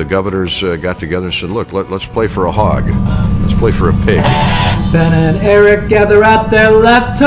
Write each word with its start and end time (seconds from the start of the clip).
The 0.00 0.06
governors 0.06 0.62
uh, 0.62 0.76
got 0.76 0.98
together 0.98 1.26
and 1.26 1.34
said, 1.34 1.50
look, 1.50 1.74
let, 1.74 1.90
let's 1.90 2.06
play 2.06 2.26
for 2.26 2.46
a 2.46 2.50
hog. 2.50 2.84
Let's 2.86 3.52
play 3.60 3.70
for 3.70 3.90
a 3.90 3.92
pig. 3.92 4.24
Ben 4.94 5.12
and 5.12 5.36
Eric 5.42 5.90
gather 5.90 6.24
at 6.24 6.48
their 6.48 6.70
laptops. 6.70 7.20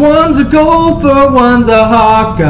One's 0.00 0.40
a 0.40 0.50
gopher, 0.50 1.32
one's 1.32 1.68
a 1.68 1.84
Hawkeye. 1.84 2.40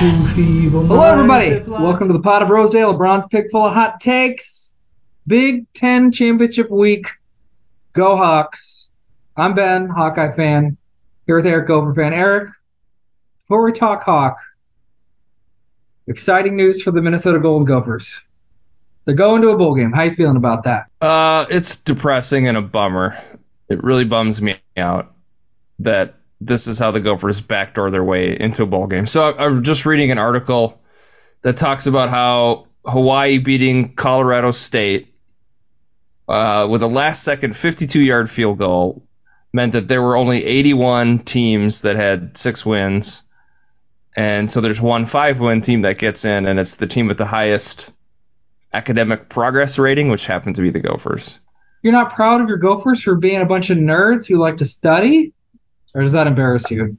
Two 0.00 0.10
feeble 0.34 0.86
Hello, 0.88 1.04
everybody. 1.04 1.62
Welcome 1.70 2.08
to 2.08 2.12
the 2.12 2.22
Pod 2.22 2.42
of 2.42 2.50
Rosedale, 2.50 2.90
a 2.90 2.96
bronze 2.96 3.26
pick 3.30 3.48
full 3.52 3.66
of 3.66 3.74
hot 3.74 4.00
takes. 4.00 4.72
Big 5.24 5.72
Ten 5.72 6.10
Championship 6.10 6.68
Week. 6.68 7.06
Go 7.92 8.16
Hawks. 8.16 8.88
I'm 9.36 9.54
Ben, 9.54 9.88
Hawkeye 9.88 10.32
fan. 10.32 10.78
Here 11.28 11.36
with 11.36 11.46
Eric, 11.46 11.68
Gopher 11.68 11.94
fan. 11.94 12.12
Eric, 12.12 12.50
before 13.52 13.64
we 13.66 13.72
talk 13.72 14.02
Hawk, 14.04 14.38
exciting 16.06 16.56
news 16.56 16.80
for 16.80 16.90
the 16.90 17.02
Minnesota 17.02 17.38
Golden 17.38 17.66
Gophers. 17.66 18.22
They're 19.04 19.14
going 19.14 19.42
to 19.42 19.50
a 19.50 19.58
bowl 19.58 19.74
game. 19.74 19.92
How 19.92 20.04
you 20.04 20.14
feeling 20.14 20.38
about 20.38 20.64
that? 20.64 20.86
Uh, 21.02 21.44
it's 21.50 21.76
depressing 21.76 22.48
and 22.48 22.56
a 22.56 22.62
bummer. 22.62 23.14
It 23.68 23.84
really 23.84 24.06
bums 24.06 24.40
me 24.40 24.56
out 24.74 25.14
that 25.80 26.14
this 26.40 26.66
is 26.66 26.78
how 26.78 26.92
the 26.92 27.00
Gophers 27.00 27.42
backdoor 27.42 27.90
their 27.90 28.02
way 28.02 28.40
into 28.40 28.62
a 28.62 28.66
bowl 28.66 28.86
game. 28.86 29.04
So 29.04 29.22
I'm 29.22 29.64
just 29.64 29.84
reading 29.84 30.10
an 30.10 30.18
article 30.18 30.80
that 31.42 31.58
talks 31.58 31.86
about 31.86 32.08
how 32.08 32.68
Hawaii 32.86 33.36
beating 33.36 33.94
Colorado 33.94 34.52
State 34.52 35.14
uh, 36.26 36.68
with 36.70 36.82
a 36.82 36.88
last 36.88 37.22
second 37.22 37.54
52 37.54 38.00
yard 38.00 38.30
field 38.30 38.56
goal 38.56 39.06
meant 39.52 39.72
that 39.72 39.88
there 39.88 40.02
were 40.02 40.16
only 40.16 40.44
81 40.44 41.20
teams 41.20 41.82
that 41.82 41.96
had 41.96 42.36
six 42.36 42.64
wins. 42.64 43.21
And 44.14 44.50
so 44.50 44.60
there's 44.60 44.80
one 44.80 45.06
five 45.06 45.40
win 45.40 45.60
team 45.60 45.82
that 45.82 45.98
gets 45.98 46.24
in, 46.24 46.46
and 46.46 46.60
it's 46.60 46.76
the 46.76 46.86
team 46.86 47.08
with 47.08 47.18
the 47.18 47.26
highest 47.26 47.90
academic 48.72 49.28
progress 49.28 49.78
rating, 49.78 50.08
which 50.08 50.26
happened 50.26 50.56
to 50.56 50.62
be 50.62 50.70
the 50.70 50.80
Gophers. 50.80 51.40
You're 51.82 51.92
not 51.92 52.12
proud 52.12 52.40
of 52.40 52.48
your 52.48 52.58
Gophers 52.58 53.02
for 53.02 53.16
being 53.16 53.40
a 53.40 53.46
bunch 53.46 53.70
of 53.70 53.78
nerds 53.78 54.28
who 54.28 54.38
like 54.38 54.58
to 54.58 54.64
study? 54.64 55.32
Or 55.94 56.02
does 56.02 56.12
that 56.12 56.26
embarrass 56.26 56.70
you? 56.70 56.96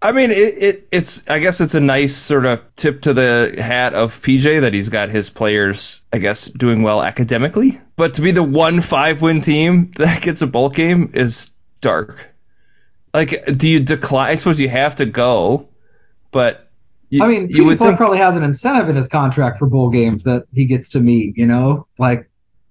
I 0.00 0.10
mean, 0.10 0.32
it, 0.32 0.62
it, 0.62 0.88
it's 0.90 1.28
I 1.28 1.38
guess 1.38 1.60
it's 1.60 1.76
a 1.76 1.80
nice 1.80 2.16
sort 2.16 2.44
of 2.44 2.74
tip 2.74 3.02
to 3.02 3.14
the 3.14 3.54
hat 3.56 3.94
of 3.94 4.10
PJ 4.10 4.62
that 4.62 4.74
he's 4.74 4.88
got 4.88 5.10
his 5.10 5.30
players, 5.30 6.04
I 6.12 6.18
guess, 6.18 6.46
doing 6.46 6.82
well 6.82 7.00
academically. 7.00 7.80
But 7.94 8.14
to 8.14 8.22
be 8.22 8.32
the 8.32 8.42
one 8.42 8.80
five 8.80 9.22
win 9.22 9.42
team 9.42 9.92
that 9.96 10.20
gets 10.22 10.42
a 10.42 10.48
bowl 10.48 10.70
game 10.70 11.12
is 11.14 11.52
dark. 11.80 12.28
Like, 13.14 13.44
do 13.44 13.68
you 13.68 13.80
decline? 13.80 14.30
I 14.30 14.34
suppose 14.34 14.58
you 14.58 14.70
have 14.70 14.96
to 14.96 15.06
go, 15.06 15.68
but 16.32 16.68
you, 17.10 17.22
I 17.22 17.28
mean, 17.28 17.48
you 17.48 17.66
would 17.66 17.78
think 17.78 17.98
probably 17.98 18.18
has 18.18 18.36
an 18.36 18.42
incentive 18.42 18.88
in 18.88 18.96
his 18.96 19.06
contract 19.06 19.58
for 19.58 19.66
bowl 19.66 19.90
games 19.90 20.24
that 20.24 20.44
he 20.52 20.64
gets 20.64 20.90
to 20.90 21.00
meet. 21.00 21.36
You 21.36 21.46
know, 21.46 21.86
like, 21.98 22.30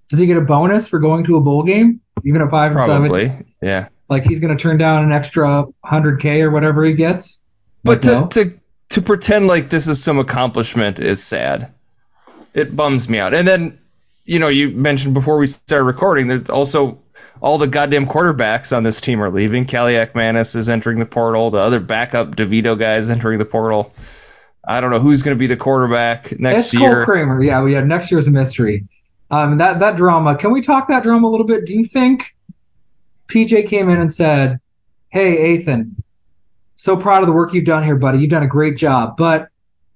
does 0.09 0.19
he 0.19 0.25
get 0.25 0.37
a 0.37 0.41
bonus 0.41 0.87
for 0.87 0.99
going 0.99 1.23
to 1.25 1.37
a 1.37 1.41
bowl 1.41 1.63
game, 1.63 2.01
even 2.25 2.41
at 2.41 2.49
five 2.49 2.71
and 2.71 2.81
seven? 2.81 3.09
probably, 3.09 3.45
yeah. 3.61 3.87
Like 4.09 4.25
he's 4.25 4.39
going 4.41 4.55
to 4.57 4.61
turn 4.61 4.77
down 4.77 5.05
an 5.05 5.11
extra 5.11 5.65
100k 5.85 6.41
or 6.41 6.51
whatever 6.51 6.83
he 6.83 6.93
gets. 6.93 7.41
But 7.83 8.03
Like, 8.03 8.13
no? 8.13 8.27
to, 8.27 8.45
to 8.45 8.59
to 8.89 9.01
pretend 9.01 9.47
like 9.47 9.69
this 9.69 9.87
is 9.87 10.03
some 10.03 10.19
accomplishment 10.19 10.99
is 10.99 11.23
sad. 11.23 11.73
It 12.53 12.75
bums 12.75 13.07
me 13.07 13.19
out. 13.19 13.33
And 13.33 13.47
then, 13.47 13.79
you 14.25 14.39
know, 14.39 14.49
you 14.49 14.69
mentioned 14.69 15.13
before 15.13 15.37
we 15.37 15.47
started 15.47 15.85
recording, 15.85 16.27
there's 16.27 16.49
also 16.49 16.99
all 17.41 17.57
the 17.57 17.67
goddamn 17.67 18.05
quarterbacks 18.05 18.75
on 18.75 18.83
this 18.83 19.01
team 19.01 19.21
are 19.21 19.31
leaving. 19.31 19.65
Kaliakmanis 19.65 20.55
is 20.55 20.69
entering 20.69 20.99
the 20.99 21.05
portal. 21.05 21.49
The 21.49 21.57
other 21.57 21.79
backup 21.79 22.35
DeVito 22.35 22.77
guy 22.77 22.97
is 22.97 23.09
entering 23.09 23.39
the 23.39 23.45
portal. 23.45 23.93
I 24.65 24.79
don't 24.79 24.91
know 24.91 24.99
who's 24.99 25.23
going 25.23 25.35
to 25.35 25.39
be 25.39 25.47
the 25.47 25.57
quarterback 25.57 26.39
next 26.39 26.65
It's 26.65 26.77
Cole 26.77 26.87
year. 26.87 27.05
Kramer. 27.05 27.43
Yeah, 27.43 27.63
we 27.63 27.73
had 27.73 27.87
next 27.87 28.11
year's 28.11 28.27
a 28.27 28.31
mystery. 28.31 28.87
Um, 29.31 29.57
that 29.57 29.79
that 29.79 29.95
drama. 29.95 30.35
Can 30.35 30.51
we 30.51 30.61
talk 30.61 30.89
that 30.89 31.03
drama 31.03 31.27
a 31.27 31.31
little 31.31 31.47
bit? 31.47 31.65
Do 31.65 31.73
you 31.73 31.83
think 31.83 32.35
PJ 33.27 33.67
came 33.67 33.89
in 33.89 33.99
and 33.99 34.13
said, 34.13 34.59
"Hey, 35.09 35.55
Ethan, 35.55 36.03
so 36.75 36.97
proud 36.97 37.23
of 37.23 37.27
the 37.27 37.33
work 37.33 37.53
you've 37.53 37.65
done 37.65 37.83
here, 37.83 37.95
buddy. 37.95 38.19
You've 38.19 38.29
done 38.29 38.43
a 38.43 38.47
great 38.47 38.75
job, 38.75 39.15
but 39.17 39.49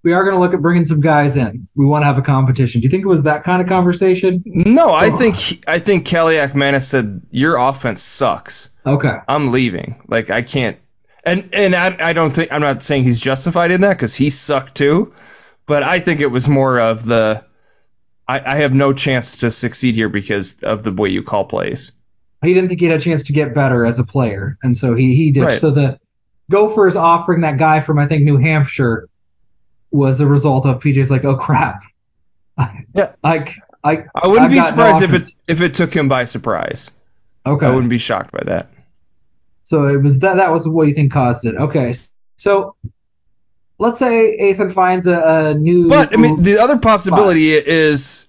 we 0.05 0.13
are 0.13 0.23
going 0.23 0.35
to 0.35 0.39
look 0.39 0.53
at 0.53 0.61
bringing 0.61 0.85
some 0.85 1.01
guys 1.01 1.35
in. 1.35 1.67
We 1.75 1.83
want 1.83 2.03
to 2.03 2.05
have 2.05 2.19
a 2.19 2.21
competition." 2.21 2.79
Do 2.79 2.85
you 2.85 2.91
think 2.91 3.03
it 3.03 3.07
was 3.07 3.23
that 3.23 3.43
kind 3.43 3.61
of 3.61 3.67
conversation? 3.67 4.43
No, 4.45 4.93
I 4.93 5.09
think 5.09 5.35
I 5.67 5.79
think 5.79 6.05
Kaliakmanis 6.05 6.83
said 6.83 7.23
your 7.31 7.57
offense 7.57 8.01
sucks. 8.01 8.69
Okay. 8.85 9.13
I'm 9.27 9.51
leaving. 9.51 10.01
Like 10.07 10.29
I 10.29 10.43
can't. 10.43 10.77
And 11.25 11.49
and 11.53 11.75
I, 11.75 11.97
I 11.99 12.13
don't 12.13 12.29
think 12.31 12.53
I'm 12.53 12.61
not 12.61 12.83
saying 12.83 13.03
he's 13.03 13.19
justified 13.19 13.71
in 13.71 13.81
that 13.81 13.97
because 13.97 14.15
he 14.15 14.29
sucked 14.29 14.75
too, 14.75 15.13
but 15.65 15.81
I 15.81 15.99
think 15.99 16.21
it 16.21 16.27
was 16.27 16.47
more 16.47 16.79
of 16.79 17.03
the 17.03 17.43
I, 18.27 18.39
I 18.39 18.55
have 18.57 18.75
no 18.75 18.93
chance 18.93 19.37
to 19.37 19.49
succeed 19.49 19.95
here 19.95 20.09
because 20.09 20.61
of 20.61 20.83
the 20.83 20.93
way 20.93 21.09
you 21.09 21.23
call 21.23 21.45
plays. 21.45 21.93
He 22.43 22.53
didn't 22.53 22.69
think 22.69 22.79
he 22.79 22.85
had 22.85 22.97
a 22.97 23.03
chance 23.03 23.23
to 23.23 23.33
get 23.33 23.55
better 23.55 23.83
as 23.85 23.97
a 23.97 24.03
player, 24.03 24.59
and 24.61 24.77
so 24.77 24.93
he 24.93 25.15
he 25.15 25.31
did. 25.31 25.41
Right. 25.41 25.57
So 25.57 25.71
the 25.71 25.99
Gophers 26.51 26.95
offering 26.95 27.41
that 27.41 27.57
guy 27.57 27.79
from 27.79 27.97
I 27.97 28.05
think 28.05 28.23
New 28.23 28.37
Hampshire 28.37 29.09
was 29.95 30.19
the 30.19 30.27
result 30.27 30.65
of 30.65 30.81
PJ's 30.81 31.09
like, 31.11 31.25
oh 31.25 31.35
crap. 31.35 31.83
Yeah. 32.93 33.13
Like 33.23 33.55
I 33.83 34.05
I 34.15 34.27
wouldn't 34.27 34.45
I've 34.45 34.49
be 34.49 34.55
got 34.55 34.75
no 34.75 34.93
surprised 34.93 35.03
if 35.03 35.13
it 35.13 35.35
if 35.47 35.61
it 35.61 35.73
took 35.73 35.93
him 35.93 36.07
by 36.07 36.25
surprise. 36.25 36.91
okay. 37.45 37.65
I 37.65 37.69
wouldn't 37.69 37.89
be 37.89 37.97
shocked 37.97 38.31
by 38.31 38.43
that. 38.45 38.69
So 39.63 39.87
it 39.87 40.01
was 40.01 40.19
that 40.19 40.35
that 40.35 40.51
was 40.51 40.67
what 40.67 40.87
you 40.87 40.93
think 40.93 41.11
caused 41.11 41.45
it. 41.45 41.55
Okay. 41.55 41.93
So 42.37 42.75
let's 43.77 43.99
say 43.99 44.37
Ethan 44.49 44.69
finds 44.71 45.07
a, 45.07 45.49
a 45.49 45.53
new 45.53 45.89
But 45.89 46.13
I 46.13 46.17
mean, 46.21 46.41
the 46.41 46.59
other 46.59 46.77
possibility 46.77 47.51
is 47.51 48.27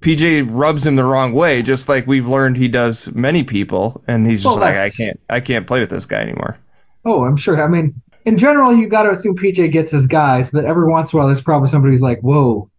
PJ 0.00 0.48
rubs 0.50 0.86
him 0.86 0.96
the 0.96 1.04
wrong 1.04 1.32
way, 1.32 1.62
just 1.62 1.88
like 1.88 2.06
we've 2.06 2.26
learned 2.26 2.56
he 2.56 2.68
does 2.68 3.14
many 3.14 3.44
people, 3.44 4.02
and 4.08 4.26
he's 4.26 4.42
just 4.42 4.58
Well, 4.58 4.66
like, 4.66 4.76
I 4.76 4.90
can't, 4.90 5.20
I 5.28 5.40
can't 5.40 5.66
play 5.66 5.80
with 5.80 5.90
this 5.90 6.06
guy 6.06 6.20
anymore. 6.20 6.58
Oh, 7.04 7.24
I'm 7.24 7.36
sure. 7.36 7.62
I 7.62 7.68
mean, 7.68 8.00
in 8.24 8.36
general, 8.36 8.74
you 8.76 8.88
got 8.88 9.04
to 9.04 9.10
assume 9.10 9.36
PJ 9.36 9.70
gets 9.72 9.90
his 9.90 10.06
guys, 10.06 10.50
but 10.50 10.64
every 10.64 10.88
once 10.88 11.12
in 11.12 11.16
a 11.16 11.20
while, 11.20 11.28
there's 11.28 11.42
probably 11.42 11.68
somebody 11.68 11.92
who's 11.92 12.02
like, 12.02 12.20
"Whoa, 12.20 12.70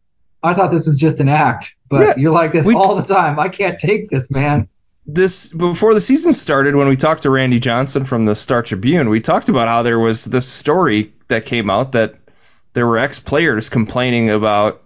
I 0.44 0.53
thought 0.53 0.72
this 0.72 0.85
was 0.85 0.97
just 0.97 1.19
an 1.19 1.29
act," 1.29 1.74
but 1.90 2.02
Yeah, 2.02 2.13
you're 2.18 2.34
like 2.34 2.52
this 2.52 2.66
we- 2.68 2.75
all 2.75 2.96
the 2.96 3.03
time. 3.03 3.40
I 3.40 3.50
can't 3.50 3.80
take 3.80 4.09
this, 4.09 4.30
man. 4.31 4.68
this 5.07 5.50
before 5.50 5.94
the 5.96 6.00
season 6.00 6.31
started 6.31 6.75
when 6.75 6.88
we 6.88 6.96
talked 6.96 7.24
to 7.24 7.30
Randy 7.31 7.59
Johnson 7.59 8.03
from 8.03 8.25
the 8.25 8.35
Star 8.35 8.62
Tribune, 8.62 9.09
we 9.09 9.19
talked 9.19 9.50
about 9.50 9.68
how 9.68 9.81
there 9.81 10.00
was 10.00 10.25
this 10.25 10.47
story 10.47 11.13
that 11.28 11.46
came 11.46 11.69
out 11.72 11.94
that 11.94 12.16
there 12.74 12.85
were 12.85 13.00
ex-players 13.00 13.69
complaining 13.69 14.30
about 14.30 14.81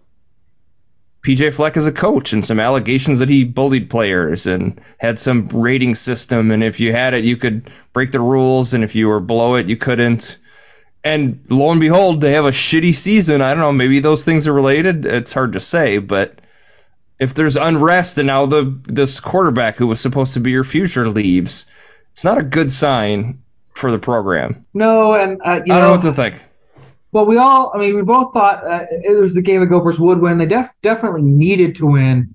PJ 1.22 1.52
Fleck 1.54 1.76
as 1.76 1.86
a 1.88 1.92
coach 1.92 2.34
and 2.34 2.46
some 2.46 2.60
allegations 2.60 3.20
that 3.20 3.30
he 3.30 3.44
bullied 3.44 3.90
players 3.90 4.48
and 4.48 4.80
had 4.98 5.20
some 5.20 5.48
rating 5.50 5.96
system 5.96 6.52
and 6.52 6.64
if 6.64 6.80
you 6.80 6.92
had 6.92 7.14
it 7.14 7.26
you 7.26 7.36
could 7.36 7.70
break 7.94 8.12
the 8.12 8.20
rules 8.22 8.74
and 8.74 8.84
if 8.84 8.96
you 8.96 9.08
were 9.08 9.20
below 9.20 9.56
it 9.56 9.68
you 9.68 9.76
couldn't. 9.76 10.38
And 11.06 11.46
lo 11.50 11.72
and 11.72 11.80
behold, 11.80 12.20
they 12.20 12.34
have 12.34 12.46
a 12.46 12.52
shitty 12.52 12.94
season. 12.94 13.42
I 13.42 13.50
don't 13.50 13.60
know, 13.60 13.72
maybe 13.72 14.00
those 14.02 14.26
things 14.26 14.48
are 14.48 14.54
related. 14.54 15.06
It's 15.06 15.34
hard 15.34 15.54
to 15.54 15.60
say, 15.62 16.00
but 16.00 16.40
if 17.20 17.34
there's 17.36 17.58
unrest 17.58 18.18
and 18.18 18.28
now 18.28 18.48
the 18.48 18.78
this 18.86 19.20
quarterback 19.22 19.76
who 19.78 19.88
was 19.88 20.02
supposed 20.02 20.34
to 20.34 20.42
be 20.42 20.52
your 20.52 20.64
future 20.66 21.10
leaves, 21.10 21.70
it's 22.12 22.26
not 22.26 22.40
a 22.40 22.44
good 22.44 22.72
sign 22.72 23.44
for 23.74 23.92
the 23.92 24.00
program. 24.00 24.66
No, 24.74 25.14
and 25.14 25.40
uh, 25.46 25.62
you 25.66 25.74
I 25.74 25.80
don't 25.80 25.82
know 25.82 25.90
know, 25.90 25.92
what 25.92 26.02
to 26.02 26.14
think. 26.14 26.42
well, 27.12 27.26
we 27.26 27.38
all, 27.38 27.72
I 27.74 27.78
mean, 27.78 27.96
we 27.96 28.02
both 28.02 28.34
thought 28.34 28.66
uh, 28.66 28.86
it 28.92 29.18
was 29.18 29.36
the 29.36 29.42
game 29.42 29.62
the 29.62 29.68
Gophers 29.68 30.00
would 30.00 30.20
win. 30.20 30.38
They 30.38 30.48
def- 30.48 30.74
definitely 30.82 31.22
needed 31.22 31.76
to 31.76 31.86
win, 31.88 32.35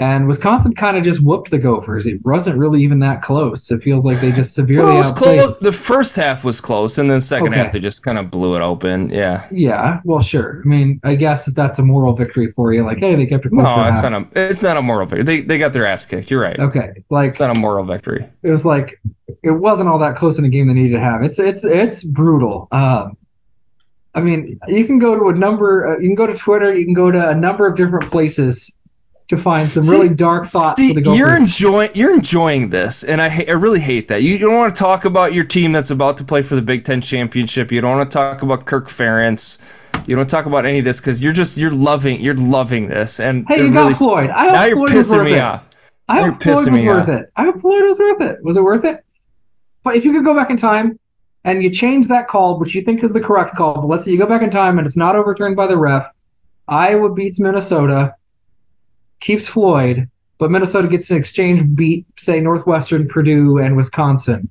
and 0.00 0.26
Wisconsin 0.26 0.74
kind 0.74 0.96
of 0.96 1.04
just 1.04 1.22
whooped 1.22 1.50
the 1.50 1.58
Gophers. 1.58 2.06
It 2.06 2.24
wasn't 2.24 2.56
really 2.56 2.84
even 2.84 3.00
that 3.00 3.20
close. 3.20 3.70
It 3.70 3.82
feels 3.82 4.02
like 4.02 4.18
they 4.20 4.32
just 4.32 4.54
severely 4.54 4.84
Well, 4.84 4.94
it 4.94 4.96
was 4.96 5.10
outplayed. 5.10 5.40
close. 5.40 5.56
The 5.60 5.72
first 5.72 6.16
half 6.16 6.42
was 6.42 6.62
close, 6.62 6.96
and 6.96 7.10
then 7.10 7.20
second 7.20 7.48
Okay. 7.48 7.58
half 7.58 7.72
they 7.72 7.80
just 7.80 8.02
kind 8.02 8.16
of 8.16 8.30
blew 8.30 8.56
it 8.56 8.62
open. 8.62 9.10
Yeah. 9.10 9.44
Yeah, 9.52 10.00
well, 10.04 10.20
sure. 10.20 10.62
I 10.64 10.66
mean, 10.66 11.00
I 11.04 11.16
guess 11.16 11.48
if 11.48 11.54
that's 11.54 11.78
a 11.80 11.82
moral 11.82 12.14
victory 12.14 12.48
for 12.48 12.72
you, 12.72 12.82
like, 12.84 12.98
hey, 12.98 13.14
they 13.14 13.26
kept 13.26 13.44
it 13.44 13.50
close. 13.50 13.64
No, 13.64 13.86
it's 13.88 14.00
half. 14.02 14.10
not 14.12 14.36
a 14.36 14.48
it's 14.50 14.62
not 14.62 14.78
a 14.78 14.82
moral 14.82 15.06
victory. 15.06 15.24
They 15.24 15.40
they 15.42 15.58
got 15.58 15.74
their 15.74 15.84
ass 15.84 16.06
kicked. 16.06 16.30
You're 16.30 16.40
right. 16.40 16.58
Okay, 16.58 17.04
like 17.10 17.28
It's 17.28 17.40
not 17.40 17.54
a 17.54 17.58
moral 17.60 17.84
victory. 17.84 18.26
it 18.42 18.50
was 18.50 18.64
like 18.64 19.00
it 19.42 19.50
wasn't 19.50 19.90
all 19.90 19.98
that 19.98 20.16
close 20.16 20.38
in 20.38 20.46
a 20.46 20.48
game 20.48 20.68
they 20.68 20.74
needed 20.74 20.94
to 20.94 21.00
have. 21.00 21.22
It's 21.22 21.38
it's 21.38 21.64
it's 21.66 22.02
brutal. 22.04 22.68
Um, 22.72 23.18
I 24.14 24.20
mean, 24.22 24.58
you 24.66 24.86
can 24.86 24.98
go 24.98 25.14
to 25.18 25.28
a 25.28 25.38
number. 25.38 25.86
Uh, 25.86 25.98
you 26.00 26.08
can 26.08 26.14
go 26.16 26.26
to 26.26 26.34
Twitter. 26.36 26.74
You 26.74 26.84
can 26.86 26.94
go 26.94 27.10
to 27.10 27.28
a 27.28 27.34
number 27.34 27.66
of 27.68 27.76
different 27.76 28.10
places 28.10 28.76
to 29.30 29.36
find 29.38 29.68
some 29.68 29.82
See- 29.82 29.96
really 29.96 30.14
dark 30.14 30.44
thoughts 30.44 30.76
See, 30.76 30.88
for 30.90 30.94
the 30.94 31.00
Gophers. 31.02 31.18
you're 31.18 31.36
enjoying 31.36 31.90
you're 31.94 32.14
enjoying 32.14 32.68
this, 32.68 33.02
and 33.04 33.20
I 33.20 33.28
ha- 33.28 33.44
I 33.48 33.52
really 33.52 33.80
hate 33.80 34.08
that. 34.08 34.22
You 34.22 34.38
don't 34.38 34.54
want 34.54 34.74
to 34.76 34.78
talk 34.78 35.04
about 35.06 35.32
your 35.34 35.44
team 35.44 35.72
that's 35.72 35.90
about 35.90 36.18
to 36.18 36.24
play 36.24 36.42
for 36.42 36.54
the 36.54 36.62
Big 36.62 36.84
Ten 36.84 37.00
championship. 37.00 37.72
You 37.72 37.80
don't 37.80 37.96
want 37.96 38.10
to 38.10 38.14
talk 38.14 38.42
about 38.42 38.66
Kirk 38.66 38.88
Ferentz. 38.88 39.58
You 40.06 40.14
don't 40.16 40.28
talk 40.28 40.46
about 40.46 40.66
any 40.66 40.78
of 40.78 40.84
this 40.84 41.00
because 41.00 41.22
you're 41.22 41.32
just 41.32 41.56
you're 41.56 41.72
loving 41.72 42.20
you're 42.20 42.34
loving 42.36 42.88
this, 42.88 43.18
and 43.20 43.46
hey, 43.48 43.56
you 43.58 43.62
really 43.72 43.74
got 43.92 43.96
Floyd. 43.96 44.30
I 44.30 44.44
hope 44.44 44.52
now 44.52 44.64
you're 44.64 44.76
Floyd 44.76 44.90
pissing 44.90 45.24
me 45.24 45.34
it. 45.34 45.40
off. 45.40 45.66
I 46.08 46.20
You're 46.20 46.32
hope 46.32 46.42
Floyd 46.42 46.68
was 46.72 46.82
worth 46.82 47.02
off. 47.02 47.08
it. 47.08 47.30
I 47.36 47.44
hope 47.44 47.60
Floyd 47.60 47.82
was 47.84 47.98
worth 48.00 48.20
it. 48.22 48.38
Was 48.42 48.56
it 48.56 48.62
worth 48.64 48.84
it? 48.84 49.04
But 49.84 49.96
if 49.96 50.04
you 50.04 50.12
could 50.12 50.24
go 50.24 50.34
back 50.34 50.50
in 50.50 50.56
time 50.56 50.98
and 51.44 51.62
you 51.62 51.70
change 51.70 52.08
that 52.08 52.26
call, 52.26 52.58
which 52.58 52.74
you 52.74 52.82
think 52.82 53.04
is 53.04 53.12
the 53.12 53.20
correct 53.20 53.54
call, 53.54 53.74
but 53.74 53.86
let's 53.86 54.04
say 54.04 54.10
you 54.10 54.18
go 54.18 54.26
back 54.26 54.42
in 54.42 54.50
time 54.50 54.78
and 54.78 54.86
it's 54.86 54.96
not 54.96 55.14
overturned 55.14 55.54
by 55.56 55.68
the 55.68 55.76
ref. 55.78 56.10
Iowa 56.66 57.14
beats 57.14 57.38
Minnesota, 57.40 58.14
keeps 59.20 59.48
Floyd, 59.48 60.08
but 60.38 60.50
Minnesota 60.50 60.88
gets 60.88 61.10
an 61.10 61.18
exchange 61.18 61.62
beat, 61.74 62.06
say 62.16 62.40
Northwestern, 62.40 63.06
Purdue, 63.08 63.58
and 63.58 63.76
Wisconsin. 63.76 64.50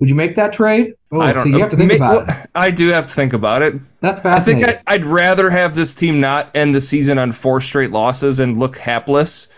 Would 0.00 0.08
you 0.08 0.14
make 0.14 0.36
that 0.36 0.52
trade? 0.52 0.94
Oh, 1.12 1.20
I 1.20 1.32
don't 1.32 1.44
so 1.44 1.50
know. 1.50 1.56
you 1.58 1.62
have 1.62 1.70
to 1.70 1.76
think 1.76 1.90
Ma- 1.90 1.96
about 1.96 2.26
well, 2.26 2.36
it. 2.42 2.50
I 2.54 2.70
do 2.70 2.88
have 2.88 3.04
to 3.04 3.10
think 3.10 3.34
about 3.34 3.62
it. 3.62 3.74
That's 4.00 4.22
fascinating. 4.22 4.64
I 4.64 4.68
think 4.68 4.82
I, 4.88 4.94
I'd 4.94 5.04
rather 5.04 5.50
have 5.50 5.74
this 5.74 5.94
team 5.94 6.20
not 6.20 6.56
end 6.56 6.74
the 6.74 6.80
season 6.80 7.18
on 7.18 7.32
four 7.32 7.60
straight 7.60 7.90
losses 7.90 8.40
and 8.40 8.56
look 8.56 8.78
hapless 8.78 9.48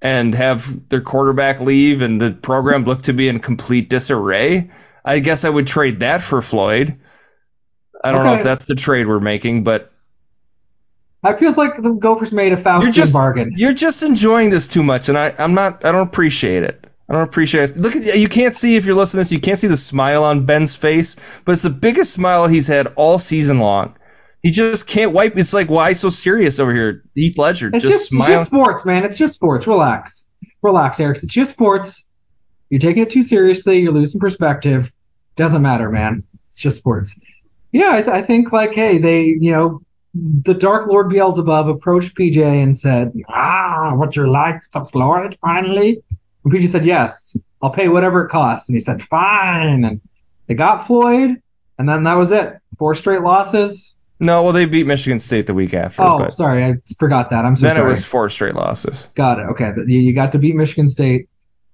and 0.00 0.34
have 0.34 0.88
their 0.88 1.02
quarterback 1.02 1.60
leave 1.60 2.00
and 2.00 2.18
the 2.18 2.32
program 2.32 2.84
look 2.84 3.02
to 3.02 3.12
be 3.12 3.28
in 3.28 3.40
complete 3.40 3.90
disarray. 3.90 4.70
I 5.04 5.18
guess 5.18 5.44
I 5.44 5.50
would 5.50 5.66
trade 5.66 6.00
that 6.00 6.22
for 6.22 6.40
Floyd. 6.40 6.98
I 8.02 8.12
don't 8.12 8.24
know 8.24 8.34
if 8.34 8.42
that's 8.42 8.64
the 8.64 8.74
trade 8.74 9.06
we're 9.06 9.20
making, 9.20 9.64
but 9.64 9.92
it 11.24 11.38
feels 11.38 11.56
like 11.58 11.76
the 11.76 11.92
Gophers 11.92 12.32
made 12.32 12.52
a 12.52 12.56
you're 12.56 12.64
Faustian 12.64 12.92
just 12.92 13.12
bargain. 13.14 13.52
you're 13.56 13.74
just 13.74 14.02
enjoying 14.02 14.50
this 14.50 14.68
too 14.68 14.82
much, 14.82 15.08
and 15.08 15.18
I, 15.18 15.34
I'm 15.38 15.54
not. 15.54 15.84
I 15.84 15.92
don't 15.92 16.06
appreciate 16.06 16.62
it. 16.62 16.86
I 17.08 17.14
don't 17.14 17.28
appreciate 17.28 17.70
it. 17.70 17.76
Look 17.76 17.96
at 17.96 18.18
you 18.18 18.28
can't 18.28 18.54
see 18.54 18.76
if 18.76 18.86
you're 18.86 18.94
listening 18.94 19.24
to 19.24 19.28
this, 19.28 19.32
you 19.32 19.40
can't 19.40 19.58
see 19.58 19.66
the 19.66 19.76
smile 19.76 20.24
on 20.24 20.46
Ben's 20.46 20.76
face, 20.76 21.16
but 21.44 21.52
it's 21.52 21.62
the 21.62 21.70
biggest 21.70 22.14
smile 22.14 22.46
he's 22.46 22.68
had 22.68 22.86
all 22.96 23.18
season 23.18 23.58
long. 23.58 23.96
He 24.42 24.50
just 24.50 24.88
can't 24.88 25.12
wipe. 25.12 25.36
It's 25.36 25.52
like 25.52 25.68
why 25.68 25.92
so 25.92 26.08
serious 26.08 26.60
over 26.60 26.72
here, 26.72 27.02
Heath 27.14 27.36
Ledger? 27.36 27.70
It's 27.74 27.84
just, 27.84 28.10
just, 28.10 28.14
it's 28.14 28.28
just 28.28 28.46
sports, 28.46 28.86
man. 28.86 29.04
It's 29.04 29.18
just 29.18 29.34
sports. 29.34 29.66
Relax. 29.66 30.28
Relax, 30.62 31.00
Eric. 31.00 31.18
It's 31.22 31.26
just 31.26 31.52
sports. 31.52 32.08
You're 32.70 32.80
taking 32.80 33.02
it 33.02 33.10
too 33.10 33.22
seriously. 33.22 33.80
You're 33.80 33.92
losing 33.92 34.20
perspective. 34.20 34.92
Doesn't 35.36 35.62
matter, 35.62 35.90
man. 35.90 36.22
It's 36.48 36.62
just 36.62 36.78
sports. 36.78 37.20
Yeah, 37.72 37.90
I, 37.92 38.02
th- 38.02 38.08
I 38.08 38.22
think 38.22 38.52
like, 38.52 38.74
hey, 38.74 38.98
they, 38.98 39.24
you 39.24 39.52
know, 39.52 39.82
the 40.14 40.54
Dark 40.54 40.86
Lord 40.88 41.08
Beelzebub 41.08 41.68
approached 41.68 42.16
PJ 42.16 42.42
and 42.62 42.76
said, 42.76 43.12
"Ah, 43.28 43.92
would 43.94 44.16
you 44.16 44.30
like 44.30 44.60
the 44.72 44.82
Floyd 44.84 45.36
finally?" 45.40 46.02
And 46.44 46.52
PJ 46.52 46.68
said, 46.68 46.84
"Yes, 46.86 47.36
I'll 47.62 47.70
pay 47.70 47.88
whatever 47.88 48.22
it 48.24 48.28
costs." 48.30 48.68
And 48.68 48.76
he 48.76 48.80
said, 48.80 49.00
"Fine." 49.02 49.84
And 49.84 50.00
they 50.46 50.54
got 50.54 50.86
Floyd, 50.86 51.36
and 51.78 51.88
then 51.88 52.04
that 52.04 52.16
was 52.16 52.32
it. 52.32 52.54
Four 52.78 52.94
straight 52.94 53.22
losses. 53.22 53.94
no, 54.18 54.42
well 54.42 54.52
they 54.52 54.64
beat 54.66 54.86
Michigan 54.86 55.18
State 55.20 55.46
the 55.46 55.54
week 55.54 55.72
after, 55.74 56.02
Oh, 56.02 56.28
sorry, 56.30 56.64
I 56.64 56.74
forgot 56.98 57.30
that. 57.30 57.44
I'm 57.44 57.56
so 57.56 57.66
then 57.66 57.76
sorry. 57.76 57.86
it 57.86 57.88
was 57.90 58.04
four 58.04 58.28
straight 58.28 58.54
losses. 58.54 59.08
Got 59.14 59.38
it. 59.38 59.46
Okay, 59.52 59.72
you 59.86 60.12
got 60.14 60.32
to 60.32 60.38
beat 60.38 60.54
Michigan 60.56 60.88
State, 60.88 61.28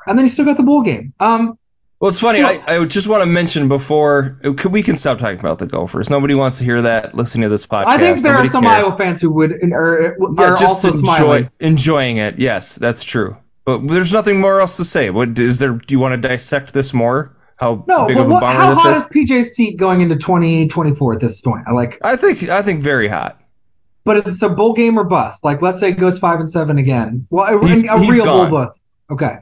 and 0.06 0.18
then 0.18 0.24
you 0.26 0.30
still 0.30 0.44
got 0.44 0.56
the 0.56 0.62
bowl 0.62 0.82
game. 0.82 1.12
Um, 1.18 1.58
Well, 1.98 2.10
it's 2.10 2.20
funny. 2.20 2.42
Well- 2.42 2.62
I, 2.68 2.78
I 2.78 2.84
just 2.84 3.08
want 3.08 3.22
to 3.22 3.26
mention 3.26 3.68
before 3.68 4.38
uh, 4.44 4.52
could, 4.52 4.72
we 4.72 4.82
can 4.82 4.96
stop 4.96 5.18
talking 5.18 5.40
about 5.40 5.58
the 5.58 5.66
Gophers. 5.66 6.10
Nobody 6.10 6.34
wants 6.34 6.58
to 6.58 6.64
hear 6.64 6.82
that 6.82 7.14
listening 7.14 7.44
to 7.44 7.48
this 7.48 7.66
podcast. 7.66 7.86
I 7.86 7.98
think 7.98 8.20
there 8.20 8.34
are 8.34 8.46
some 8.46 8.64
cares. 8.64 8.84
Iowa 8.86 8.96
fans 8.98 9.20
who 9.20 9.30
would 9.32 9.52
or, 9.72 10.14
uh, 10.22 10.26
Yeah, 10.38 10.44
are 10.44 10.56
just 10.56 10.84
also 10.84 10.88
enjoy, 10.88 11.00
smiling. 11.16 11.50
enjoying 11.58 12.16
it. 12.18 12.38
Yes, 12.38 12.76
that's 12.76 13.02
true. 13.02 13.38
But 13.64 13.88
there's 13.88 14.12
nothing 14.12 14.40
more 14.40 14.60
else 14.60 14.76
to 14.76 14.84
say. 14.84 15.10
What 15.10 15.38
is 15.38 15.58
there? 15.58 15.72
Do 15.72 15.94
you 15.94 15.98
want 15.98 16.20
to 16.20 16.28
dissect 16.28 16.72
this 16.74 16.92
more? 16.94 17.34
How 17.56 17.82
No, 17.88 18.06
big 18.06 18.16
but 18.18 18.24
of 18.24 18.30
a 18.30 18.34
what, 18.34 18.42
how 18.42 18.68
this 18.70 18.82
hot 18.82 18.92
is? 18.92 18.98
is 18.98 19.30
PJ's 19.30 19.54
seat 19.56 19.78
going 19.78 20.02
into 20.02 20.16
2024 20.16 21.14
at 21.14 21.20
this 21.20 21.40
point? 21.40 21.64
I 21.66 21.72
like, 21.72 21.98
I 22.04 22.16
think 22.16 22.46
I 22.50 22.60
think 22.60 22.82
very 22.82 23.08
hot. 23.08 23.40
but 24.04 24.18
is 24.18 24.42
it 24.42 24.46
a 24.46 24.50
bowl 24.54 24.74
game 24.74 24.98
or 24.98 25.04
bust? 25.04 25.42
Like, 25.42 25.62
let's 25.62 25.80
say 25.80 25.88
it 25.88 25.98
goes 25.98 26.18
five 26.18 26.38
and 26.40 26.50
seven 26.50 26.76
again. 26.76 27.26
Well, 27.30 27.58
a, 27.62 27.66
He's- 27.66 27.84
a 27.88 27.98
he's 27.98 28.10
real 28.18 28.26
gone. 28.26 28.50
bowl 28.50 28.66
bust. 28.66 28.80
Okay, 29.10 29.36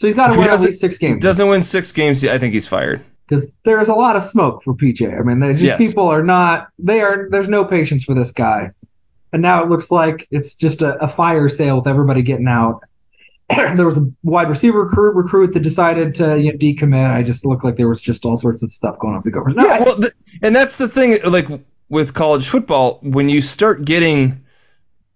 so 0.00 0.06
he's 0.06 0.14
got 0.16 0.32
to 0.32 0.38
win 0.40 0.48
at 0.48 0.60
least 0.60 0.80
six 0.80 0.96
games. 0.96 1.14
He 1.16 1.20
doesn't 1.20 1.46
win 1.48 1.60
six 1.60 1.92
games. 1.92 2.24
I 2.24 2.38
think 2.38 2.54
he's 2.54 2.66
fired. 2.66 3.02
because 3.28 3.52
there's 3.64 3.90
a 3.90 3.94
lot 3.94 4.16
of 4.16 4.22
smoke 4.22 4.62
for 4.62 4.74
PJ. 4.74 5.06
I 5.18 5.22
mean, 5.22 5.40
they 5.40 5.52
just 5.52 5.64
Yes. 5.64 5.76
people 5.78 6.08
are 6.08 6.22
not 6.22 6.68
they 6.78 7.02
are 7.02 7.28
there's 7.30 7.48
no 7.50 7.66
patience 7.66 8.04
for 8.04 8.14
this 8.14 8.32
guy, 8.32 8.70
and 9.30 9.42
now 9.42 9.62
it 9.62 9.68
looks 9.68 9.90
like 9.90 10.26
it's 10.30 10.54
just 10.54 10.80
a, 10.80 11.04
a 11.04 11.06
fire 11.06 11.48
sale 11.50 11.76
with 11.76 11.86
everybody 11.86 12.22
getting 12.22 12.48
out. 12.48 12.82
there 13.50 13.84
was 13.84 13.98
a 13.98 14.10
wide 14.22 14.48
receiver 14.48 14.84
recruit 14.84 15.12
recruit 15.16 15.52
that 15.52 15.60
decided 15.60 16.14
to 16.14 16.40
you 16.40 16.52
know, 16.52 16.58
decommit. 16.58 17.10
I 17.10 17.22
just 17.22 17.44
looked 17.44 17.62
like 17.64 17.76
there 17.76 17.88
was 17.88 18.00
just 18.00 18.24
all 18.24 18.36
sorts 18.38 18.62
of 18.62 18.72
stuff 18.72 18.98
going 18.98 19.14
with 19.16 19.24
the 19.24 19.32
Gophers. 19.32 19.54
No, 19.54 19.66
Yeah, 19.66 19.80
well, 19.84 19.96
th- 19.96 20.12
and 20.42 20.56
that's 20.56 20.76
the 20.76 20.88
thing. 20.88 21.18
Like 21.26 21.46
with 21.90 22.14
college 22.14 22.48
football, 22.48 23.00
when 23.02 23.28
you 23.28 23.40
start 23.42 23.84
getting 23.84 24.44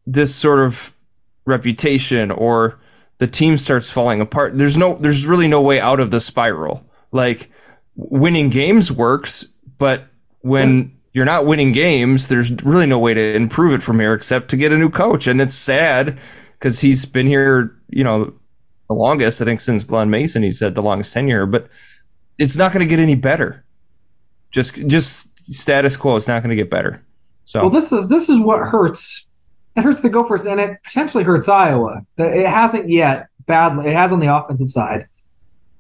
this 0.07 0.35
sort 0.35 0.59
of 0.61 0.93
reputation, 1.47 2.31
or 2.31 2.79
the 3.19 3.27
team 3.27 3.57
starts 3.57 3.91
falling 3.91 4.21
apart, 4.21 4.57
there's 4.57 4.77
no, 4.77 4.95
there's 4.95 5.27
really 5.27 5.49
no 5.49 5.63
way 5.63 5.81
out 5.81 6.01
of 6.01 6.11
the 6.11 6.21
spiral. 6.21 6.85
Like 7.13 7.51
winning 7.95 8.51
games 8.51 8.91
works, 8.91 9.47
but 9.79 10.07
when 10.41 10.99
you're 11.13 11.25
not 11.25 11.47
winning 11.47 11.73
games, 11.73 12.29
there's 12.29 12.51
really 12.65 12.87
no 12.87 12.99
way 12.99 13.15
to 13.15 13.35
improve 13.37 13.75
it 13.75 13.83
from 13.83 14.01
here 14.01 14.15
except 14.15 14.51
to 14.51 14.57
get 14.57 14.73
a 14.73 14.77
new 14.77 14.91
coach, 14.91 15.27
and 15.27 15.41
it's 15.41 15.55
sad 15.55 16.19
because 16.59 16.81
he's 16.81 17.07
been 17.07 17.27
here, 17.27 17.77
you 17.89 18.05
know, 18.05 18.35
the 18.89 18.95
longest. 18.95 19.41
I 19.41 19.45
think 19.45 19.61
since 19.61 19.85
Glen 19.85 20.11
Mason, 20.11 20.43
he's 20.43 20.61
had 20.61 20.75
the 20.75 20.83
longest 20.83 21.15
tenure, 21.15 21.47
but 21.47 21.69
it's 22.37 22.59
not 22.59 22.73
going 22.73 22.85
to 22.85 22.91
get 22.91 22.99
any 22.99 23.15
better 23.15 23.65
just 24.55 24.87
just 24.87 25.53
status 25.53 25.97
quo 25.97 26.15
is 26.15 26.29
not 26.29 26.43
going 26.43 26.51
to 26.51 26.57
get 26.57 26.71
better. 26.71 27.05
So 27.45 27.63
well, 27.63 27.71
this 27.71 27.91
is 27.93 28.09
this 28.09 28.29
is 28.29 28.39
what 28.41 28.61
hurts. 28.61 29.29
It 29.77 29.83
hurts 29.83 30.03
the 30.03 30.11
Gophers, 30.11 30.47
and 30.47 30.61
it 30.61 30.83
potentially 30.85 31.25
hurts 31.25 31.49
Iowa. 31.49 32.03
It 32.17 32.49
hasn't 32.49 32.91
yet 32.91 33.29
badly. 33.47 33.89
It 33.89 33.95
has 33.95 34.13
on 34.13 34.21
the 34.21 34.35
offensive 34.35 34.71
side. 34.71 35.09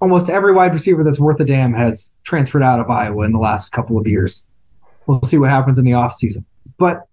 Almost 0.01 0.29
every 0.29 0.53
wide 0.53 0.73
receiver 0.73 1.05
that's 1.05 1.21
worth 1.21 1.41
a 1.41 1.45
damn 1.45 1.73
has 1.75 2.13
transferred 2.25 2.63
out 2.63 2.81
of 2.81 2.91
Iowa 2.91 3.25
in 3.25 3.33
the 3.33 3.39
last 3.39 3.71
couple 3.71 3.99
of 3.99 4.07
years. 4.07 4.47
We'll 5.07 5.23
see 5.23 5.39
what 5.39 5.51
happens 5.51 5.79
in 5.79 5.85
the 5.85 5.93
offseason. 5.93 6.45
But 6.77 7.07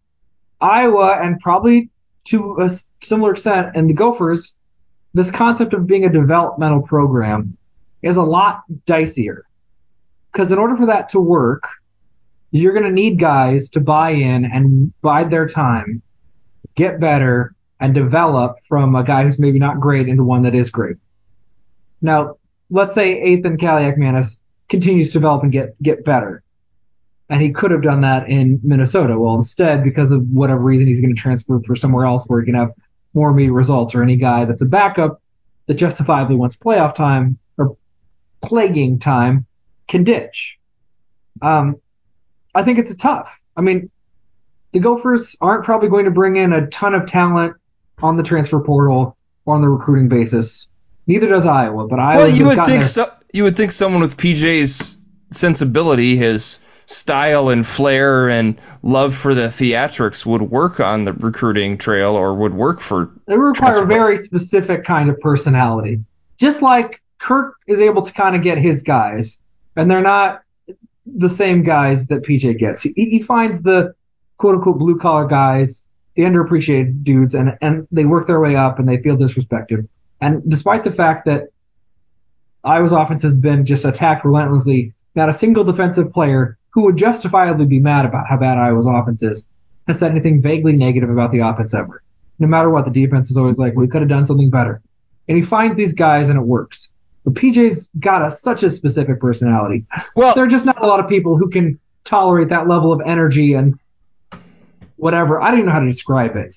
Iowa, 0.60 1.18
and 1.22 1.40
probably 1.40 1.90
to 2.26 2.58
a 2.60 2.70
similar 3.04 3.32
extent, 3.32 3.76
and 3.76 3.90
the 3.90 3.94
Gophers, 3.94 4.58
this 5.14 5.32
concept 5.32 5.74
of 5.74 5.88
being 5.88 6.06
a 6.06 6.12
developmental 6.12 6.82
program 6.82 7.58
is 8.02 8.18
a 8.18 8.24
lot 8.24 8.64
dicier. 8.86 9.42
Because 10.32 10.52
in 10.52 10.58
order 10.58 10.76
for 10.76 10.88
that 10.88 11.10
to 11.10 11.20
work, 11.20 11.68
you're 12.52 12.74
going 12.74 12.86
to 12.86 12.92
need 12.92 13.20
guys 13.20 13.72
to 13.72 13.82
buy 13.82 14.12
in 14.12 14.46
and 14.46 14.94
bide 15.02 15.32
their 15.32 15.48
time, 15.48 16.02
get 16.76 17.00
better, 17.00 17.56
and 17.80 17.94
develop 17.94 18.58
from 18.68 18.96
a 18.96 19.04
guy 19.04 19.24
who's 19.24 19.40
maybe 19.40 19.60
not 19.60 19.80
great 19.80 20.08
into 20.08 20.24
one 20.24 20.44
that 20.44 20.56
is 20.56 20.72
great. 20.72 20.98
Now, 22.02 22.38
let's 22.70 22.96
say 22.96 23.24
Ethan 23.24 23.58
Kaliakmanis 23.58 24.40
continues 24.70 25.12
to 25.12 25.20
develop 25.20 25.44
and 25.44 25.52
get 25.52 25.82
get 25.82 26.06
better. 26.06 26.44
And 27.30 27.42
he 27.42 27.52
could 27.52 27.72
have 27.72 27.82
done 27.82 28.02
that 28.02 28.30
in 28.30 28.60
Minnesota. 28.64 29.18
Well, 29.18 29.36
instead, 29.36 29.84
because 29.84 30.12
of 30.12 30.28
whatever 30.28 30.62
reason, 30.62 30.88
he's 30.88 31.02
going 31.02 31.16
to 31.16 31.22
transfer 31.22 31.62
for 31.62 31.76
somewhere 31.76 32.06
else 32.06 32.26
where 32.28 32.42
he 32.42 32.46
can 32.46 32.56
have 32.56 32.72
more 33.14 33.32
immediate 33.32 33.54
results, 33.54 33.94
or 33.94 34.04
any 34.04 34.16
guy 34.16 34.46
that's 34.46 34.62
a 34.62 34.66
backup 34.66 35.22
that 35.68 35.76
justifiably 35.76 36.36
wants 36.36 36.56
playoff 36.56 36.96
time 36.96 37.38
or 37.58 37.78
plaguing 38.42 39.00
time 39.00 39.46
can 39.88 40.04
ditch. 40.04 40.58
Um, 41.42 41.76
I 42.56 42.64
think 42.64 42.80
it's 42.80 42.96
tough. 42.96 43.42
I 43.56 43.62
mean, 43.62 43.91
the 44.72 44.80
Gophers 44.80 45.36
aren't 45.42 45.66
probably 45.66 45.90
going 45.90 46.06
to 46.06 46.12
bring 46.12 46.36
in 46.36 46.54
a 46.54 46.68
ton 46.68 46.94
of 46.94 47.06
talent 47.06 47.56
on 48.02 48.18
the 48.18 48.24
transfer 48.24 48.60
portal 48.60 49.18
or 49.46 49.56
on 49.56 49.62
the 49.62 49.70
recruiting 49.70 50.10
basis. 50.10 50.70
Neither 51.08 51.28
does 51.28 51.46
Iowa, 51.46 51.88
but 51.88 52.00
Iowa 52.00 52.24
well, 52.24 52.30
you 52.30 52.46
would 52.46 52.66
think 52.66 52.84
so, 52.84 53.12
you 53.34 53.44
would 53.44 53.56
think 53.56 53.72
someone 53.72 54.02
with 54.02 54.18
PJ's 54.18 54.98
sensibility, 55.30 56.16
his 56.16 56.64
style 56.86 57.50
and 57.50 57.66
flair 57.66 58.30
and 58.30 58.60
love 58.84 59.16
for 59.16 59.34
the 59.34 59.48
theatrics 59.48 60.26
would 60.26 60.42
work 60.42 60.80
on 60.80 61.06
the 61.06 61.14
recruiting 61.14 61.78
trail 61.78 62.16
or 62.16 62.34
would 62.34 62.54
work 62.54 62.82
for 62.82 63.12
They 63.28 63.38
require 63.38 63.84
a 63.84 63.86
very 63.86 64.18
specific 64.18 64.84
kind 64.84 65.10
of 65.10 65.20
personality. 65.20 66.04
Just 66.38 66.62
like 66.62 67.02
Kirk 67.18 67.56
is 67.68 67.82
able 67.82 68.02
to 68.02 68.14
kind 68.14 68.36
of 68.36 68.42
get 68.42 68.58
his 68.58 68.84
guys, 68.84 69.40
and 69.76 69.90
they're 69.90 70.02
not 70.02 70.44
the 71.06 71.30
same 71.30 71.64
guys 71.64 72.08
that 72.08 72.24
PJ 72.24 72.58
gets. 72.58 72.84
He, 72.84 72.94
he 72.96 73.22
finds 73.22 73.64
the 73.64 73.96
quote 74.42 74.56
unquote 74.56 74.80
blue 74.80 74.98
collar 74.98 75.26
guys, 75.26 75.86
the 76.16 76.24
underappreciated 76.24 77.04
dudes, 77.04 77.36
and, 77.36 77.58
and 77.62 77.88
they 77.92 78.06
work 78.06 78.28
their 78.28 78.42
way 78.42 78.56
up 78.56 78.80
and 78.80 78.90
they 78.90 79.02
feel 79.02 79.18
disrespected. 79.18 79.88
And 80.20 80.44
despite 80.50 80.84
the 80.84 80.92
fact 80.92 81.26
that 81.26 81.50
Iowa's 82.64 82.92
offense 82.92 83.24
has 83.24 83.40
been 83.40 83.66
just 83.66 83.86
attacked 83.86 84.26
relentlessly, 84.26 84.94
not 85.16 85.30
a 85.30 85.34
single 85.34 85.64
defensive 85.64 86.12
player 86.14 86.58
who 86.72 86.84
would 86.84 86.98
justifiably 86.98 87.66
be 87.66 87.80
mad 87.80 88.06
about 88.06 88.28
how 88.28 88.38
bad 88.38 88.58
Iowa's 88.58 88.86
offense 88.86 89.24
is 89.24 89.48
has 89.88 90.00
said 90.00 90.12
anything 90.12 90.42
vaguely 90.42 90.74
negative 90.74 91.10
about 91.10 91.32
the 91.32 91.40
offense 91.40 91.74
ever 91.74 92.04
no 92.42 92.48
matter 92.48 92.72
what, 92.72 92.86
the 92.86 92.92
defense 92.92 93.30
is 93.30 93.38
always 93.38 93.60
like, 93.60 93.76
we 93.76 93.88
could 93.88 94.02
have 94.02 94.10
done 94.10 94.26
something 94.26 94.50
better. 94.50 94.82
And 95.28 95.38
he 95.38 95.44
finds 95.44 95.78
these 95.78 95.94
guys 95.94 96.30
and 96.30 96.40
it 96.40 96.42
works. 96.42 96.92
But 97.24 97.36
PJ's 97.36 97.92
got 97.98 98.24
a, 98.24 98.32
such 98.32 98.64
a 98.64 98.70
specific 98.72 99.20
personality. 99.22 99.86
well 100.16 100.34
There 100.34 100.44
are 100.44 100.48
just 100.48 100.66
not 100.66 100.84
a 100.84 100.88
lot 100.88 101.00
of 101.00 101.08
people 101.08 101.38
who 101.38 101.50
can 101.50 101.80
tolerate 102.04 102.50
that 102.50 102.68
level 102.68 102.92
of 102.92 103.02
energy 103.06 103.54
and 103.54 103.76
whatever. 105.02 105.42
I 105.42 105.50
don't 105.50 105.62
even 105.62 105.66
know 105.66 105.72
how 105.72 105.80
to 105.80 105.88
describe 105.88 106.36
it. 106.36 106.54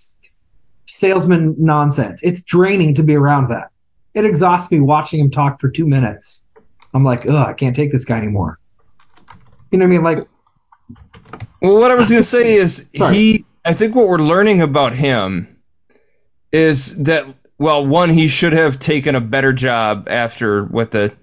Salesman 0.85 1.57
nonsense. 1.59 2.23
It's 2.23 2.43
draining 2.43 2.97
to 2.97 3.03
be 3.03 3.15
around 3.15 3.49
that. 3.49 3.71
It 4.13 4.27
exhausts 4.27 4.71
me 4.71 4.81
watching 4.81 5.19
him 5.19 5.31
talk 5.31 5.61
for 5.61 5.71
two 5.71 5.87
minutes. 5.87 6.45
I'm 6.93 7.03
like, 7.03 7.25
ugh, 7.27 7.35
I 7.49 7.55
can't 7.55 7.75
take 7.75 7.91
this 7.91 8.05
guy 8.05 8.19
anymore. 8.19 8.59
You 9.71 9.79
know 9.79 9.87
what 9.87 9.93
I 9.93 9.95
mean? 9.95 10.03
Like, 10.05 10.29
Well, 11.63 11.81
what 11.81 11.91
I 11.91 11.95
was 11.95 12.11
going 12.11 12.21
to 12.21 12.29
say 12.29 12.55
is 12.55 12.91
Sorry. 12.95 13.15
he. 13.15 13.45
I 13.65 13.73
think 13.73 13.95
what 13.95 14.09
we're 14.09 14.19
learning 14.19 14.61
about 14.61 14.93
him 14.93 15.57
is 16.53 17.03
that 17.05 17.27
well, 17.57 17.87
one 17.87 18.11
he 18.11 18.29
should 18.29 18.53
have 18.53 18.79
taken 18.79 19.15
a 19.15 19.23
better 19.23 19.55
job 19.55 20.09
after 20.11 20.65
what 20.65 20.91
the 20.91 21.17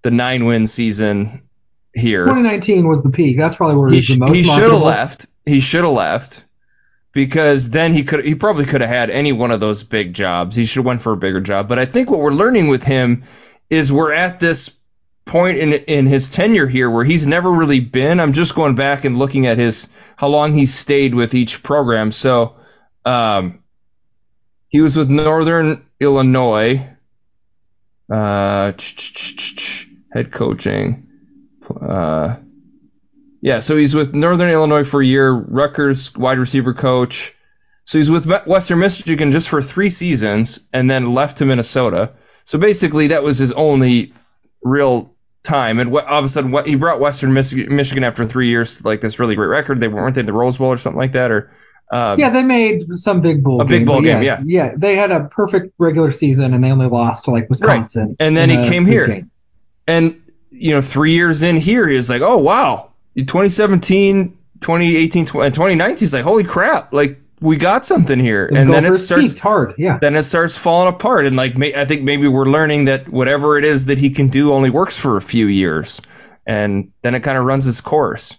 the 0.00 0.10
nine 0.10 0.46
win 0.46 0.64
season 0.64 1.46
here. 1.94 2.24
2019 2.24 2.88
was 2.88 3.02
the 3.02 3.10
peak. 3.10 3.36
That's 3.36 3.56
probably 3.56 3.76
where 3.76 3.90
he 3.90 3.96
He, 3.96 3.98
was 3.98 4.08
the 4.08 4.18
most 4.18 4.36
he 4.36 4.42
should 4.42 4.72
have 4.72 4.82
left. 4.82 5.26
He 5.44 5.60
should 5.60 5.84
have 5.84 5.92
left 5.92 6.46
because 7.12 7.70
then 7.70 7.92
he 7.92 8.04
could 8.04 8.24
he 8.24 8.34
probably 8.34 8.64
could 8.64 8.80
have 8.80 8.90
had 8.90 9.10
any 9.10 9.32
one 9.32 9.50
of 9.50 9.60
those 9.60 9.84
big 9.84 10.14
jobs. 10.14 10.56
He 10.56 10.64
should 10.64 10.80
have 10.80 10.86
went 10.86 11.02
for 11.02 11.12
a 11.12 11.16
bigger 11.16 11.40
job. 11.40 11.68
But 11.68 11.78
I 11.78 11.84
think 11.84 12.10
what 12.10 12.20
we're 12.20 12.32
learning 12.32 12.68
with 12.68 12.82
him 12.82 13.24
is 13.70 13.92
we're 13.92 14.12
at 14.12 14.40
this 14.40 14.78
point 15.24 15.58
in 15.58 15.72
in 15.72 16.06
his 16.06 16.30
tenure 16.30 16.66
here 16.66 16.90
where 16.90 17.04
he's 17.04 17.26
never 17.26 17.50
really 17.50 17.80
been. 17.80 18.18
I'm 18.18 18.32
just 18.32 18.54
going 18.54 18.74
back 18.74 19.04
and 19.04 19.18
looking 19.18 19.46
at 19.46 19.58
his 19.58 19.92
how 20.16 20.28
long 20.28 20.52
he's 20.52 20.74
stayed 20.74 21.14
with 21.14 21.34
each 21.34 21.62
program. 21.62 22.12
So 22.12 22.56
um, 23.04 23.62
he 24.68 24.80
was 24.80 24.96
with 24.96 25.10
Northern 25.10 25.86
Illinois. 26.00 26.88
Uh, 28.10 28.72
head 30.12 30.30
coaching. 30.30 31.08
Uh, 31.68 32.36
yeah, 33.42 33.58
so 33.58 33.76
he's 33.76 33.92
with 33.94 34.14
Northern 34.14 34.48
Illinois 34.50 34.84
for 34.84 35.02
a 35.02 35.04
year, 35.04 35.32
Rutgers 35.32 36.16
wide 36.16 36.38
receiver 36.38 36.72
coach. 36.72 37.34
So 37.84 37.98
he's 37.98 38.08
with 38.08 38.24
Western 38.46 38.78
Michigan 38.78 39.32
just 39.32 39.48
for 39.48 39.60
three 39.60 39.90
seasons 39.90 40.68
and 40.72 40.88
then 40.88 41.12
left 41.12 41.38
to 41.38 41.44
Minnesota. 41.44 42.12
So 42.44 42.60
basically, 42.60 43.08
that 43.08 43.24
was 43.24 43.38
his 43.38 43.50
only 43.50 44.12
real 44.62 45.16
time. 45.42 45.80
And 45.80 45.92
all 45.92 46.18
of 46.18 46.24
a 46.24 46.28
sudden, 46.28 46.56
he 46.64 46.76
brought 46.76 47.00
Western 47.00 47.34
Michigan 47.34 48.04
after 48.04 48.24
three 48.24 48.48
years, 48.48 48.84
like 48.84 49.00
this 49.00 49.18
really 49.18 49.34
great 49.34 49.48
record. 49.48 49.80
They 49.80 49.88
weren't 49.88 50.14
they 50.14 50.20
in 50.20 50.26
the 50.26 50.32
Rose 50.32 50.58
Bowl 50.58 50.68
or 50.68 50.76
something 50.76 50.98
like 50.98 51.12
that, 51.12 51.32
or 51.32 51.50
um, 51.90 52.20
Yeah, 52.20 52.30
they 52.30 52.44
made 52.44 52.84
some 52.92 53.22
big 53.22 53.42
bowl 53.42 53.60
A 53.60 53.64
big 53.64 53.86
bowl 53.86 54.02
game, 54.02 54.22
yeah, 54.22 54.40
yeah. 54.44 54.72
They 54.76 54.94
had 54.94 55.10
a 55.10 55.24
perfect 55.24 55.74
regular 55.78 56.12
season 56.12 56.54
and 56.54 56.62
they 56.62 56.70
only 56.70 56.86
lost 56.86 57.24
to 57.24 57.32
like 57.32 57.48
Wisconsin. 57.48 58.08
Right. 58.08 58.16
And 58.20 58.36
then 58.36 58.50
he 58.50 58.68
came 58.68 58.86
here. 58.86 59.08
game. 59.08 59.30
and 59.88 60.22
you 60.52 60.70
know, 60.70 60.80
three 60.80 61.14
years 61.14 61.42
in 61.42 61.56
here, 61.56 61.88
he 61.88 61.96
was 61.96 62.08
like, 62.08 62.22
oh 62.22 62.38
wow, 62.38 62.91
2017, 63.16 64.38
2018, 64.60 65.26
20, 65.26 65.50
2019. 65.50 65.96
He's 65.98 66.14
like, 66.14 66.24
holy 66.24 66.44
crap, 66.44 66.92
like 66.92 67.20
we 67.40 67.56
got 67.56 67.84
something 67.84 68.18
here. 68.18 68.48
The 68.50 68.58
and 68.58 68.72
then 68.72 68.84
it 68.84 68.96
starts 68.98 69.38
hard. 69.38 69.74
Yeah. 69.78 69.98
then 69.98 70.14
it 70.16 70.22
starts 70.22 70.56
falling 70.56 70.94
apart 70.94 71.26
and 71.26 71.34
like 71.36 71.58
may, 71.58 71.74
i 71.74 71.84
think 71.84 72.02
maybe 72.02 72.28
we're 72.28 72.44
learning 72.46 72.84
that 72.84 73.08
whatever 73.08 73.58
it 73.58 73.64
is 73.64 73.86
that 73.86 73.98
he 73.98 74.10
can 74.10 74.28
do 74.28 74.52
only 74.52 74.70
works 74.70 74.96
for 74.96 75.16
a 75.16 75.20
few 75.20 75.46
years 75.46 76.00
and 76.46 76.92
then 77.02 77.16
it 77.16 77.20
kind 77.24 77.36
of 77.36 77.44
runs 77.44 77.66
its 77.66 77.80
course 77.80 78.38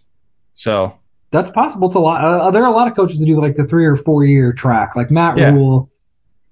so 0.53 0.97
That's 1.31 1.49
possible. 1.49 1.87
It's 1.87 1.95
a 1.95 1.99
lot. 1.99 2.23
Uh, 2.23 2.51
there 2.51 2.63
are 2.63 2.71
a 2.71 2.75
lot 2.75 2.87
of 2.87 2.95
coaches 2.95 3.19
that 3.19 3.25
do 3.25 3.41
like 3.41 3.55
the 3.55 3.65
three 3.65 3.85
or 3.85 3.95
four 3.95 4.23
year 4.23 4.53
track. 4.53 4.95
Like 4.95 5.09
Matt 5.11 5.37
Yeah. 5.37 5.49
Rhule 5.51 5.89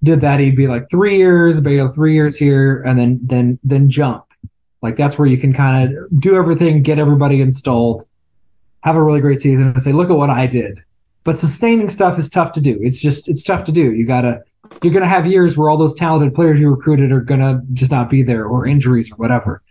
did 0.04 0.22
that. 0.22 0.40
He'd 0.40 0.56
be 0.56 0.68
like 0.68 0.90
three 0.90 1.18
years, 1.18 1.62
know, 1.62 1.88
three 1.88 2.16
years 2.16 2.36
here, 2.36 2.82
and 2.82 2.98
then 3.00 3.20
then 3.24 3.60
then 3.63 3.90
jump. 3.90 4.25
Like 4.82 4.96
that's 4.98 5.20
where 5.20 5.28
you 5.28 5.38
can 5.38 5.54
kind 5.54 5.96
of 5.96 6.20
do 6.20 6.36
everything, 6.36 6.82
get 6.82 6.98
everybody 6.98 7.42
installed, 7.42 8.04
have 8.82 8.96
a 8.96 9.04
really 9.04 9.22
great 9.22 9.40
season, 9.40 9.68
and 9.68 9.82
say, 9.82 9.92
look 9.92 10.10
at 10.10 10.18
what 10.18 10.30
I 10.30 10.48
did. 10.48 10.84
But 11.24 11.38
sustaining 11.38 11.90
stuff 11.90 12.18
is 12.18 12.30
tough 12.30 12.54
to 12.54 12.62
do. 12.62 12.80
It's 12.82 13.02
just 13.02 13.30
it's 13.30 13.44
tough 13.44 13.66
to 13.66 13.72
do. 13.72 13.94
You 13.94 14.08
gotta 14.08 14.44
you're 14.82 14.94
gonna 14.94 15.08
have 15.08 15.28
years 15.28 15.58
where 15.58 15.70
all 15.70 15.78
those 15.78 15.94
talented 15.94 16.34
players 16.34 16.60
you 16.60 16.70
recruited 16.72 17.12
are 17.12 17.22
gonna 17.22 17.62
just 17.72 17.92
not 17.92 18.10
be 18.10 18.24
there, 18.24 18.46
or 18.46 18.66
injuries 18.66 19.12
or 19.12 19.16
whatever. 19.16 19.62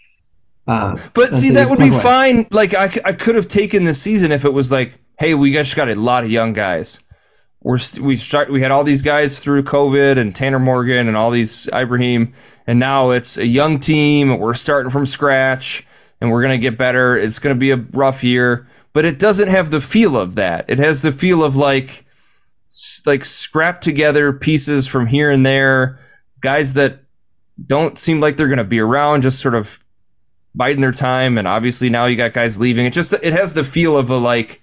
Uh, 0.67 0.97
but 1.15 1.35
see 1.35 1.51
that 1.53 1.69
would 1.69 1.81
be 1.81 1.89
away. 1.89 1.99
fine 1.99 2.47
like 2.53 2.75
I, 2.75 2.85
I 3.05 3.13
could 3.13 3.35
have 3.35 3.49
taken 3.49 3.83
this 3.83 4.01
season 4.01 4.31
if 4.31 4.45
it 4.45 4.53
was 4.53 4.71
like 4.71 4.97
hey 5.19 5.35
we 5.35 5.53
just 5.53 5.75
got 5.75 5.89
a 5.89 5.97
lot 5.97 6.23
of 6.23 6.31
young 6.31 6.53
guys 6.53 7.03
we're 7.61 7.79
st- 7.79 8.05
we 8.05 8.15
start 8.15 8.53
we 8.53 8.61
had 8.61 8.71
all 8.71 8.85
these 8.85 9.03
guys 9.03 9.43
through 9.43 9.65
covid 9.65 10.19
and 10.19 10.33
tanner 10.33 10.61
morgan 10.61 11.09
and 11.09 11.17
all 11.17 11.33
these 11.33 11.69
ibrahim 11.75 12.35
and 12.69 12.79
now 12.79 13.11
it's 13.11 13.39
a 13.39 13.47
young 13.47 13.81
team 13.81 14.39
we're 14.39 14.55
starting 14.55 14.91
from 14.91 15.07
scratch 15.07 15.87
and 16.21 16.31
we're 16.31 16.43
going 16.43 16.57
to 16.57 16.63
get 16.63 16.79
better 16.79 17.17
it's 17.17 17.41
going 17.41 17.57
to 17.57 17.59
be 17.59 17.73
a 17.73 17.77
rough 17.77 18.23
year 18.23 18.69
but 18.93 19.05
it 19.05 19.19
doesn't 19.19 19.49
have 19.49 19.71
the 19.71 19.81
feel 19.81 20.17
of 20.17 20.37
that. 20.37 20.71
It 20.71 20.79
has 20.79 21.03
the 21.03 21.13
feel 21.13 21.45
of 21.45 21.57
like 21.57 22.05
like 23.05 23.25
scrap 23.25 23.81
together 23.81 24.33
pieces 24.33 24.87
from 24.87 25.07
here 25.07 25.31
and 25.31 25.45
there. 25.45 26.01
Guys 26.41 26.75
that 26.75 27.01
don't 27.65 27.99
seem 27.99 28.21
like 28.21 28.37
they're 28.37 28.49
going 28.49 28.59
to 28.59 28.65
be 28.65 28.81
around 28.81 29.23
just 29.23 29.41
sort 29.41 29.55
of 29.55 29.85
biding 30.55 30.81
their 30.81 30.93
time 30.93 31.39
and 31.39 31.47
obviously 31.47 31.91
now 31.91 32.07
you 32.07 32.17
got 32.17 32.33
guys 32.33 32.61
leaving. 32.61 32.87
It 32.87 32.93
just 32.93 33.13
it 33.13 33.33
has 33.33 33.55
the 33.55 33.65
feel 33.65 33.97
of 33.97 34.11
a 34.11 34.17
like 34.17 34.61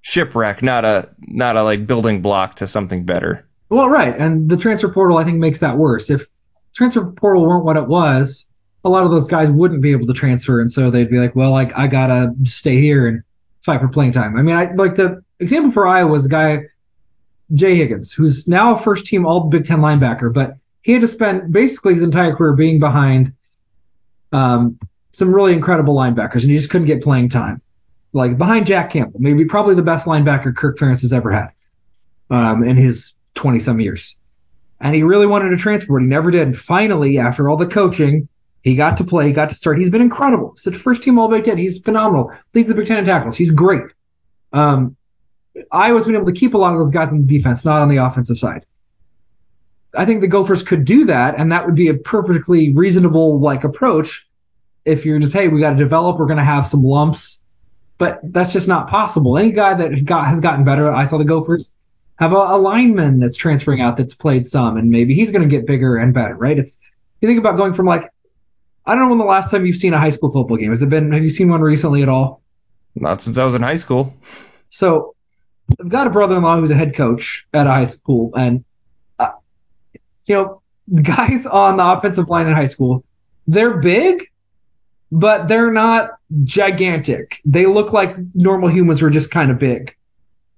shipwreck 0.00 0.62
not 0.62 0.84
a 0.84 1.14
not 1.20 1.56
a 1.56 1.62
like 1.62 1.86
building 1.86 2.22
block 2.22 2.56
to 2.56 2.66
something 2.66 3.04
better. 3.04 3.46
Well, 3.70 3.88
right, 3.88 4.14
and 4.16 4.48
the 4.48 4.56
transfer 4.56 4.88
portal 4.88 5.18
I 5.18 5.24
think 5.24 5.38
makes 5.38 5.58
that 5.60 5.76
worse. 5.76 6.10
If 6.10 6.26
transfer 6.74 7.04
portal 7.04 7.46
weren't 7.46 7.64
what 7.64 7.76
it 7.76 7.86
was, 7.86 8.48
a 8.82 8.88
lot 8.88 9.04
of 9.04 9.10
those 9.10 9.28
guys 9.28 9.50
wouldn't 9.50 9.82
be 9.82 9.92
able 9.92 10.06
to 10.06 10.14
transfer, 10.14 10.60
and 10.60 10.70
so 10.70 10.90
they'd 10.90 11.10
be 11.10 11.18
like, 11.18 11.36
"Well, 11.36 11.54
I, 11.54 11.70
I 11.74 11.86
gotta 11.86 12.34
stay 12.44 12.80
here 12.80 13.06
and 13.06 13.22
fight 13.68 13.80
for 13.80 13.88
playing 13.88 14.12
time." 14.12 14.36
I 14.36 14.42
mean, 14.42 14.56
I 14.56 14.72
like 14.72 14.94
the 14.94 15.22
example 15.38 15.70
for 15.70 15.86
Iowa 15.86 16.10
was 16.10 16.26
a 16.26 16.28
guy, 16.28 16.62
Jay 17.52 17.74
Higgins, 17.76 18.12
who's 18.12 18.48
now 18.48 18.74
a 18.74 18.78
first 18.78 19.06
team 19.06 19.26
All 19.26 19.48
Big 19.48 19.64
Ten 19.64 19.80
linebacker, 19.80 20.32
but 20.32 20.56
he 20.82 20.92
had 20.92 21.02
to 21.02 21.08
spend 21.08 21.52
basically 21.52 21.94
his 21.94 22.02
entire 22.02 22.34
career 22.34 22.54
being 22.54 22.80
behind 22.80 23.34
um, 24.32 24.78
some 25.12 25.34
really 25.34 25.52
incredible 25.52 25.94
linebackers, 25.94 26.42
and 26.42 26.50
he 26.50 26.56
just 26.56 26.70
couldn't 26.70 26.86
get 26.86 27.02
playing 27.02 27.28
time. 27.28 27.60
Like 28.12 28.38
behind 28.38 28.66
Jack 28.66 28.90
Campbell, 28.90 29.20
maybe 29.20 29.44
probably 29.44 29.74
the 29.74 29.82
best 29.82 30.06
linebacker 30.06 30.56
Kirk 30.56 30.78
Ferentz 30.78 31.02
has 31.02 31.12
ever 31.12 31.30
had 31.30 31.50
um, 32.30 32.64
in 32.64 32.76
his 32.76 33.16
20 33.34 33.58
some 33.60 33.80
years. 33.80 34.16
And 34.80 34.94
he 34.94 35.02
really 35.02 35.26
wanted 35.26 35.50
to 35.50 35.56
transfer, 35.56 35.92
but 35.92 36.02
he 36.02 36.08
never 36.08 36.30
did. 36.30 36.42
And 36.42 36.56
finally, 36.56 37.18
after 37.18 37.48
all 37.48 37.56
the 37.56 37.66
coaching, 37.66 38.28
he 38.62 38.74
got 38.76 38.96
to 38.98 39.04
play, 39.04 39.26
he 39.26 39.32
got 39.32 39.50
to 39.50 39.54
start. 39.54 39.78
He's 39.78 39.90
been 39.90 40.02
incredible. 40.02 40.52
He's 40.52 40.64
the 40.64 40.72
first 40.72 41.02
team 41.02 41.18
All 41.18 41.28
Big 41.28 41.44
Ten. 41.44 41.58
He's 41.58 41.78
phenomenal. 41.78 42.32
Leads 42.54 42.68
the 42.68 42.74
Big 42.74 42.86
Ten 42.86 42.98
in 42.98 43.04
tackles. 43.04 43.36
He's 43.36 43.50
great. 43.50 43.82
Um, 44.52 44.96
Iowa's 45.70 46.06
been 46.06 46.14
able 46.14 46.26
to 46.26 46.32
keep 46.32 46.54
a 46.54 46.58
lot 46.58 46.72
of 46.72 46.78
those 46.78 46.90
guys 46.90 47.10
on 47.10 47.26
the 47.26 47.38
defense, 47.38 47.64
not 47.64 47.82
on 47.82 47.88
the 47.88 47.98
offensive 47.98 48.38
side. 48.38 48.64
I 49.94 50.04
think 50.04 50.20
the 50.20 50.28
Gophers 50.28 50.62
could 50.62 50.84
do 50.84 51.06
that, 51.06 51.38
and 51.38 51.52
that 51.52 51.64
would 51.64 51.74
be 51.74 51.88
a 51.88 51.94
perfectly 51.94 52.74
reasonable 52.74 53.40
like 53.40 53.64
approach. 53.64 54.26
If 54.84 55.04
you're 55.04 55.18
just, 55.18 55.32
hey, 55.32 55.48
we 55.48 55.60
got 55.60 55.70
to 55.70 55.76
develop, 55.76 56.18
we're 56.18 56.26
going 56.26 56.38
to 56.38 56.44
have 56.44 56.66
some 56.66 56.82
lumps, 56.82 57.42
but 57.96 58.20
that's 58.22 58.52
just 58.52 58.68
not 58.68 58.88
possible. 58.88 59.36
Any 59.36 59.50
guy 59.50 59.74
that 59.74 60.04
got 60.04 60.26
has 60.26 60.40
gotten 60.40 60.64
better, 60.64 60.92
I 60.92 61.06
saw 61.06 61.18
the 61.18 61.24
Gophers 61.24 61.74
have 62.16 62.32
a, 62.32 62.36
a 62.36 62.58
lineman 62.58 63.20
that's 63.20 63.36
transferring 63.36 63.80
out 63.80 63.96
that's 63.96 64.14
played 64.14 64.46
some, 64.46 64.76
and 64.76 64.90
maybe 64.90 65.14
he's 65.14 65.32
going 65.32 65.42
to 65.42 65.48
get 65.48 65.66
bigger 65.66 65.96
and 65.96 66.14
better, 66.14 66.34
right? 66.34 66.58
It's 66.58 66.80
you 67.20 67.28
think 67.28 67.38
about 67.38 67.56
going 67.56 67.72
from 67.72 67.86
like 67.86 68.12
I 68.88 68.94
don't 68.94 69.04
know 69.04 69.08
when 69.10 69.18
the 69.18 69.24
last 69.24 69.50
time 69.50 69.66
you've 69.66 69.76
seen 69.76 69.92
a 69.92 69.98
high 69.98 70.10
school 70.10 70.30
football 70.30 70.56
game. 70.56 70.70
Has 70.70 70.82
it 70.82 70.88
been? 70.88 71.12
Have 71.12 71.22
you 71.22 71.28
seen 71.28 71.50
one 71.50 71.60
recently 71.60 72.02
at 72.02 72.08
all? 72.08 72.42
not 73.00 73.20
since 73.20 73.38
i 73.38 73.44
was 73.44 73.54
in 73.54 73.62
high 73.62 73.76
school 73.76 74.14
So 74.70 75.14
I've 75.78 75.88
got 75.88 76.06
a 76.06 76.10
brother-in-law 76.10 76.56
who's 76.56 76.70
a 76.70 76.74
head 76.74 76.94
coach 76.94 77.46
at 77.52 77.66
a 77.66 77.70
high 77.70 77.84
school, 77.84 78.32
and 78.34 78.64
uh, 79.18 79.32
you 80.24 80.34
know, 80.34 80.62
guys 81.02 81.46
on 81.46 81.76
the 81.76 81.84
offensive 81.84 82.30
line 82.30 82.46
in 82.46 82.54
high 82.54 82.66
school, 82.66 83.04
they're 83.46 83.76
big, 83.76 84.30
but 85.12 85.46
they're 85.48 85.70
not 85.70 86.12
gigantic. 86.44 87.40
They 87.44 87.66
look 87.66 87.92
like 87.92 88.16
normal 88.34 88.70
humans 88.70 89.00
who 89.00 89.06
are 89.06 89.10
just 89.10 89.30
kind 89.30 89.50
of 89.50 89.58
big. 89.58 89.94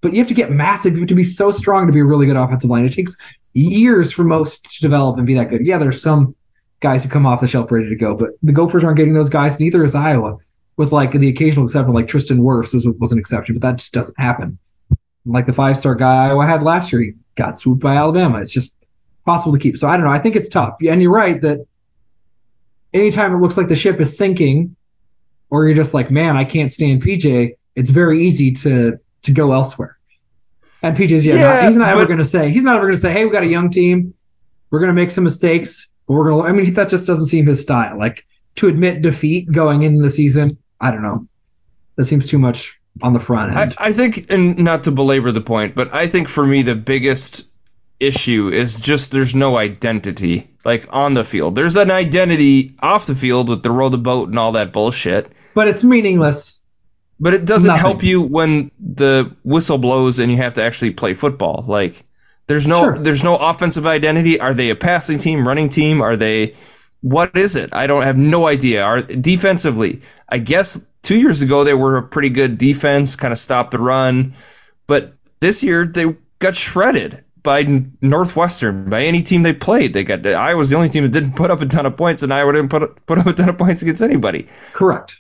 But 0.01 0.13
you 0.13 0.19
have 0.19 0.29
to 0.29 0.35
get 0.35 0.51
massive. 0.53 0.95
You 0.95 1.01
have 1.01 1.09
to 1.09 1.15
be 1.17 1.25
so 1.25 1.51
strong 1.51 1.89
to 1.89 1.93
be 1.93 2.01
a 2.01 2.05
really 2.05 2.27
good 2.27 2.37
offensive 2.37 2.71
line. 2.71 2.87
It 2.87 2.93
takes 2.93 3.17
years 3.53 4.13
for 4.13 4.23
most 4.23 4.77
to 4.77 4.81
develop 4.81 5.19
and 5.19 5.27
be 5.27 5.35
that 5.35 5.51
good. 5.51 5.67
Yeah, 5.67 5.79
there's 5.79 6.01
some 6.01 6.37
guys 6.81 7.05
who 7.05 7.11
come 7.11 7.27
off 7.27 7.41
the 7.41 7.47
shelf 7.49 7.71
ready 7.71 7.91
to 7.91 7.97
go, 7.97 8.15
but 8.17 8.31
the 8.43 8.53
Gophers 8.53 8.85
aren't 8.85 8.97
getting 8.97 9.15
those 9.15 9.31
guys. 9.31 9.61
Neither 9.61 9.85
is 9.85 9.95
Iowa, 9.95 10.39
with 10.77 10.93
like 10.93 11.13
the 11.13 11.29
occasional 11.29 11.67
exception, 11.67 11.93
like 11.93 12.09
Tristan 12.09 12.39
Wirfs 12.39 12.75
was, 12.75 12.89
was 12.99 13.13
an 13.13 13.19
exception, 13.19 13.55
but 13.55 13.63
that 13.63 13.79
just 13.79 13.93
doesn't 13.93 14.19
happen. 14.19 14.59
Like 15.27 15.47
the 15.47 15.53
five-star 15.53 15.97
guy 15.97 16.29
Iowa 16.29 16.47
had 16.47 16.63
last 16.63 16.93
year, 16.93 17.03
he 17.03 17.13
got 17.35 17.59
swooped 17.59 17.83
by 17.83 17.97
Alabama. 17.97 18.39
It's 18.39 18.53
just 18.53 18.75
possible 19.25 19.53
to 19.53 19.59
keep. 19.59 19.77
So 19.77 19.89
I 19.89 19.97
don't 19.97 20.07
know. 20.07 20.13
I 20.13 20.19
think 20.19 20.37
it's 20.37 20.49
tough. 20.49 20.77
And 20.81 21.03
you're 21.03 21.13
right 21.13 21.41
that 21.43 21.67
anytime 22.93 23.35
it 23.35 23.39
looks 23.39 23.57
like 23.57 23.69
the 23.69 23.77
ship 23.77 24.01
is 24.01 24.17
sinking, 24.17 24.77
or 25.51 25.67
you're 25.67 25.75
just 25.75 25.95
like, 25.95 26.11
man, 26.11 26.37
I 26.37 26.45
can't 26.45 26.71
stand 26.71 27.03
PJ, 27.03 27.57
it's 27.75 27.91
very 27.91 28.25
easy 28.25 28.53
to 28.53 28.99
to 29.23 29.33
go 29.33 29.53
elsewhere. 29.53 29.99
And 30.83 30.97
PJ's 30.97 31.27
yeah, 31.27 31.35
Yeah, 31.35 31.55
not, 31.55 31.65
he's 31.65 31.77
not 31.77 31.89
ever 31.91 32.07
going 32.07 32.19
to 32.19 32.25
say 32.25 32.51
he's 32.51 32.63
not 32.63 32.77
ever 32.77 32.87
going 32.87 32.95
to 32.95 33.01
say, 33.01 33.13
hey, 33.13 33.25
we 33.25 33.31
got 33.31 33.43
a 33.43 33.49
young 33.49 33.71
team, 33.71 34.15
we're 34.71 34.79
going 34.79 34.89
to 34.89 34.95
make 34.95 35.11
some 35.11 35.25
mistakes, 35.25 35.93
but 36.00 36.00
we're 36.15 36.31
to. 36.31 36.49
I 36.49 36.53
mean, 36.53 36.73
that 36.75 36.89
just 36.89 37.07
doesn't 37.07 37.27
seem 37.27 37.47
his 37.47 37.63
style. 37.63 37.99
Like 37.99 38.27
to 38.57 38.69
admit 38.69 39.03
defeat 39.03 39.51
going 39.51 39.83
into 39.83 40.03
the 40.03 40.11
season, 40.11 40.59
I 40.81 40.91
don't 40.91 41.03
know. 41.03 41.27
That 41.97 42.05
seems 42.05 42.27
too 42.29 42.39
much 42.39 42.81
on 43.03 43.13
the 43.13 43.21
front 43.21 43.57
I, 43.57 43.63
end. 43.63 43.75
I 43.79 43.93
think 43.93 44.31
and 44.31 44.59
not 44.59 44.85
to 44.85 44.91
belabor 44.91 45.31
the 45.31 45.41
point 45.41 45.77
but 45.77 45.95
i 45.95 46.09
think 46.09 46.29
for 46.29 46.45
me 46.45 46.63
the 46.63 46.75
biggest 46.75 47.49
issue 48.01 48.49
is 48.49 48.81
just 48.81 49.13
there's 49.13 49.35
no 49.35 49.57
identity 49.57 50.51
like 50.65 50.87
on 50.93 51.15
the 51.15 51.23
field 51.23 51.55
there's 51.55 51.77
an 51.77 51.91
identity 51.93 52.73
off 52.81 53.07
the 53.07 53.15
field 53.15 53.49
with 53.49 53.63
the 53.63 53.71
row 53.71 53.89
the 53.91 53.97
boat 53.97 54.29
and 54.29 54.39
all 54.39 54.53
that 54.53 54.73
bullshit 54.73 55.29
but 55.55 55.69
it's 55.69 55.85
meaningless 55.85 56.65
But 57.21 57.35
it 57.35 57.45
doesn't 57.45 57.69
Nothing. 57.69 57.81
help 57.81 58.03
you 58.03 58.23
when 58.23 58.71
the 58.81 59.37
whistle 59.45 59.79
blows 59.79 60.19
and 60.19 60.31
you 60.33 60.39
have 60.39 60.55
to 60.55 60.63
actually 60.63 60.93
play 60.93 61.13
football. 61.15 61.65
Like 61.69 62.03
there's 62.51 62.67
no 62.67 62.81
Sure. 62.81 62.99
there's 62.99 63.23
no 63.23 63.37
offensive 63.37 63.87
identity. 63.87 64.41
Are 64.41 64.55
they 64.55 64.71
a 64.71 64.75
passing 64.75 65.19
team, 65.19 65.47
running 65.47 65.69
team? 65.69 66.03
Are 66.03 66.17
they 66.17 66.57
what 67.01 67.37
is 67.37 67.55
it? 67.55 67.71
I 67.73 67.87
don't 67.87 68.03
have 68.03 68.17
no 68.17 68.47
idea. 68.47 68.83
Are 68.83 69.01
defensively, 69.01 70.03
I 70.29 70.39
guess 70.39 70.85
two 71.03 71.17
years 71.17 71.43
ago 71.43 71.63
they 71.63 71.75
were 71.75 71.97
a 71.97 72.03
pretty 72.03 72.31
good 72.31 72.59
defense, 72.59 73.15
kind 73.15 73.31
of 73.31 73.39
stopped 73.39 73.71
the 73.71 73.79
run, 73.79 74.35
but 74.89 75.15
this 75.41 75.63
year 75.63 75.87
they 75.87 76.17
got 76.41 76.57
shredded 76.57 77.25
by 77.43 77.85
Northwestern, 78.03 78.91
by 78.91 79.05
any 79.05 79.23
team 79.23 79.43
they 79.45 79.55
played. 79.55 79.93
They 79.95 80.03
got 80.05 80.27
Iowa's 80.27 80.71
the 80.71 80.77
only 80.77 80.89
team 80.89 81.05
that 81.05 81.13
didn't 81.13 81.37
put 81.37 81.53
up 81.53 81.63
a 81.63 81.67
ton 81.67 81.87
of 81.87 81.97
points, 81.97 82.25
and 82.25 82.35
Iowa 82.35 82.53
didn't 82.53 82.71
put 82.71 83.07
put 83.07 83.19
up 83.19 83.27
a 83.27 83.33
ton 83.33 83.49
of 83.49 83.59
points 83.59 83.83
against 83.83 84.03
anybody. 84.03 84.49
Correct. 84.73 85.19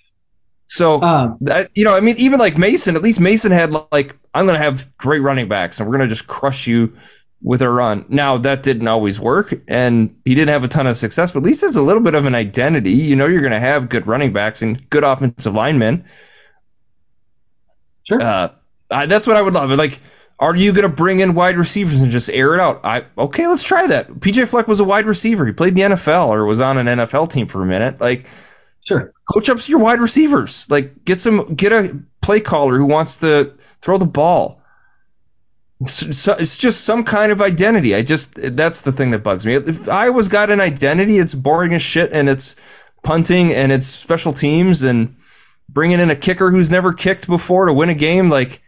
So 0.66 1.02
Um, 1.02 1.38
that, 1.40 1.70
you 1.74 1.84
know, 1.84 1.96
I 1.96 2.00
mean, 2.00 2.16
even 2.18 2.38
like 2.38 2.56
Mason, 2.56 2.94
at 2.94 3.02
least 3.02 3.20
Mason 3.20 3.50
had 3.50 3.72
like, 3.90 4.16
I'm 4.32 4.46
going 4.46 4.56
to 4.56 4.62
have 4.62 4.96
great 4.96 5.18
running 5.20 5.48
backs 5.48 5.80
and 5.80 5.88
we're 5.88 5.96
going 5.96 6.08
to 6.08 6.14
just 6.14 6.28
crush 6.28 6.68
you 6.68 6.92
with 7.42 7.62
a 7.62 7.70
run. 7.70 8.04
Now 8.08 8.38
that 8.38 8.62
didn't 8.62 8.88
always 8.88 9.18
work 9.18 9.54
and 9.68 10.20
he 10.24 10.34
didn't 10.34 10.50
have 10.50 10.64
a 10.64 10.68
ton 10.68 10.86
of 10.86 10.96
success, 10.96 11.32
but 11.32 11.40
at 11.40 11.44
least 11.44 11.62
it's 11.62 11.76
a 11.76 11.82
little 11.82 12.02
bit 12.02 12.14
of 12.14 12.26
an 12.26 12.34
identity. 12.34 12.92
You 12.92 13.16
know, 13.16 13.26
you're 13.26 13.40
going 13.40 13.52
to 13.52 13.58
have 13.58 13.88
good 13.88 14.06
running 14.06 14.32
backs 14.32 14.62
and 14.62 14.88
good 14.90 15.04
offensive 15.04 15.54
linemen. 15.54 16.04
sure. 18.02 18.20
Uh, 18.20 18.48
I, 18.90 19.06
that's 19.06 19.26
what 19.26 19.36
I 19.36 19.42
would 19.42 19.54
love. 19.54 19.70
Like, 19.70 19.98
are 20.38 20.56
you 20.56 20.72
going 20.72 20.88
to 20.88 20.94
bring 20.94 21.20
in 21.20 21.34
wide 21.34 21.56
receivers 21.56 22.00
and 22.00 22.10
just 22.10 22.30
air 22.30 22.54
it 22.54 22.60
out? 22.60 22.80
I 22.84 23.04
okay, 23.16 23.46
let's 23.46 23.64
try 23.64 23.86
that. 23.86 24.10
PJ 24.10 24.48
Fleck 24.48 24.66
was 24.66 24.80
a 24.80 24.84
wide 24.84 25.06
receiver. 25.06 25.46
He 25.46 25.52
played 25.52 25.78
in 25.78 25.90
the 25.90 25.96
NFL 25.96 26.28
or 26.28 26.44
was 26.44 26.60
on 26.60 26.78
an 26.78 26.86
NFL 26.86 27.30
team 27.30 27.46
for 27.46 27.62
a 27.62 27.66
minute. 27.66 28.00
Like, 28.00 28.26
sure. 28.86 29.12
coach 29.32 29.48
up 29.48 29.66
your 29.68 29.80
wide 29.80 30.00
receivers. 30.00 30.68
Like 30.70 31.04
get 31.04 31.20
some 31.20 31.54
get 31.54 31.72
a 31.72 32.00
play 32.20 32.40
caller 32.40 32.76
who 32.76 32.86
wants 32.86 33.18
to 33.18 33.54
throw 33.80 33.98
the 33.98 34.06
ball. 34.06 34.59
So- 35.86 36.36
it's 36.38 36.58
just 36.58 36.84
some 36.84 37.04
kind 37.04 37.32
of 37.32 37.40
identity. 37.40 37.94
I 37.94 38.02
just 38.02 38.34
that's 38.56 38.82
the 38.82 38.92
thing 38.92 39.12
that 39.12 39.22
bugs 39.22 39.46
me. 39.46 39.54
If 39.54 39.88
Iowa's 39.88 40.28
got 40.28 40.50
an 40.50 40.60
identity, 40.60 41.18
it's 41.18 41.34
boring 41.34 41.74
as 41.74 41.82
shit, 41.82 42.12
and 42.12 42.28
it's 42.28 42.56
punting 43.02 43.54
and 43.54 43.72
it's 43.72 43.86
special 43.86 44.32
teams 44.32 44.82
and 44.82 45.16
bringing 45.68 46.00
in 46.00 46.10
a 46.10 46.16
kicker 46.16 46.50
who's 46.50 46.70
never 46.70 46.92
kicked 46.92 47.26
before 47.26 47.66
to 47.66 47.72
win 47.72 47.88
a 47.88 47.94
game. 47.94 48.28
Like 48.28 48.60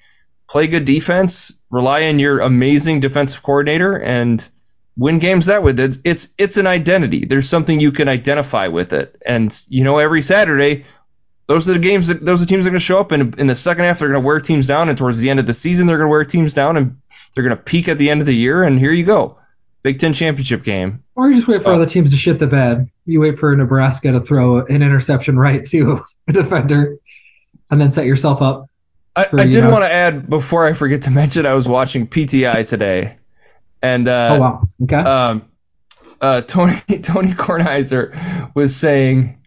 play 0.49 0.69
good 0.69 0.85
defense, 0.85 1.61
rely 1.71 2.09
on 2.09 2.19
your 2.19 2.40
amazing 2.40 3.00
defensive 3.00 3.42
coordinator, 3.42 3.97
and 3.99 4.47
win 4.97 5.19
games 5.19 5.47
that 5.47 5.62
way. 5.62 5.73
It's 5.73 5.99
it's 6.04 6.35
it's 6.38 6.57
an 6.57 6.66
identity. 6.66 7.26
There's 7.26 7.49
something 7.49 7.78
you 7.78 7.92
can 7.92 8.09
identify 8.09 8.69
with 8.69 8.95
it, 8.95 9.21
and 9.25 9.54
you 9.69 9.85
know 9.85 9.99
every 9.99 10.23
Saturday, 10.23 10.87
those 11.53 11.69
are 11.69 11.75
the 11.75 11.79
games 11.79 12.09
that 12.09 12.25
those 12.25 12.43
are 12.43 12.47
teams 12.47 12.65
that 12.65 12.71
are 12.71 12.73
going 12.73 12.81
to 12.81 12.85
show 12.85 12.99
up, 12.99 13.13
and 13.13 13.39
in 13.39 13.47
the 13.47 13.55
second 13.55 13.85
half 13.85 13.99
they're 13.99 14.09
going 14.09 14.23
to 14.23 14.27
wear 14.27 14.41
teams 14.41 14.67
down, 14.67 14.89
and 14.89 14.97
towards 14.97 15.21
the 15.21 15.29
end 15.29 15.39
of 15.39 15.47
the 15.47 15.53
season 15.53 15.87
they're 15.87 15.99
going 15.99 16.09
to 16.09 16.11
wear 16.11 16.25
teams 16.25 16.55
down, 16.55 16.77
and 16.79 17.01
they're 17.35 17.45
going 17.45 17.57
to 17.57 17.63
peak 17.63 17.89
at 17.89 17.99
the 17.99 18.09
end 18.11 18.21
of 18.21 18.27
the 18.27 18.35
year, 18.35 18.63
and 18.63 18.79
here 18.79 18.91
you 18.91 19.05
go, 19.05 19.39
Big 19.83 19.99
Ten 19.99 20.15
championship 20.15 20.65
game. 20.65 21.05
Or 21.15 21.29
you 21.29 21.37
just 21.37 21.49
wait 21.49 21.59
for 21.59 21.65
So- 21.65 21.75
other 21.75 21.87
teams 21.87 22.11
to 22.13 22.17
shit 22.17 22.39
the 22.39 22.47
bed. 22.47 22.89
You 23.05 23.21
wait 23.21 23.39
for 23.39 23.55
Nebraska 23.55 24.13
to 24.13 24.21
throw 24.21 24.65
an 24.65 24.83
interception 24.83 25.39
right 25.39 25.63
to 25.67 26.05
a 26.27 26.33
defender, 26.33 26.97
and 27.71 27.81
then 27.81 27.91
set 27.91 28.07
yourself 28.07 28.41
up. 28.41 28.69
I, 29.15 29.25
For, 29.25 29.41
I 29.41 29.47
did 29.47 29.65
want 29.71 29.85
to 29.85 29.93
add 29.93 30.31
before 30.31 30.67
I 30.67 30.73
forget 30.73 31.03
to 31.03 31.11
mention 31.21 31.45
I 31.45 31.53
was 31.55 31.69
watching 31.69 32.07
PTI 32.07 32.67
today, 32.67 33.19
and 33.83 34.09
uh, 34.09 34.29
oh 34.33 34.41
wow. 34.41 34.69
Okay. 34.85 34.97
um, 34.97 35.45
uh, 36.21 36.41
Tony 36.41 36.75
Tony 37.03 37.29
Kornheiser 37.33 38.55
was 38.55 38.75
saying 38.75 39.41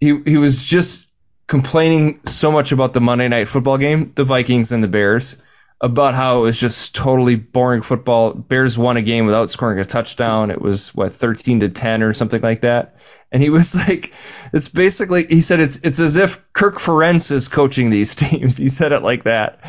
he 0.00 0.18
he 0.24 0.36
was 0.36 0.62
just 0.62 1.07
complaining 1.48 2.20
so 2.24 2.52
much 2.52 2.70
about 2.70 2.92
the 2.92 3.00
Monday 3.00 3.26
night 3.26 3.48
football 3.48 3.78
game, 3.78 4.12
the 4.14 4.22
Vikings 4.22 4.70
and 4.70 4.84
the 4.84 4.88
Bears, 4.88 5.42
about 5.80 6.14
how 6.14 6.38
it 6.38 6.42
was 6.42 6.60
just 6.60 6.94
totally 6.94 7.36
boring 7.36 7.82
football. 7.82 8.34
Bears 8.34 8.78
won 8.78 8.96
a 8.96 9.02
game 9.02 9.26
without 9.26 9.50
scoring 9.50 9.80
a 9.80 9.84
touchdown. 9.84 10.50
It 10.50 10.60
was 10.60 10.94
what 10.94 11.10
13 11.10 11.60
to 11.60 11.68
10 11.70 12.02
or 12.02 12.12
something 12.12 12.42
like 12.42 12.60
that. 12.60 12.96
And 13.32 13.42
he 13.42 13.50
was 13.50 13.74
like, 13.88 14.12
it's 14.52 14.68
basically 14.68 15.26
he 15.26 15.40
said 15.40 15.60
it's 15.60 15.78
it's 15.78 16.00
as 16.00 16.16
if 16.16 16.52
Kirk 16.52 16.76
Ferentz 16.76 17.32
is 17.32 17.48
coaching 17.48 17.90
these 17.90 18.14
teams. 18.14 18.56
He 18.58 18.68
said 18.68 18.92
it 18.92 19.02
like 19.02 19.24
that. 19.24 19.60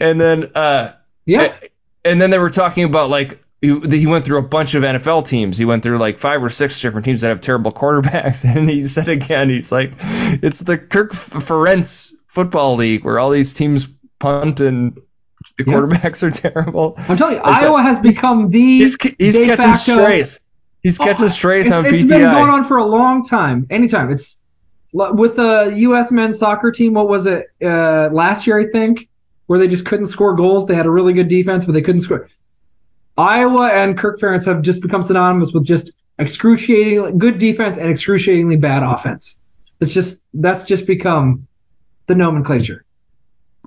And 0.00 0.20
then 0.20 0.50
uh 0.54 0.92
yeah. 1.26 1.56
and 2.04 2.20
then 2.20 2.30
they 2.30 2.38
were 2.38 2.50
talking 2.50 2.84
about 2.84 3.08
like 3.08 3.40
he, 3.60 3.78
he 3.90 4.06
went 4.06 4.24
through 4.24 4.38
a 4.38 4.42
bunch 4.42 4.74
of 4.74 4.82
NFL 4.82 5.26
teams. 5.28 5.58
He 5.58 5.64
went 5.64 5.82
through 5.82 5.98
like 5.98 6.18
five 6.18 6.42
or 6.42 6.48
six 6.48 6.80
different 6.80 7.04
teams 7.04 7.20
that 7.20 7.28
have 7.28 7.40
terrible 7.40 7.72
quarterbacks. 7.72 8.44
And 8.56 8.68
he 8.68 8.82
said 8.82 9.08
again, 9.08 9.48
he's 9.50 9.70
like, 9.72 9.92
it's 10.00 10.60
the 10.60 10.78
Kirk 10.78 11.12
Ferentz 11.12 12.12
football 12.26 12.76
league 12.76 13.04
where 13.04 13.18
all 13.18 13.30
these 13.30 13.54
teams 13.54 13.88
punt 14.18 14.60
and 14.60 14.94
the 15.58 15.64
Yeah. 15.66 15.74
quarterbacks 15.74 16.22
are 16.22 16.30
terrible. 16.52 16.94
I'm 16.96 17.16
telling 17.16 17.34
you, 17.36 17.40
It's 17.44 17.62
Iowa 17.62 17.82
has 17.82 17.98
become 18.00 18.50
the 18.50 18.60
He's 18.60 18.96
he's 19.18 19.38
de 19.38 19.46
catching 19.46 19.64
facto- 19.72 19.92
strays. 20.04 20.40
He's 20.82 20.96
catching 20.98 21.26
Oh, 21.26 21.28
strays 21.28 21.66
it's, 21.66 21.74
on 21.74 21.84
it's 21.86 22.04
PTI. 22.04 22.08
been 22.08 22.30
going 22.32 22.50
on 22.50 22.64
for 22.64 22.78
a 22.78 22.84
long 22.86 23.22
time. 23.22 23.66
Anytime 23.68 24.10
it's 24.10 24.40
with 24.92 25.36
the 25.36 25.72
U.S. 25.76 26.10
men's 26.10 26.38
soccer 26.38 26.72
team. 26.72 26.94
What 26.94 27.08
was 27.08 27.26
it 27.26 27.46
uh, 27.62 28.08
last 28.10 28.46
year? 28.46 28.58
I 28.58 28.64
think 28.72 29.08
where 29.46 29.58
they 29.58 29.68
just 29.68 29.84
couldn't 29.86 30.06
score 30.06 30.34
goals. 30.34 30.66
They 30.66 30.74
had 30.74 30.86
a 30.86 30.90
really 30.90 31.12
good 31.12 31.28
defense, 31.28 31.66
but 31.66 31.72
they 31.72 31.82
couldn't 31.82 32.00
score. 32.00 32.28
Iowa 33.20 33.68
and 33.68 33.98
Kirk 33.98 34.18
Ferentz 34.18 34.46
have 34.46 34.62
just 34.62 34.80
become 34.80 35.02
synonymous 35.02 35.52
with 35.52 35.66
just 35.66 35.92
excruciatingly 36.18 37.12
good 37.18 37.36
defense 37.36 37.76
and 37.76 37.90
excruciatingly 37.90 38.56
bad 38.56 38.82
offense. 38.82 39.38
It's 39.78 39.92
just 39.92 40.24
that's 40.32 40.64
just 40.64 40.86
become 40.86 41.46
the 42.06 42.14
nomenclature. 42.14 42.84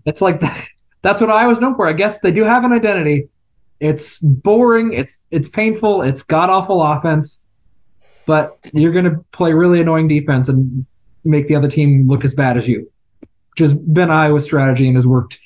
It's 0.06 0.22
like 0.22 0.42
that. 0.42 0.66
That's 1.04 1.22
what 1.22 1.30
Iowa's 1.30 1.60
known 1.60 1.76
for. 1.76 1.88
I 1.88 1.94
guess 1.94 2.20
they 2.20 2.32
do 2.32 2.44
have 2.44 2.64
an 2.64 2.72
identity. 2.72 3.30
It's 3.80 4.18
boring. 4.20 4.94
It's 4.94 5.22
it's 5.30 5.50
painful. 5.50 6.02
It's 6.02 6.24
god 6.24 6.50
awful 6.50 6.82
offense, 6.82 7.44
but 8.26 8.52
you're 8.74 8.94
gonna 8.94 9.20
play 9.32 9.54
really 9.54 9.82
annoying 9.82 10.08
defense 10.08 10.50
and 10.50 10.88
make 11.24 11.46
the 11.46 11.58
other 11.58 11.70
team 11.70 12.08
look 12.08 12.26
as 12.26 12.34
bad 12.34 12.58
as 12.58 12.68
you, 12.68 12.92
which 13.20 13.60
has 13.60 13.78
been 13.78 14.10
Iowa's 14.10 14.46
strategy 14.46 14.88
and 14.88 14.96
has 14.96 15.06
worked 15.06 15.40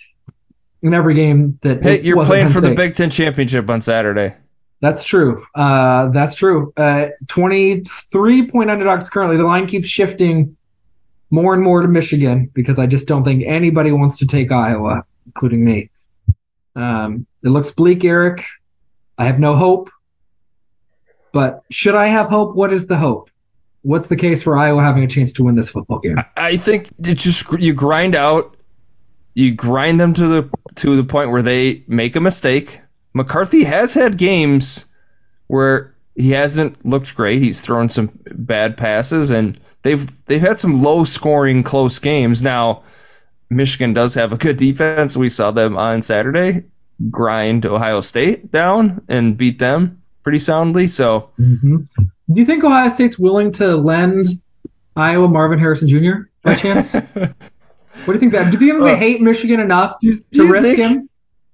in 0.82 0.94
every 0.94 1.16
game 1.16 1.60
that. 1.62 1.82
hey, 1.82 2.02
you're 2.02 2.24
playing 2.26 2.50
for 2.50 2.62
the 2.62 2.76
Big 2.76 2.96
Ten 2.96 3.10
championship 3.10 3.70
on 3.70 3.82
Saturday. 3.82 4.36
That's 4.80 5.04
true. 5.06 5.46
Uh, 5.56 6.10
that's 6.10 6.36
true. 6.36 6.72
Uh, 6.78 7.08
23 7.28 8.48
point 8.50 8.70
underdogs 8.70 9.10
currently. 9.10 9.38
The 9.38 9.44
line 9.44 9.66
keeps 9.66 9.90
shifting 9.90 10.56
more 11.30 11.54
and 11.54 11.64
more 11.64 11.82
to 11.82 11.88
Michigan 11.88 12.52
because 12.54 12.78
I 12.80 12.86
just 12.86 13.08
don't 13.08 13.24
think 13.24 13.44
anybody 13.46 13.92
wants 13.92 14.20
to 14.20 14.28
take 14.28 14.52
Iowa, 14.52 15.04
including 15.26 15.66
me. 15.66 15.90
Um, 16.76 17.26
it 17.44 17.50
looks 17.50 17.72
bleak, 17.72 18.06
Eric. 18.06 18.46
I 19.18 19.26
have 19.26 19.40
no 19.40 19.56
hope. 19.56 19.90
But 21.34 21.64
should 21.72 21.96
I 21.96 22.08
have 22.08 22.30
hope? 22.30 22.56
What 22.56 22.72
is 22.72 22.88
the 22.88 22.98
hope? 22.98 23.30
What's 23.82 24.08
the 24.08 24.16
case 24.16 24.44
for 24.44 24.58
Iowa 24.58 24.84
having 24.84 25.04
a 25.04 25.08
chance 25.08 25.34
to 25.34 25.44
win 25.44 25.56
this 25.56 25.70
football 25.70 26.00
game? 26.00 26.18
I 26.36 26.58
think 26.58 26.90
it 27.00 27.18
just 27.18 27.52
you 27.60 27.74
grind 27.74 28.16
out, 28.16 28.57
you 29.38 29.54
grind 29.54 30.00
them 30.00 30.16
to 30.16 30.28
the 30.28 30.50
to 30.76 30.96
the 30.96 31.04
point 31.04 31.30
where 31.30 31.44
they 31.44 31.84
make 31.88 32.16
a 32.16 32.20
mistake. 32.20 32.80
McCarthy 33.14 33.64
has 33.66 33.94
had 33.94 34.18
games 34.18 34.88
where 35.46 35.94
he 36.16 36.32
hasn't 36.32 36.84
looked 36.84 37.16
great. 37.16 37.40
He's 37.40 37.62
thrown 37.62 37.90
some 37.90 38.10
bad 38.26 38.78
passes, 38.78 39.30
and 39.30 39.60
they've 39.84 40.26
they've 40.26 40.42
had 40.42 40.60
some 40.60 40.82
low 40.82 41.04
scoring 41.04 41.62
close 41.62 42.00
games. 42.00 42.42
Now, 42.42 42.82
Michigan 43.48 43.94
does 43.94 44.16
have 44.16 44.34
a 44.34 44.38
good 44.38 44.58
defense. 44.58 45.16
We 45.16 45.30
saw 45.30 45.52
them 45.52 45.78
on 45.78 46.02
Saturday 46.02 46.64
grind 47.12 47.68
Ohio 47.68 48.02
State 48.02 48.50
down 48.50 49.06
and 49.08 49.38
beat 49.38 49.60
them 49.60 50.02
pretty 50.24 50.40
soundly. 50.40 50.88
So 50.88 51.30
hmm 51.38 51.78
Do 51.96 52.42
you 52.42 52.46
think 52.46 52.64
Ohio 52.64 52.90
State's 52.90 53.20
willing 53.20 53.52
to 53.54 53.76
lend 53.76 54.26
Iowa 54.96 55.28
Marvin 55.28 55.60
Harrison 55.60 55.88
Jr. 55.88 56.30
by 56.42 56.56
chance? 56.56 56.96
what 58.08 58.14
do 58.14 58.18
you 58.18 58.20
think 58.20 58.32
that? 58.34 58.52
Do 58.58 58.66
you 58.66 58.72
think 58.74 58.84
they 58.84 58.94
Uh, 58.94 58.96
hate 58.96 59.22
Michigan 59.22 59.60
enough 59.60 60.00
do 60.02 60.14
to 60.34 60.44
risk 60.52 60.64
think- 60.66 60.80
him? 60.80 61.10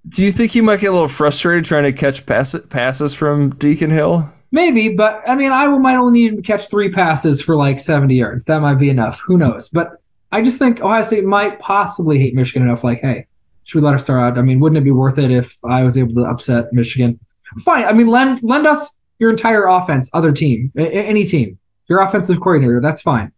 Do 0.07 0.25
you 0.25 0.31
think 0.33 0.51
he 0.51 0.59
might 0.61 0.81
get 0.81 0.87
a 0.87 0.91
little 0.91 1.07
frustrated 1.07 1.63
trying 1.65 1.83
to 1.83 1.93
catch 1.93 2.25
pass- 2.25 2.55
passes 2.69 3.13
from 3.13 3.51
Deacon 3.51 3.89
Hill? 3.89 4.29
Maybe, 4.51 4.89
but 4.89 5.21
I 5.27 5.35
mean, 5.35 5.51
Iowa 5.51 5.79
might 5.79 5.95
only 5.95 6.19
need 6.29 6.35
to 6.35 6.41
catch 6.41 6.69
three 6.69 6.91
passes 6.91 7.41
for 7.41 7.55
like 7.55 7.79
70 7.79 8.15
yards. 8.15 8.45
That 8.45 8.61
might 8.61 8.75
be 8.75 8.89
enough. 8.89 9.21
Who 9.25 9.37
knows? 9.37 9.69
But 9.69 9.91
I 10.31 10.41
just 10.41 10.59
think 10.59 10.81
Ohio 10.81 11.03
State 11.03 11.23
might 11.23 11.57
possibly 11.59 12.19
hate 12.19 12.35
Michigan 12.35 12.63
enough. 12.67 12.83
Like, 12.83 12.99
hey, 12.99 13.27
should 13.63 13.79
we 13.79 13.85
let 13.85 13.93
her 13.93 13.99
start 13.99 14.19
out? 14.19 14.37
I 14.37 14.41
mean, 14.41 14.59
wouldn't 14.59 14.77
it 14.77 14.83
be 14.83 14.91
worth 14.91 15.17
it 15.19 15.31
if 15.31 15.57
I 15.63 15.83
was 15.83 15.97
able 15.97 16.13
to 16.15 16.21
upset 16.21 16.73
Michigan? 16.73 17.19
Fine. 17.59 17.85
I 17.85 17.93
mean, 17.93 18.07
lend 18.07 18.43
lend 18.43 18.67
us 18.67 18.97
your 19.19 19.29
entire 19.29 19.65
offense, 19.67 20.09
other 20.13 20.33
team, 20.33 20.71
any 20.77 21.23
team, 21.23 21.57
your 21.87 22.01
offensive 22.01 22.41
coordinator. 22.41 22.81
That's 22.81 23.01
fine. 23.01 23.31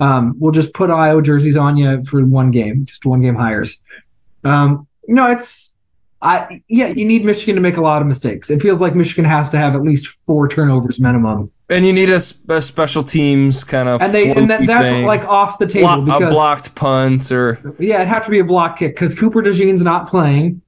Um, 0.00 0.36
we'll 0.38 0.52
just 0.52 0.72
put 0.72 0.90
Iowa 0.90 1.22
jerseys 1.22 1.56
on 1.56 1.76
you 1.76 2.04
for 2.04 2.24
one 2.24 2.50
game, 2.50 2.84
just 2.84 3.04
one 3.04 3.20
game 3.20 3.34
hires. 3.34 3.80
Um, 4.44 4.86
no, 5.06 5.30
it's 5.32 5.74
I 6.20 6.62
yeah, 6.66 6.88
you 6.88 7.04
need 7.04 7.24
Michigan 7.24 7.54
to 7.54 7.60
make 7.60 7.76
a 7.76 7.80
lot 7.80 8.02
of 8.02 8.08
mistakes. 8.08 8.50
It 8.50 8.60
feels 8.60 8.80
like 8.80 8.94
Michigan 8.96 9.24
has 9.24 9.50
to 9.50 9.58
have 9.58 9.76
at 9.76 9.82
least 9.82 10.18
four 10.26 10.48
turnovers 10.48 11.00
minimum, 11.00 11.52
And 11.68 11.86
you 11.86 11.92
need 11.92 12.10
a, 12.10 12.20
a 12.48 12.60
special 12.62 13.04
teams 13.04 13.62
kind 13.62 13.88
of 13.88 14.02
and 14.02 14.12
they 14.12 14.30
and 14.32 14.50
that, 14.50 14.66
that's 14.66 14.90
thing. 14.90 15.04
like 15.04 15.22
off 15.22 15.58
the 15.58 15.66
table 15.66 16.02
Blo- 16.02 16.16
a 16.16 16.30
blocked 16.30 16.74
punt 16.74 17.30
or 17.30 17.76
yeah, 17.78 17.96
it'd 17.96 18.08
have 18.08 18.24
to 18.24 18.30
be 18.32 18.40
a 18.40 18.44
block 18.44 18.78
kick 18.78 18.96
because 18.96 19.14
Cooper 19.14 19.42
DeJean's 19.42 19.82
not 19.82 20.08
playing, 20.08 20.62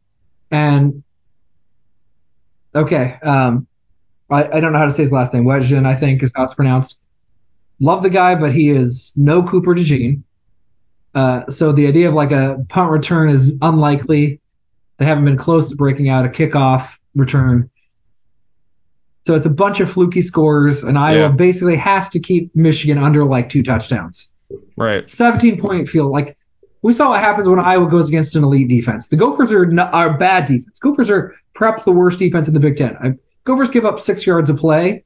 and 0.53 1.03
okay, 2.73 3.19
um, 3.21 3.67
I, 4.31 4.45
I 4.45 4.61
don't 4.61 4.73
know 4.73 4.79
how 4.79 4.85
to 4.85 4.93
say 4.93 5.03
his 5.03 5.13
last 5.13 5.35
name. 5.35 5.45
Wetjen, 5.45 5.85
I 5.85 5.97
think, 5.97 6.23
is 6.23 6.33
how 6.35 6.45
it's 6.45 6.55
pronounced. 6.55 6.97
Love 7.81 8.03
the 8.03 8.11
guy, 8.11 8.35
but 8.35 8.53
he 8.53 8.69
is 8.69 9.15
no 9.17 9.43
Cooper 9.43 9.75
DeJean. 9.75 10.23
Uh, 11.15 11.47
so 11.49 11.73
the 11.73 11.87
idea 11.89 12.09
of 12.09 12.15
like 12.15 12.31
a 12.31 12.65
punt 12.69 12.91
return 12.91 13.31
is 13.31 13.57
unlikely. 13.61 14.41
They 14.99 15.07
haven't 15.07 15.25
been 15.25 15.37
close 15.39 15.71
to 15.71 15.77
breaking 15.77 16.09
out 16.09 16.27
a 16.27 16.29
kickoff 16.29 16.99
return. 17.17 17.71
So 19.25 19.35
it's 19.35 19.47
a 19.47 19.51
bunch 19.51 19.81
of 19.81 19.91
fluky 19.91 20.23
scores, 20.23 20.83
and 20.83 20.99
Iowa 20.99 21.21
Yeah. 21.21 21.29
basically 21.29 21.77
has 21.77 22.11
to 22.11 22.21
keep 22.21 22.55
Michigan 22.55 22.99
under 22.99 23.25
like 23.25 23.49
two 23.49 23.63
touchdowns. 23.63 24.31
right. 24.77 25.09
17 25.09 25.61
point 25.61 25.89
field. 25.89 26.11
Like 26.11 26.37
we 26.83 26.93
saw 26.93 27.11
what 27.11 27.21
happens 27.21 27.49
when 27.49 27.59
Iowa 27.61 27.89
goes 27.89 28.09
against 28.09 28.35
an 28.37 28.43
elite 28.45 28.69
defense. 28.69 29.09
The 29.09 29.17
Gophers 29.17 29.53
are 29.53 29.67
not, 29.67 29.93
are 29.95 30.17
bad 30.19 30.47
defense. 30.47 30.79
Gophers 30.81 31.11
are 31.11 31.35
perhaps 31.55 31.85
the 31.85 31.93
worst 31.93 32.19
defense 32.19 32.49
in 32.49 32.55
the 32.55 32.61
Big 32.61 32.77
Ten. 32.77 32.97
I, 32.97 33.13
Gophers 33.45 33.71
give 33.71 33.85
up 33.85 34.01
six 34.01 34.27
yards 34.27 34.49
of 34.51 34.57
play. 34.59 35.05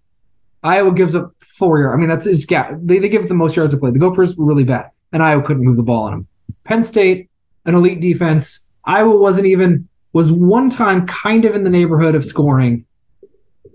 Iowa 0.64 0.92
gives 0.92 1.14
up 1.14 1.34
four 1.40 1.78
yards. 1.78 1.94
I 1.94 1.98
mean 1.98 2.08
that's 2.08 2.26
is 2.26 2.46
gap. 2.46 2.72
They 2.80 2.98
they 2.98 3.08
give 3.08 3.22
up 3.22 3.28
the 3.28 3.34
most 3.34 3.54
yards 3.54 3.74
of 3.74 3.80
play. 3.80 3.90
The 3.90 3.98
Gophers 3.98 4.36
were 4.36 4.46
really 4.46 4.64
bad, 4.64 4.90
and 5.12 5.22
Iowa 5.22 5.42
couldn't 5.42 5.64
move 5.64 5.76
the 5.76 5.82
ball 5.82 6.04
on 6.04 6.10
them. 6.12 6.28
Penn 6.64 6.82
State, 6.82 7.30
an 7.66 7.74
elite 7.74 8.00
defense. 8.00 8.66
Iowa 8.84 9.16
wasn't 9.16 9.46
even 9.46 9.88
was 10.12 10.32
one 10.32 10.70
time 10.70 11.06
kind 11.06 11.44
of 11.44 11.54
in 11.54 11.64
the 11.64 11.70
neighborhood 11.70 12.14
of 12.14 12.24
scoring, 12.24 12.86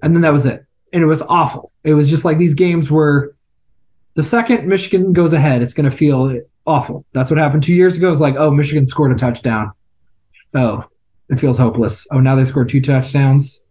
and 0.02 0.16
then 0.16 0.22
that 0.22 0.34
was 0.34 0.46
it. 0.46 0.66
And 0.92 1.04
it 1.04 1.06
was 1.06 1.22
awful. 1.22 1.72
It 1.84 1.94
was 1.94 2.10
just 2.10 2.26
like 2.26 2.40
these 2.40 2.56
games 2.56 2.90
where 2.90 3.32
the 4.16 4.24
second 4.24 4.68
Michigan 4.68 5.14
goes 5.14 5.34
ahead, 5.34 5.62
it's 5.62 5.76
going 5.76 5.90
to 5.90 5.96
feel 5.96 6.42
awful. 6.66 7.06
That's 7.14 7.30
what 7.30 7.38
happened 7.38 7.64
two 7.64 7.76
years 7.76 7.98
ago. 7.98 8.12
It's 8.12 8.22
like, 8.22 8.36
oh, 8.38 8.50
Michigan 8.50 8.88
scored 8.88 9.12
a 9.12 9.16
touchdown. 9.16 9.74
Oh, 10.54 10.86
it 11.30 11.40
feels 11.40 11.60
hopeless. 11.60 12.08
Oh, 12.12 12.20
now 12.20 12.36
they 12.36 12.46
scored 12.46 12.70
two 12.70 12.82
touchdowns. 12.82 13.64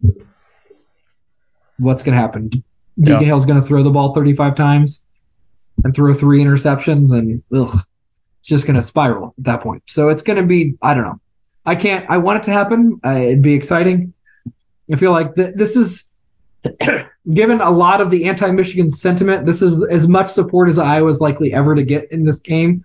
What's 1.78 2.04
going 2.04 2.16
to 2.16 2.20
happen? 2.20 2.50
Deacon 3.00 3.22
Yeah. 3.22 3.26
Hill's 3.26 3.46
going 3.46 3.60
to 3.60 3.66
throw 3.66 3.82
the 3.82 3.90
ball 3.90 4.12
35 4.14 4.54
times 4.54 5.04
and 5.84 5.94
throw 5.94 6.12
three 6.12 6.42
interceptions, 6.42 7.12
and 7.12 7.42
ugh, 7.54 7.68
it's 8.40 8.48
just 8.48 8.66
going 8.66 8.74
to 8.76 8.82
spiral 8.82 9.34
at 9.38 9.44
that 9.44 9.62
point. 9.62 9.82
So 9.86 10.08
it's 10.08 10.22
going 10.22 10.38
to 10.38 10.46
be, 10.46 10.74
I 10.82 10.94
don't 10.94 11.04
know. 11.04 11.20
I 11.64 11.76
can't. 11.76 12.06
I 12.08 12.18
want 12.18 12.38
it 12.38 12.42
to 12.44 12.52
happen. 12.52 13.00
Uh, 13.04 13.18
it'd 13.18 13.42
be 13.42 13.54
exciting. 13.54 14.14
I 14.90 14.96
feel 14.96 15.12
like 15.12 15.34
th- 15.34 15.54
this 15.54 15.76
is 15.76 16.10
given 17.30 17.60
a 17.60 17.70
lot 17.70 18.00
of 18.00 18.10
the 18.10 18.24
anti-Michigan 18.24 18.90
sentiment, 18.90 19.46
this 19.46 19.62
is 19.62 19.86
as 19.86 20.08
much 20.08 20.30
support 20.30 20.68
as 20.68 20.78
Iowa's 20.78 21.20
likely 21.20 21.52
ever 21.52 21.74
to 21.74 21.82
get 21.82 22.10
in 22.10 22.24
this 22.24 22.38
game. 22.38 22.84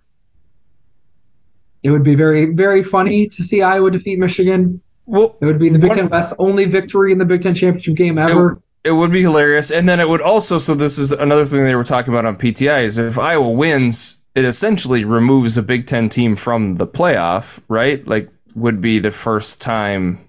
It 1.82 1.92
would 1.92 2.04
be 2.04 2.16
very, 2.16 2.54
very 2.54 2.84
funny 2.84 3.28
to 3.28 3.44
see 3.44 3.62
Iowa 3.62 3.90
defeat 3.92 4.20
Michigan. 4.20 4.82
Well, 5.06 5.38
It 5.42 5.46
would 5.46 5.60
be 5.60 5.70
the 5.70 5.80
Big 5.80 5.92
Ten 5.94 6.08
West 6.08 6.36
only 6.40 6.66
victory 6.66 7.12
in 7.12 7.18
the 7.18 7.26
Big 7.26 7.42
Ten 7.42 7.56
championship 7.56 7.96
game 7.96 8.18
ever. 8.18 8.62
It 8.84 8.92
would 8.92 9.12
be 9.12 9.22
hilarious, 9.22 9.72
and 9.72 9.88
then 9.88 10.00
it 10.00 10.08
would 10.08 10.22
also. 10.22 10.58
So 10.58 10.76
this 10.76 11.00
is 11.00 11.12
another 11.12 11.46
thing 11.46 11.64
they 11.64 11.76
were 11.76 11.84
talking 11.84 12.14
about 12.14 12.26
on 12.26 12.38
PTI 12.38 12.84
is 12.84 12.98
if 12.98 13.18
Iowa 13.20 13.50
wins, 13.50 14.22
it 14.36 14.46
essentially 14.46 15.06
removes 15.06 15.58
a 15.58 15.64
Big 15.64 15.86
Ten 15.86 16.10
team 16.10 16.36
from 16.36 16.76
the 16.76 16.88
playoff, 16.88 17.62
right? 17.68 18.06
Like 18.06 18.30
would 18.56 18.82
be 18.82 19.00
the 19.00 19.12
first 19.12 19.62
time 19.62 20.20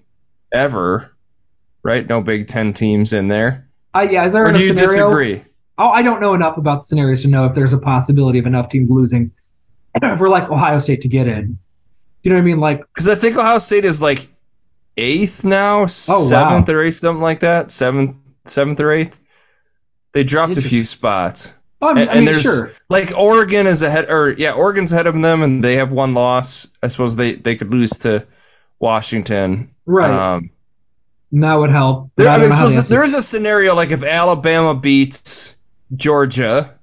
ever, 0.53 1.13
right? 1.83 2.07
No 2.07 2.21
Big 2.21 2.47
Ten 2.47 2.73
teams 2.73 3.13
in 3.13 3.27
there. 3.27 3.67
Uh, 3.93 4.07
yeah, 4.09 4.25
is 4.25 4.33
there 4.33 4.43
Or 4.45 4.49
a 4.49 4.53
do 4.53 4.59
you 4.61 4.75
scenario? 4.75 5.09
disagree? 5.09 5.43
Oh, 5.77 5.89
I 5.89 6.01
don't 6.01 6.21
know 6.21 6.33
enough 6.33 6.57
about 6.57 6.79
the 6.79 6.85
scenarios 6.85 7.23
to 7.23 7.27
know 7.27 7.45
if 7.45 7.53
there's 7.53 7.73
a 7.73 7.77
possibility 7.77 8.39
of 8.39 8.45
enough 8.45 8.69
teams 8.69 8.89
losing 8.89 9.31
for 10.17 10.29
like 10.29 10.49
Ohio 10.49 10.79
State 10.79 11.01
to 11.01 11.09
get 11.09 11.27
in. 11.27 11.59
You 12.23 12.31
know 12.31 12.37
what 12.37 12.41
I 12.41 12.45
mean? 12.45 12.59
Like, 12.59 12.79
Because 12.79 13.07
I 13.09 13.15
think 13.15 13.37
Ohio 13.37 13.57
State 13.59 13.85
is 13.85 14.01
like 14.01 14.27
eighth 14.97 15.43
now, 15.43 15.79
Oh, 15.79 15.83
wow. 15.83 15.85
seventh 15.85 16.69
or 16.69 16.81
eighth, 16.81 16.95
something 16.95 17.21
like 17.21 17.39
that. 17.41 17.71
Seventh, 17.71 18.15
seventh 18.47 18.79
or 18.79 18.91
eighth. 18.91 19.19
They 20.13 20.23
dropped 20.23 20.57
a 20.57 20.61
few 20.61 20.83
spots. 20.83 21.53
oh, 21.81 21.89
I 21.89 21.93
mean, 21.93 22.01
And, 22.03 22.09
I 22.09 22.13
and 22.13 22.25
mean 22.25 22.25
there's 22.25 22.41
sure. 22.41 22.71
like 22.89 23.17
Oregon 23.17 23.67
is 23.67 23.81
ahead, 23.81 24.09
or 24.09 24.31
yeah, 24.31 24.53
Oregon's 24.53 24.91
ahead 24.93 25.07
of 25.07 25.19
them, 25.19 25.43
and 25.43 25.63
they 25.63 25.75
have 25.75 25.91
one 25.91 26.13
loss. 26.13 26.67
I 26.81 26.87
suppose 26.87 27.15
they 27.15 27.33
they 27.33 27.55
could 27.55 27.71
lose 27.71 27.99
to 27.99 28.25
Washington. 28.79 29.75
Right. 29.85 30.35
Um, 30.35 30.51
that 31.31 31.55
would 31.55 31.71
help. 31.71 32.11
there, 32.15 32.29
I 32.29 32.35
I 32.35 32.37
mean, 32.37 32.41
don't 32.41 32.49
know 32.49 32.55
how 32.55 32.67
suppose 32.67 32.87
there 32.89 33.03
is 33.03 33.13
a 33.13 33.21
scenario 33.21 33.75
like 33.75 33.91
if 33.91 34.03
Alabama 34.03 34.73
beats 34.75 35.57
Georgia, 35.93 36.73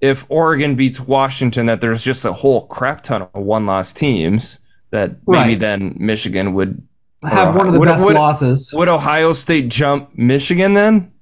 if 0.00 0.26
Oregon 0.30 0.76
beats 0.76 1.00
Washington, 1.00 1.66
that 1.66 1.80
there's 1.80 2.02
just 2.02 2.24
a 2.24 2.32
whole 2.32 2.66
crap 2.66 3.02
ton 3.02 3.22
of 3.22 3.30
one 3.34 3.66
loss 3.66 3.92
teams 3.92 4.60
that 4.90 5.26
maybe 5.26 5.50
Right. 5.52 5.58
then 5.58 5.96
Michigan 5.98 6.54
would 6.54 6.86
have 7.28 7.54
one 7.56 7.66
of 7.66 7.72
the 7.72 7.80
Would- 7.80 7.88
best 7.88 8.04
would- 8.04 8.14
losses. 8.14 8.72
would 8.74 8.88
Ohio 8.88 9.32
State 9.32 9.68
jump 9.68 10.10
Michigan 10.16 10.74
then? 10.74 11.12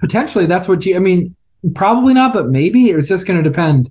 Potentially, 0.00 0.46
that's 0.46 0.68
what 0.68 0.84
you. 0.86 0.96
I 0.96 0.98
mean, 1.00 1.34
probably 1.74 2.14
not, 2.14 2.32
but 2.32 2.48
maybe 2.48 2.90
it's 2.90 3.08
just 3.08 3.26
going 3.26 3.42
to 3.42 3.48
depend. 3.48 3.90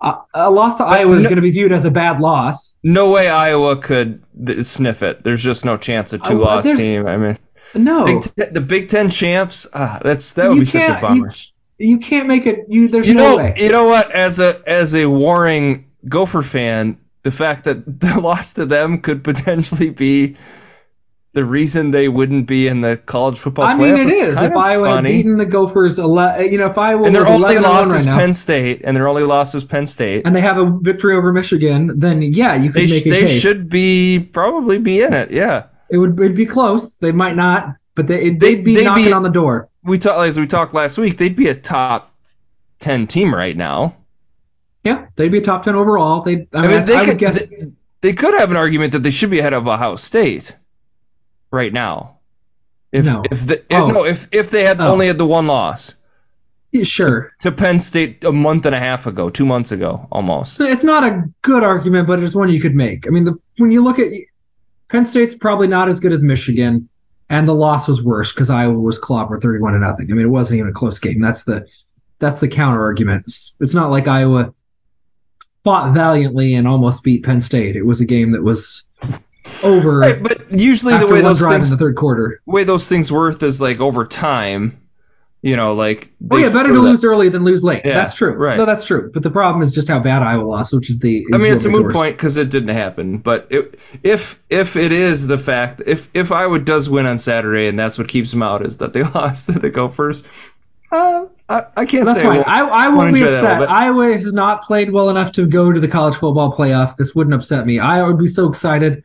Uh, 0.00 0.14
a 0.32 0.50
loss 0.50 0.76
to 0.76 0.84
Iowa 0.84 1.12
is 1.16 1.24
no- 1.24 1.28
going 1.30 1.36
to 1.36 1.42
be 1.42 1.50
viewed 1.50 1.72
as 1.72 1.84
a 1.84 1.90
bad 1.90 2.20
loss. 2.20 2.76
No 2.84 3.10
way 3.12 3.28
Iowa 3.28 3.76
could 3.76 4.22
th- 4.44 4.64
sniff 4.64 5.02
it. 5.02 5.24
There's 5.24 5.42
just 5.42 5.64
no 5.64 5.76
chance 5.76 6.12
a 6.12 6.20
Uh, 6.20 6.24
two 6.24 6.38
loss 6.38 6.64
there's- 6.64 6.78
team. 6.78 7.06
I 7.06 7.16
mean, 7.16 7.36
No, 7.74 8.04
Big 8.04 8.20
Ten, 8.22 8.54
the 8.54 8.60
Big 8.60 8.88
Ten 8.88 9.10
champs. 9.10 9.66
Ah, 9.74 9.98
that's 10.02 10.34
that 10.34 10.48
would 10.48 10.54
You 10.54 10.60
be 10.62 10.66
such 10.66 10.88
a 10.88 11.00
bummer. 11.00 11.32
you 11.78 11.98
can't 11.98 12.26
make 12.28 12.46
it. 12.46 12.66
You 12.68 12.88
there's 12.88 13.06
You, 13.08 13.14
no 13.14 13.30
know, 13.30 13.36
way. 13.36 13.54
you 13.58 13.70
know 13.70 13.86
what? 13.88 14.10
As 14.10 14.40
a 14.40 14.60
as 14.66 14.94
a 14.94 15.06
warring 15.06 15.86
Gopher 16.08 16.42
fan, 16.42 16.98
the 17.24 17.30
fact 17.32 17.64
that 17.64 17.84
the 18.00 18.20
loss 18.20 18.54
to 18.54 18.66
them 18.66 19.02
could 19.02 19.22
potentially 19.24 19.90
be 19.90 20.36
the 21.38 21.44
reason 21.44 21.92
they 21.92 22.08
wouldn't 22.08 22.48
be 22.48 22.66
in 22.66 22.80
the 22.80 22.96
college 22.96 23.38
football 23.38 23.64
I 23.64 23.74
mean, 23.74 23.94
playoff 23.94 24.06
it 24.06 24.12
is. 24.12 24.34
If 24.34 24.56
Iowa 24.56 24.88
had 24.88 24.94
funny. 24.96 25.12
beaten 25.12 25.36
the 25.36 25.46
Gophers, 25.46 25.98
ele- 26.00 26.42
you 26.42 26.58
know, 26.58 26.66
if 26.66 26.76
Iowa 26.76 27.04
and 27.06 27.14
their 27.14 27.22
was 27.22 27.30
only 27.30 27.54
11 27.56 27.62
loss 27.62 27.90
right 27.92 27.96
is 28.00 28.06
now, 28.06 28.18
Penn 28.18 28.34
State, 28.34 28.80
and 28.84 28.96
their 28.96 29.06
only 29.06 29.22
loss 29.22 29.54
is 29.54 29.62
Penn 29.64 29.86
State. 29.86 30.22
and 30.26 30.34
they 30.34 30.40
have 30.40 30.56
a 30.58 30.68
victory 30.80 31.14
over 31.16 31.32
Michigan, 31.32 31.98
then 32.00 32.22
yeah, 32.22 32.54
you 32.56 32.72
could 32.72 32.82
They, 32.82 32.86
make 32.92 33.02
sh- 33.02 33.06
a 33.06 33.10
they 33.10 33.20
case. 33.22 33.40
should 33.40 33.68
be 33.68 34.18
probably 34.32 34.78
be 34.80 35.00
in 35.02 35.12
it. 35.12 35.30
Yeah. 35.30 35.66
It 35.88 35.98
would 35.98 36.18
it'd 36.18 36.36
be 36.36 36.46
close. 36.46 36.96
They 36.96 37.12
might 37.12 37.36
not, 37.36 37.76
but 37.94 38.08
they, 38.08 38.20
it'd- 38.20 38.40
They- 38.40 38.56
they'd 38.56 38.64
be 38.64 38.74
they'd 38.74 38.84
knocking 38.84 39.04
be- 39.06 39.12
on 39.12 39.22
the 39.22 39.30
door. 39.30 39.68
we 39.84 39.98
talked 39.98 40.26
as 40.26 40.38
we 40.40 40.46
talked 40.48 40.74
last 40.74 40.98
week, 40.98 41.16
they'd 41.16 41.36
be 41.36 41.48
a 41.48 41.54
top 41.54 42.12
ten 42.80 43.06
team 43.06 43.32
right 43.32 43.56
now. 43.56 43.94
Yeah, 44.84 45.06
they'd 45.16 45.30
be 45.30 45.38
a 45.38 45.42
top 45.42 45.62
ten 45.62 45.76
overall. 45.76 46.22
They, 46.22 46.48
I 46.52 46.58
I 46.58 46.62
mean, 46.62 46.70
mean, 46.70 46.84
they 46.86 46.94
I 46.96 47.00
would 47.02 47.08
could 47.10 47.18
guess. 47.18 47.46
they, 47.46 47.68
they 48.00 48.12
could 48.12 48.34
have 48.38 48.50
an 48.50 48.56
argument 48.56 48.92
that 48.92 49.02
they 49.02 49.10
should 49.10 49.30
be 49.30 49.40
ahead 49.40 49.52
of 49.52 49.66
Ohio 49.66 49.96
State 49.96 50.54
right 51.50 51.72
now. 51.72 52.18
If 52.92 53.04
No. 53.04 53.22
if 53.30 53.46
the, 53.46 53.54
if, 53.54 53.64
Oh. 53.72 53.88
no 53.90 54.04
if 54.04 54.28
if 54.32 54.50
they 54.50 54.64
had 54.64 54.80
Oh. 54.80 54.92
only 54.92 55.06
had 55.08 55.18
the 55.18 55.26
one 55.26 55.46
loss 55.46 55.94
Yeah, 56.72 56.84
sure. 56.84 57.32
to 57.40 57.52
Penn 57.52 57.80
State 57.80 58.24
a 58.24 58.32
month 58.32 58.66
and 58.66 58.74
a 58.74 58.78
half 58.78 59.06
ago, 59.06 59.28
two 59.30 59.44
months 59.46 59.72
ago 59.72 60.06
almost. 60.10 60.56
So 60.56 60.64
it's 60.64 60.84
not 60.84 61.04
a 61.04 61.24
good 61.42 61.62
argument, 61.62 62.06
but 62.08 62.22
it's 62.22 62.34
one 62.34 62.50
you 62.50 62.60
could 62.60 62.74
make. 62.74 63.06
I 63.06 63.10
mean, 63.10 63.24
the, 63.24 63.34
when 63.58 63.70
you 63.70 63.82
look 63.84 63.98
at 63.98 64.10
Penn 64.88 65.04
State's 65.04 65.34
probably 65.34 65.68
not 65.68 65.88
as 65.88 66.00
good 66.00 66.12
as 66.12 66.22
Michigan, 66.22 66.88
and 67.28 67.46
the 67.46 67.54
loss 67.54 67.88
was 67.88 68.02
worse 68.02 68.32
because 68.32 68.48
Iowa 68.48 68.78
was 68.78 68.98
clobbered 68.98 69.42
31 69.42 69.74
to 69.74 69.78
nothing. 69.80 70.10
I 70.10 70.14
mean, 70.14 70.24
it 70.24 70.30
wasn't 70.30 70.58
even 70.60 70.70
a 70.70 70.72
close 70.74 70.98
game. 70.98 71.20
That's 71.20 71.44
the 71.44 71.66
that's 72.20 72.38
the 72.40 72.48
counter 72.48 72.80
argument. 72.82 73.24
It's, 73.26 73.54
it's 73.60 73.74
not 73.74 73.90
like 73.90 74.08
Iowa 74.08 74.54
fought 75.62 75.92
valiantly 75.92 76.54
and 76.54 76.66
almost 76.66 77.04
beat 77.04 77.24
Penn 77.24 77.40
State. 77.42 77.76
It 77.76 77.84
was 77.84 78.00
a 78.00 78.06
game 78.06 78.32
that 78.32 78.42
was 78.42 78.88
over 79.62 79.98
Right, 79.98 80.22
but 80.22 80.37
usually 80.50 80.94
after 80.94 81.06
the 81.06 81.12
way 81.12 81.20
those 81.22 81.44
things 81.46 81.72
in 81.72 81.78
the 81.78 81.84
third 81.84 81.96
quarter. 81.96 82.40
way 82.46 82.64
those 82.64 82.88
things 82.88 83.10
work 83.12 83.42
is 83.42 83.60
like 83.60 83.80
over 83.80 84.06
time. 84.06 84.80
You 85.40 85.54
know, 85.54 85.74
like 85.74 86.04
Oh 86.32 86.36
yeah, 86.36 86.48
better 86.48 86.70
to 86.70 86.74
that- 86.74 86.80
lose 86.80 87.04
early 87.04 87.28
than 87.28 87.44
lose 87.44 87.62
late. 87.62 87.82
Yeah, 87.84 87.94
that's 87.94 88.14
true. 88.14 88.32
right. 88.32 88.56
No, 88.58 88.66
that's 88.66 88.84
true. 88.84 89.12
But 89.14 89.22
the 89.22 89.30
problem 89.30 89.62
is 89.62 89.72
just 89.72 89.86
how 89.86 90.00
bad 90.00 90.20
Iowa 90.20 90.42
lost, 90.42 90.74
which 90.74 90.90
is 90.90 90.98
the. 90.98 91.18
Is 91.20 91.28
I 91.32 91.38
mean, 91.38 91.52
it's 91.52 91.64
a 91.64 91.68
moot 91.70 91.92
point 91.92 92.16
because 92.16 92.38
it 92.38 92.50
didn't 92.50 92.70
happen. 92.74 93.18
But 93.18 93.46
it, 93.50 93.78
if 94.02 94.42
if 94.50 94.74
it 94.74 94.90
is 94.90 95.28
the 95.28 95.38
fact, 95.38 95.80
if 95.86 96.08
if 96.12 96.32
Iowa 96.32 96.58
does 96.58 96.90
win 96.90 97.06
on 97.06 97.18
Saturday 97.20 97.68
and 97.68 97.78
that's 97.78 97.98
what 97.98 98.08
keeps 98.08 98.32
them 98.32 98.42
out 98.42 98.66
is 98.66 98.78
that 98.78 98.92
they 98.92 99.02
lost 99.14 99.50
to 99.52 99.60
the 99.60 99.70
Gophers, 99.70 100.24
uh, 100.90 101.26
I, 101.48 101.62
I 101.76 101.86
can't 101.86 102.04
That's 102.06 102.18
say. 102.18 102.24
fine. 102.24 102.42
I, 102.44 102.62
I 102.62 102.88
won't 102.88 103.14
be 103.14 103.20
enjoy 103.20 103.30
that 103.30 103.44
a 103.44 103.46
little 103.46 103.62
upset. 103.62 103.68
Iowa 103.70 104.12
has 104.14 104.32
not 104.32 104.62
played 104.64 104.90
well 104.90 105.08
enough 105.08 105.30
to 105.32 105.46
go 105.46 105.70
to 105.72 105.78
the 105.78 105.86
college 105.88 106.16
football 106.16 106.50
playoff. 106.50 106.96
This 106.96 107.14
wouldn't 107.14 107.34
upset 107.34 107.64
me. 107.64 107.78
I 107.78 108.02
would 108.02 108.18
be 108.18 108.26
so 108.26 108.48
excited 108.48 109.04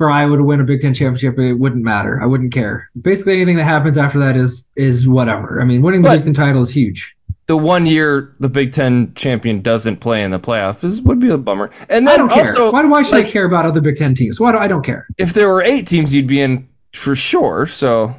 for 0.00 0.10
Iowa 0.10 0.38
to 0.38 0.42
win 0.42 0.62
a 0.62 0.64
Big 0.64 0.80
Ten 0.80 0.94
championship. 0.94 1.38
It 1.38 1.52
wouldn't 1.52 1.84
matter. 1.84 2.18
I 2.22 2.24
wouldn't 2.24 2.54
care. 2.54 2.88
Basically, 2.98 3.34
anything 3.34 3.56
that 3.58 3.64
happens 3.64 3.98
after 3.98 4.20
that 4.20 4.34
is 4.34 4.64
is 4.74 5.06
whatever. 5.06 5.60
I 5.60 5.66
mean, 5.66 5.82
winning 5.82 6.00
the 6.00 6.08
But- 6.08 6.16
Big 6.16 6.24
Ten 6.24 6.32
title 6.32 6.62
is 6.62 6.70
huge. 6.70 7.16
the 7.46 7.56
one 7.56 7.84
year 7.84 8.32
the 8.40 8.48
Big 8.48 8.72
Ten 8.72 9.12
champion 9.14 9.60
doesn't 9.60 9.98
play 9.98 10.22
in 10.24 10.30
the 10.30 10.40
playoffs 10.40 10.84
is, 10.84 11.02
would 11.02 11.20
be 11.20 11.28
a 11.28 11.36
bummer. 11.36 11.68
And 11.90 12.06
then 12.06 12.14
I 12.14 12.16
don't 12.16 12.28
care. 12.30 12.40
also, 12.46 12.72
why, 12.72 12.82
why 12.86 13.02
should 13.02 13.12
like, 13.16 13.26
I 13.26 13.30
care 13.30 13.44
about 13.44 13.66
other 13.66 13.82
Big 13.82 13.96
Ten 13.96 14.14
teams? 14.14 14.40
Why 14.40 14.52
do 14.52 14.58
I 14.58 14.68
don't 14.68 14.84
care? 14.84 15.06
if 15.18 15.34
there 15.34 15.48
were 15.50 15.60
eight 15.60 15.86
teams, 15.86 16.14
you'd 16.14 16.26
be 16.26 16.40
in 16.40 16.68
for 16.94 17.14
sure. 17.14 17.66
So 17.66 18.14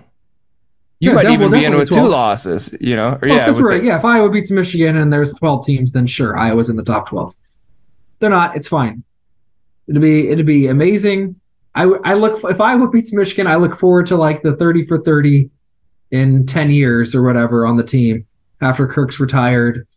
you 0.99 1.09
Yeah, 1.09 1.15
might 1.15 1.31
even 1.31 1.49
be 1.49 1.65
in 1.65 1.73
with 1.75 1.89
12. 1.89 2.05
two 2.05 2.11
losses. 2.11 2.75
You 2.79 2.95
know, 2.95 3.13
or 3.13 3.19
Well, 3.23 3.31
yeah, 3.31 3.39
if, 3.41 3.45
this 3.47 3.55
with 3.55 3.63
were- 3.63 3.77
the- 3.79 3.85
yeah, 3.85 3.97
if 3.97 4.05
Iowa 4.05 4.29
beats 4.29 4.51
Michigan 4.51 4.97
and 4.97 5.11
there's 5.11 5.33
12 5.33 5.65
teams, 5.65 5.91
then 5.93 6.05
sure, 6.05 6.37
Iowa's 6.37 6.69
in 6.69 6.75
the 6.75 6.83
top 6.83 7.09
12. 7.09 7.33
They're 8.19 8.29
not. 8.29 8.55
It's 8.55 8.67
fine. 8.67 9.03
It'd 9.87 9.99
be 10.01 10.27
it'd 10.29 10.45
be 10.45 10.67
amazing. 10.67 11.37
I, 11.73 11.83
I 11.83 12.13
look 12.15 12.43
if 12.43 12.59
Iowa 12.59 12.89
beats 12.89 13.13
Michigan, 13.13 13.47
I 13.47 13.55
look 13.55 13.75
forward 13.75 14.07
to 14.07 14.17
like 14.17 14.41
the 14.43 14.55
30 14.55 14.83
for 14.87 15.01
30 15.01 15.49
in 16.11 16.45
10 16.45 16.71
years 16.71 17.15
or 17.15 17.23
whatever 17.23 17.65
on 17.65 17.77
the 17.77 17.83
team 17.83 18.25
after 18.59 18.87
Kirk's 18.87 19.19
retired. 19.19 19.87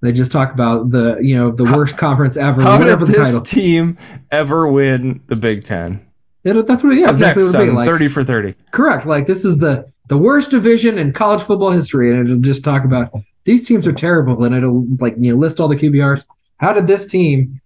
They 0.00 0.12
just 0.12 0.30
talk 0.32 0.52
about 0.54 0.90
the 0.90 1.18
you 1.20 1.36
know 1.36 1.50
the 1.50 1.64
worst 1.64 1.98
conference 1.98 2.36
ever, 2.36 2.62
How 2.62 2.78
whatever 2.78 3.04
did 3.04 3.14
the 3.14 3.18
this 3.18 3.32
title. 3.32 3.44
team 3.44 3.98
ever 4.30 4.66
win 4.70 5.22
the 5.26 5.36
Big 5.36 5.64
Ten? 5.64 6.06
It- 6.44 6.66
that's 6.66 6.82
what 6.84 6.92
yeah 6.96 7.10
exactly 7.10 7.42
next 7.42 7.56
be 7.56 7.70
like. 7.72 7.84
30 7.86 8.08
for 8.08 8.22
30. 8.24 8.54
Correct. 8.70 9.06
Like 9.06 9.26
this 9.26 9.44
is 9.44 9.58
the 9.58 9.90
the 10.06 10.16
worst 10.16 10.52
division 10.52 10.96
in 10.98 11.12
college 11.12 11.42
football 11.42 11.72
history, 11.72 12.10
and 12.10 12.26
it'll 12.28 12.40
just 12.40 12.64
talk 12.64 12.84
about 12.84 13.12
these 13.44 13.66
teams 13.66 13.86
are 13.86 13.92
terrible, 13.92 14.44
and 14.44 14.54
it'll 14.54 14.86
like 15.00 15.16
you 15.18 15.32
know 15.32 15.36
list 15.38 15.58
all 15.60 15.68
the 15.68 15.76
QBRs. 15.76 16.24
How 16.58 16.72
did 16.72 16.86
this 16.86 17.08
team, 17.08 17.60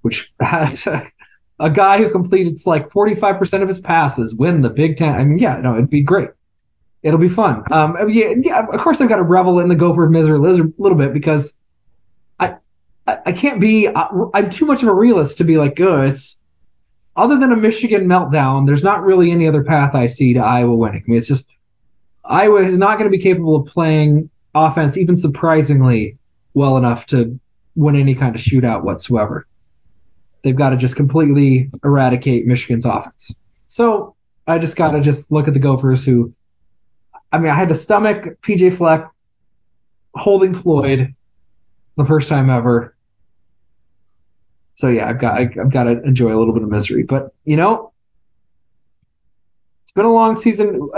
which 0.00 0.32
had 0.40 0.78
a 1.62 1.70
guy 1.70 1.98
who 1.98 2.10
completed 2.10 2.58
like 2.66 2.88
45% 2.90 3.62
of 3.62 3.68
his 3.68 3.80
passes, 3.80 4.34
win 4.34 4.62
the 4.62 4.70
Big 4.70 4.96
Ten? 4.96 5.14
I 5.14 5.24
mean, 5.24 5.38
yeah, 5.38 5.60
no, 5.60 5.74
it'd 5.74 5.88
be 5.88 6.02
great. 6.02 6.30
It'll 7.04 7.20
be 7.20 7.28
fun. 7.28 7.62
Um, 7.70 7.96
I 7.96 8.04
mean, 8.04 8.16
yeah, 8.16 8.34
yeah, 8.36 8.66
of 8.72 8.80
course 8.80 9.00
I've 9.00 9.08
got 9.08 9.16
to 9.16 9.22
revel 9.22 9.60
in 9.60 9.68
the 9.68 9.76
Gopher 9.76 10.08
misery 10.08 10.36
a 10.36 10.40
little 10.40 10.98
bit 10.98 11.12
because 11.12 11.58
I 12.38 12.56
I, 13.06 13.18
I 13.26 13.32
can't 13.32 13.60
be 13.60 13.88
I, 13.88 14.08
I'm 14.34 14.50
too 14.50 14.66
much 14.66 14.82
of 14.82 14.88
a 14.88 14.94
realist 14.94 15.38
to 15.38 15.44
be 15.44 15.56
like, 15.56 15.78
oh, 15.80 16.00
it's 16.02 16.40
other 17.14 17.38
than 17.38 17.52
a 17.52 17.56
Michigan 17.56 18.06
meltdown, 18.06 18.66
there's 18.66 18.82
not 18.82 19.02
really 19.04 19.30
any 19.30 19.46
other 19.46 19.62
path 19.62 19.94
I 19.94 20.06
see 20.06 20.34
to 20.34 20.40
Iowa 20.40 20.74
winning. 20.74 21.02
I 21.06 21.10
mean, 21.10 21.18
it's 21.18 21.28
just 21.28 21.48
Iowa 22.24 22.60
is 22.60 22.76
not 22.76 22.98
going 22.98 23.10
to 23.10 23.16
be 23.16 23.22
capable 23.22 23.56
of 23.56 23.66
playing 23.66 24.30
offense, 24.54 24.96
even 24.96 25.16
surprisingly 25.16 26.18
well 26.54 26.76
enough 26.76 27.06
to 27.06 27.38
win 27.76 27.96
any 27.96 28.14
kind 28.14 28.34
of 28.34 28.40
shootout 28.40 28.82
whatsoever. 28.82 29.46
They've 30.42 30.56
got 30.56 30.70
to 30.70 30.76
just 30.76 30.96
completely 30.96 31.70
eradicate 31.84 32.46
Michigan's 32.46 32.86
offense. 32.86 33.34
So 33.68 34.16
I 34.46 34.58
just 34.58 34.76
got 34.76 34.92
to 34.92 35.00
just 35.00 35.30
look 35.30 35.48
at 35.48 35.54
the 35.54 35.60
Gophers, 35.60 36.04
who, 36.04 36.34
I 37.30 37.38
mean, 37.38 37.50
I 37.50 37.54
had 37.54 37.68
to 37.68 37.74
stomach 37.74 38.40
PJ 38.42 38.74
Fleck 38.74 39.08
holding 40.14 40.52
Floyd 40.52 41.14
the 41.96 42.04
first 42.04 42.28
time 42.28 42.50
ever. 42.50 42.94
So 44.74 44.88
yeah, 44.88 45.08
I've 45.08 45.20
got 45.20 45.34
I, 45.36 45.42
I've 45.42 45.70
got 45.70 45.84
to 45.84 46.02
enjoy 46.02 46.34
a 46.34 46.38
little 46.38 46.54
bit 46.54 46.62
of 46.62 46.68
misery, 46.68 47.04
but 47.04 47.32
you 47.44 47.56
know, 47.56 47.92
it's 49.82 49.92
been 49.92 50.06
a 50.06 50.12
long 50.12 50.36
season. 50.36 50.90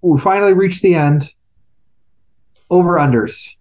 We 0.00 0.18
finally 0.18 0.52
reached 0.52 0.82
the 0.82 0.94
end. 0.94 1.32
Over 2.70 2.96
unders. 2.96 3.56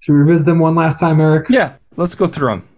Should 0.00 0.12
we 0.14 0.18
revisit 0.20 0.46
them 0.46 0.58
one 0.58 0.74
last 0.74 0.98
time, 0.98 1.20
Eric? 1.20 1.48
Yeah, 1.50 1.74
let's 1.96 2.14
go 2.14 2.26
through 2.26 2.48
them. 2.48 2.68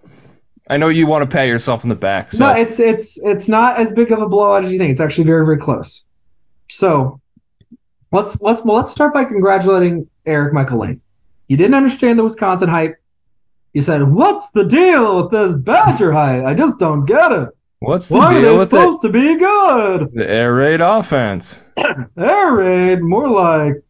I 0.68 0.78
know 0.78 0.88
you 0.88 1.06
want 1.06 1.28
to 1.28 1.36
pat 1.36 1.46
yourself 1.48 1.82
in 1.84 1.90
the 1.90 1.94
back. 1.94 2.32
So 2.32 2.46
No, 2.46 2.54
it's 2.56 2.80
it's 2.80 3.22
it's 3.22 3.48
not 3.48 3.78
as 3.78 3.92
big 3.92 4.10
of 4.12 4.20
a 4.20 4.28
blowout 4.28 4.64
as 4.64 4.72
you 4.72 4.78
think. 4.78 4.92
It's 4.92 5.00
actually 5.00 5.24
very 5.24 5.44
very 5.44 5.58
close. 5.58 6.04
So 6.70 7.20
let's 8.12 8.40
let's 8.40 8.62
well, 8.64 8.76
let's 8.76 8.90
start 8.90 9.12
by 9.12 9.24
congratulating 9.24 10.08
Eric 10.24 10.54
Michael 10.54 10.78
Lane. 10.80 11.00
You 11.48 11.56
didn't 11.58 11.74
understand 11.74 12.18
the 12.18 12.22
Wisconsin 12.24 12.68
hype. 12.68 12.96
You 13.74 13.82
said, 13.82 14.02
"What's 14.02 14.52
the 14.52 14.64
deal 14.64 15.22
with 15.22 15.30
this 15.32 15.54
Badger 15.56 16.12
hype? 16.12 16.44
I 16.44 16.54
just 16.54 16.78
don't 16.80 17.04
get 17.04 17.32
it. 17.32 17.48
what's 17.80 18.08
the 18.08 18.16
Why 18.18 18.26
are 18.26 18.30
deal 18.40 18.42
they 18.42 18.52
with 18.58 18.68
it? 18.68 18.70
supposed 18.70 19.02
to 19.02 19.10
be 19.10 19.36
good? 19.36 20.10
The 20.14 20.30
air 20.30 20.54
raid 20.54 20.80
offense. 20.80 21.62
Air 22.16 22.52
raid, 22.54 23.02
more 23.02 23.28
like 23.28 23.82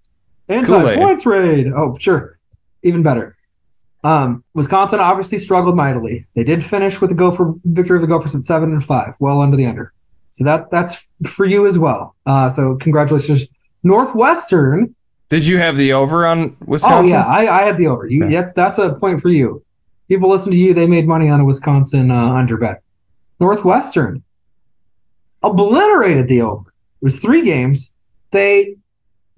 anti 0.48 0.94
points 0.96 1.26
raid. 1.26 1.68
Oh, 1.68 1.96
sure, 1.98 2.38
even 2.82 3.02
better. 3.02 3.36
Um, 4.04 4.44
Wisconsin 4.52 5.00
obviously 5.00 5.38
struggled 5.38 5.74
mightily. 5.76 6.26
They 6.36 6.44
did 6.44 6.62
finish 6.62 7.00
with 7.00 7.08
the 7.10 7.16
Gopher 7.16 7.54
victory 7.64 7.96
of 7.96 8.02
the 8.02 8.06
Gophers 8.06 8.34
at 8.34 8.44
seven 8.44 8.72
and 8.72 8.84
five, 8.84 9.14
well 9.18 9.40
under 9.40 9.56
the 9.56 9.64
under. 9.66 9.92
So 10.30 10.44
that 10.44 10.70
that's 10.70 11.08
for 11.26 11.46
you 11.46 11.66
as 11.66 11.78
well. 11.78 12.14
Uh, 12.26 12.50
so 12.50 12.76
congratulations, 12.76 13.46
Northwestern. 13.82 14.94
Did 15.30 15.46
you 15.46 15.56
have 15.58 15.76
the 15.76 15.94
over 15.94 16.26
on 16.26 16.56
Wisconsin? 16.66 17.16
Oh 17.16 17.18
yeah, 17.18 17.26
I, 17.26 17.62
I 17.62 17.64
had 17.64 17.78
the 17.78 17.86
over. 17.86 18.06
You, 18.06 18.24
Okay. 18.24 18.34
that's 18.34 18.52
that's 18.52 18.78
a 18.78 18.92
point 18.94 19.22
for 19.22 19.30
you. 19.30 19.64
People 20.06 20.28
listen 20.28 20.52
to 20.52 20.58
you. 20.58 20.74
They 20.74 20.86
made 20.86 21.06
money 21.08 21.30
on 21.30 21.40
a 21.40 21.44
Wisconsin 21.46 22.10
uh, 22.10 22.32
under 22.34 22.58
bet. 22.58 22.82
Northwestern 23.40 24.22
obliterated 25.42 26.28
the 26.28 26.42
over. 26.42 26.68
It 27.00 27.04
was 27.04 27.20
three 27.20 27.42
games. 27.42 27.94
They 28.30 28.76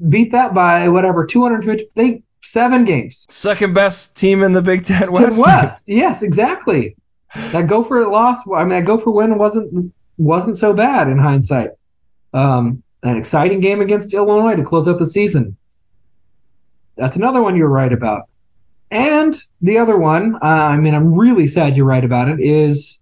beat 0.06 0.32
that 0.32 0.54
by 0.54 0.88
whatever 0.88 1.24
250. 1.26 1.88
They 1.94 2.22
seven 2.56 2.86
games. 2.86 3.26
Second 3.28 3.74
best 3.74 4.16
team 4.16 4.42
in 4.42 4.52
the 4.52 4.62
Big 4.62 4.82
Ten 4.82 5.12
West. 5.12 5.38
West. 5.38 5.88
Yes, 5.88 6.22
exactly. 6.22 6.96
That 7.52 7.66
Gopher 7.66 8.08
loss. 8.08 8.48
I 8.48 8.60
mean, 8.60 8.70
that 8.70 8.86
Gopher 8.86 9.10
win 9.10 9.36
wasn't 9.36 9.92
wasn't 10.16 10.56
so 10.56 10.72
bad 10.72 11.08
in 11.08 11.18
hindsight. 11.18 11.72
Um, 12.32 12.82
an 13.02 13.18
exciting 13.18 13.60
game 13.60 13.82
against 13.82 14.14
Illinois 14.14 14.56
to 14.56 14.64
close 14.64 14.88
out 14.88 14.98
the 14.98 15.06
season. 15.06 15.58
That's 16.96 17.16
another 17.16 17.42
one 17.42 17.56
you're 17.56 17.68
right 17.68 17.92
about. 17.92 18.22
And 18.90 19.34
the 19.60 19.78
other 19.78 19.98
one, 19.98 20.36
uh, 20.36 20.38
I 20.46 20.78
mean, 20.78 20.94
I'm 20.94 21.12
really 21.12 21.48
sad 21.48 21.76
you're 21.76 21.84
right 21.84 22.04
about 22.04 22.30
it, 22.30 22.40
is 22.40 23.00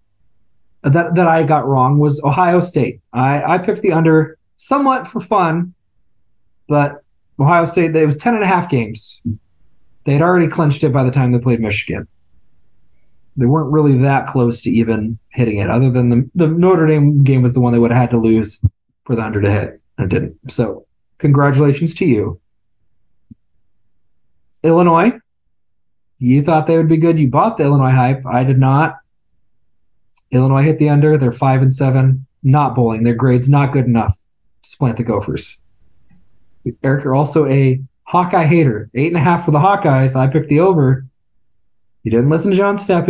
that 0.83 1.15
that 1.15 1.27
I 1.29 1.43
got 1.43 1.65
wrong 1.65 1.97
was 1.97 2.21
Ohio 2.21 2.59
State. 2.59 2.99
I, 3.13 3.41
I 3.53 3.57
picked 3.59 3.81
the 3.81 3.93
under 3.93 4.37
somewhat 4.57 5.07
for 5.07 5.21
fun, 5.21 5.75
but 6.67 7.05
Ohio 7.39 7.63
State, 7.63 7.95
it 7.95 8.05
was 8.05 8.17
10 8.17 8.35
and 8.35 8.43
a 8.43 8.47
half 8.47 8.69
games. 8.69 9.21
They 10.05 10.13
had 10.13 10.21
already 10.21 10.47
clinched 10.47 10.83
it 10.83 10.93
by 10.93 11.03
the 11.03 11.11
time 11.11 11.31
they 11.31 11.39
played 11.39 11.59
Michigan. 11.59 12.07
They 13.37 13.45
weren't 13.45 13.73
really 13.73 13.97
that 14.03 14.27
close 14.27 14.61
to 14.61 14.69
even 14.69 15.19
hitting 15.29 15.57
it, 15.57 15.69
other 15.69 15.89
than 15.89 16.09
the, 16.09 16.29
the 16.35 16.47
Notre 16.47 16.87
Dame 16.87 17.23
game 17.23 17.41
was 17.41 17.53
the 17.53 17.59
one 17.59 17.73
they 17.73 17.79
would 17.79 17.91
have 17.91 17.99
had 17.99 18.11
to 18.11 18.19
lose 18.19 18.63
for 19.03 19.15
the 19.15 19.23
under 19.23 19.41
to 19.41 19.51
hit. 19.51 19.81
and 19.97 20.11
It 20.11 20.15
didn't. 20.15 20.51
So, 20.51 20.85
congratulations 21.17 21.95
to 21.95 22.05
you. 22.05 22.39
Illinois, 24.63 25.19
you 26.17 26.41
thought 26.43 26.65
they 26.65 26.77
would 26.77 26.87
be 26.87 26.97
good. 26.97 27.19
You 27.19 27.27
bought 27.27 27.57
the 27.57 27.63
Illinois 27.63 27.91
hype. 27.91 28.25
I 28.25 28.43
did 28.43 28.57
not. 28.57 28.97
Illinois 30.31 30.63
hit 30.63 30.77
the 30.77 30.89
under. 30.89 31.17
They're 31.17 31.31
five 31.31 31.61
and 31.61 31.73
seven. 31.73 32.25
Not 32.41 32.75
bowling. 32.75 33.03
Their 33.03 33.15
grade's 33.15 33.49
not 33.49 33.73
good 33.73 33.85
enough 33.85 34.15
to 34.63 34.69
supplant 34.69 34.97
the 34.97 35.03
Gophers. 35.03 35.59
Eric, 36.83 37.03
you're 37.03 37.15
also 37.15 37.45
a 37.47 37.81
Hawkeye 38.05 38.45
hater. 38.45 38.89
Eight 38.93 39.07
and 39.07 39.17
a 39.17 39.19
half 39.19 39.45
for 39.45 39.51
the 39.51 39.59
Hawkeyes. 39.59 40.15
I 40.15 40.27
picked 40.27 40.49
the 40.49 40.61
over. 40.61 41.05
You 42.03 42.11
didn't 42.11 42.29
listen 42.29 42.51
to 42.51 42.57
John 42.57 42.77
Steppe. 42.77 43.07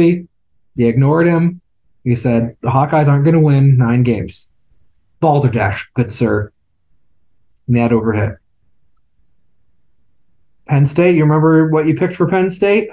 You 0.75 0.87
ignored 0.87 1.27
him. 1.27 1.61
You 2.03 2.15
said 2.15 2.57
the 2.61 2.69
Hawkeyes 2.69 3.07
aren't 3.07 3.23
going 3.25 3.33
to 3.35 3.39
win 3.41 3.77
nine 3.77 4.03
games. 4.03 4.49
Balderdash, 5.19 5.89
good 5.93 6.11
sir. 6.11 6.51
Net 7.67 7.91
over 7.91 8.13
hit. 8.13 8.37
Penn 10.67 10.85
State, 10.85 11.15
you 11.15 11.23
remember 11.23 11.69
what 11.69 11.87
you 11.87 11.95
picked 11.95 12.15
for 12.15 12.27
Penn 12.27 12.49
State? 12.49 12.89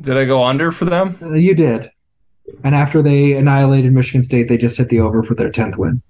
Did 0.00 0.16
I 0.16 0.24
go 0.24 0.44
under 0.44 0.70
for 0.70 0.84
them? 0.84 1.14
Uh, 1.20 1.34
You 1.34 1.54
did. 1.54 1.90
And 2.64 2.74
after 2.74 3.02
they 3.02 3.32
annihilated 3.34 3.92
Michigan 3.92 4.22
State, 4.22 4.48
they 4.48 4.56
just 4.56 4.78
hit 4.78 4.88
the 4.88 5.00
over 5.00 5.22
for 5.22 5.34
their 5.34 5.50
10th 5.50 5.76
win. 5.76 6.02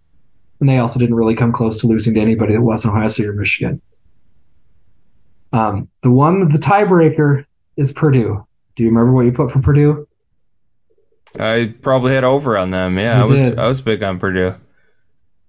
And 0.60 0.68
they 0.68 0.78
also 0.78 1.00
didn't 1.00 1.16
really 1.16 1.34
come 1.34 1.52
close 1.52 1.80
to 1.80 1.86
losing 1.88 2.14
to 2.14 2.20
anybody 2.20 2.54
that 2.54 2.62
wasn't 2.62 2.94
Ohio 2.94 3.08
State 3.08 3.26
or 3.26 3.32
Michigan. 3.32 3.80
Um, 5.52 5.88
the 6.02 6.10
one, 6.10 6.48
the 6.48 6.58
tiebreaker 6.58 7.44
is 7.76 7.92
Purdue. 7.92 8.46
Do 8.76 8.82
you 8.82 8.90
remember 8.90 9.12
what 9.12 9.24
you 9.26 9.32
put 9.32 9.50
for 9.50 9.60
Purdue? 9.60 10.06
I 11.38 11.74
probably 11.82 12.12
had 12.12 12.24
over 12.24 12.56
on 12.56 12.70
them. 12.70 12.98
Yeah, 12.98 13.18
You 13.18 13.22
I 13.22 13.26
was 13.26 13.50
did. 13.50 13.58
I 13.58 13.68
was 13.68 13.80
big 13.80 14.02
on 14.02 14.18
Purdue. 14.18 14.54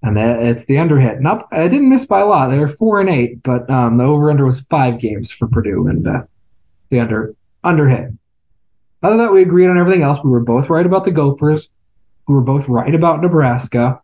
And 0.02 0.16
that, 0.18 0.42
it's 0.42 0.66
the 0.66 0.80
under 0.80 0.98
hit. 0.98 1.20
Not, 1.20 1.48
I 1.52 1.68
didn't 1.68 1.90
miss 1.90 2.06
by 2.06 2.22
a 2.22 2.26
lot. 2.26 2.48
They 2.48 2.60
were 2.60 2.68
four 2.70 3.02
and 3.02 3.10
eight, 3.10 3.44
but 3.44 3.70
um, 3.70 3.98
the 3.98 4.06
over 4.06 4.30
under 4.30 4.46
was 4.46 4.62
five 4.62 5.00
games 5.00 5.32
for 5.32 5.48
Purdue, 5.48 5.88
and 5.88 6.08
uh, 6.08 6.24
the 6.90 7.02
under 7.02 7.36
under 7.64 7.88
hit. 7.88 8.12
Other 9.02 9.18
than 9.18 9.26
that, 9.26 9.34
we 9.34 9.42
agreed 9.42 9.68
on 9.68 9.78
everything 9.78 10.04
else. 10.04 10.24
We 10.24 10.32
were 10.32 10.40
both 10.40 10.70
right 10.70 10.86
about 10.86 11.04
the 11.04 11.12
Gophers. 11.12 11.70
We 12.28 12.36
were 12.36 12.42
both 12.42 12.70
right 12.70 12.94
about 12.94 13.22
Nebraska. 13.22 14.02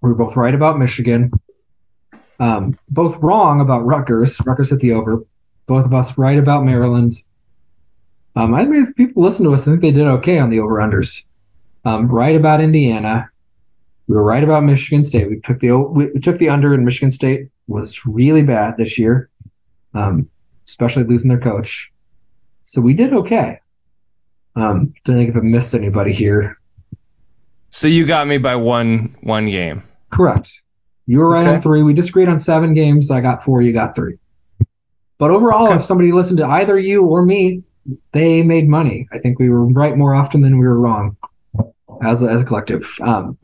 We 0.00 0.10
were 0.10 0.14
both 0.16 0.36
right 0.36 0.54
about 0.54 0.78
Michigan. 0.78 1.32
Um, 2.38 2.76
both 2.88 3.18
wrong 3.18 3.60
about 3.60 3.86
Rutgers. 3.86 4.40
Rutgers 4.44 4.70
hit 4.70 4.80
the 4.80 4.92
over. 4.92 5.24
Both 5.66 5.86
of 5.86 5.94
us 5.94 6.18
right 6.18 6.38
about 6.38 6.64
Maryland. 6.64 7.12
Um, 8.36 8.54
I 8.54 8.64
mean, 8.64 8.82
if 8.82 8.96
people 8.96 9.22
listen 9.22 9.46
to 9.46 9.52
us, 9.54 9.66
I 9.66 9.70
think 9.70 9.82
they 9.82 9.92
did 9.92 10.06
okay 10.06 10.38
on 10.38 10.50
the 10.50 10.60
over 10.60 10.76
unders. 10.76 11.24
Um, 11.84 12.08
right 12.08 12.34
about 12.34 12.60
Indiana. 12.60 13.30
We 14.08 14.16
were 14.16 14.22
right 14.22 14.42
about 14.42 14.64
Michigan 14.64 15.04
State. 15.04 15.30
We 15.30 15.40
took 15.40 15.60
the 15.60 15.72
we 15.72 16.06
we 16.12 16.20
took 16.20 16.38
the 16.38 16.50
under, 16.50 16.74
and 16.74 16.84
Michigan 16.84 17.10
State 17.10 17.48
was 17.66 18.04
really 18.04 18.42
bad 18.42 18.76
this 18.76 18.98
year. 18.98 19.30
um, 19.94 20.28
especially 20.66 21.04
losing 21.04 21.28
their 21.28 21.40
coach. 21.40 21.92
So 22.64 22.80
we 22.80 22.94
did 22.94 23.12
okay. 23.12 23.60
Um, 24.56 24.94
don't 25.04 25.16
think 25.16 25.30
if 25.30 25.36
I 25.36 25.40
missed 25.40 25.74
anybody 25.74 26.12
here. 26.12 26.58
So 27.70 27.88
you 27.88 28.06
got 28.06 28.26
me 28.26 28.38
by 28.38 28.56
one 28.56 29.16
one 29.20 29.46
game. 29.46 29.82
Correct. 30.10 30.62
You 31.06 31.18
were 31.18 31.28
right 31.28 31.46
Okay. 31.46 31.56
on 31.56 31.62
three. 31.62 31.82
We 31.82 31.92
disagreed 31.94 32.28
on 32.28 32.38
seven 32.38 32.74
games. 32.74 33.10
I 33.10 33.20
got 33.20 33.42
four. 33.42 33.60
You 33.60 33.72
got 33.72 33.94
three. 33.94 34.16
But 35.18 35.30
overall, 35.30 35.66
Okay. 35.68 35.76
if 35.76 35.82
somebody 35.84 36.12
listened 36.12 36.38
to 36.38 36.46
either 36.46 36.78
you 36.78 37.04
or 37.06 37.24
me, 37.24 37.62
they 38.12 38.42
made 38.42 38.68
money. 38.68 39.06
I 39.12 39.18
think 39.18 39.38
we 39.38 39.48
were 39.50 39.66
right 39.66 39.96
more 39.96 40.14
often 40.14 40.40
than 40.40 40.58
we 40.58 40.66
were 40.66 40.78
wrong 40.78 41.16
as 42.02 42.22
a, 42.22 42.30
as 42.30 42.40
a 42.40 42.44
collective. 42.44 42.96
Um, 43.02 43.36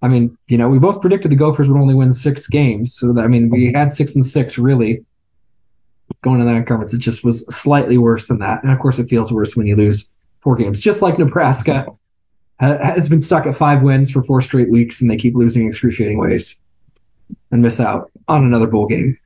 I 0.00 0.08
mean, 0.08 0.36
you 0.48 0.58
know, 0.58 0.68
we 0.68 0.78
both 0.78 1.00
predicted 1.00 1.30
the 1.30 1.36
Gophers 1.36 1.68
would 1.68 1.78
only 1.80 1.94
win 1.94 2.12
six 2.12 2.48
games. 2.48 2.94
So, 2.94 3.12
that, 3.14 3.22
I 3.22 3.28
mean, 3.28 3.50
we 3.50 3.72
had 3.72 3.92
six 3.92 4.14
and 4.14 4.24
six 4.24 4.58
really 4.58 5.04
going 6.22 6.40
in 6.40 6.46
that 6.46 6.66
conference. 6.66 6.94
It 6.94 7.00
just 7.00 7.24
was 7.24 7.46
slightly 7.54 7.98
worse 7.98 8.26
than 8.28 8.38
that. 8.38 8.62
And 8.62 8.72
of 8.72 8.78
course, 8.78 8.98
it 8.98 9.08
feels 9.08 9.32
worse 9.32 9.56
when 9.56 9.66
you 9.66 9.76
lose 9.76 10.10
four 10.40 10.56
games, 10.56 10.80
just 10.80 11.02
like 11.02 11.18
Nebraska 11.18 11.86
has 12.58 13.08
been 13.08 13.20
stuck 13.20 13.46
at 13.46 13.56
five 13.56 13.82
wins 13.82 14.10
for 14.10 14.22
four 14.22 14.40
straight 14.40 14.70
weeks 14.70 15.02
and 15.02 15.10
they 15.10 15.16
keep 15.16 15.34
losing 15.34 15.66
excruciating 15.66 16.18
ways 16.18 16.58
and 17.50 17.62
miss 17.62 17.80
out 17.80 18.10
on 18.28 18.44
another 18.44 18.66
bowl 18.66 18.86
game. 18.86 19.18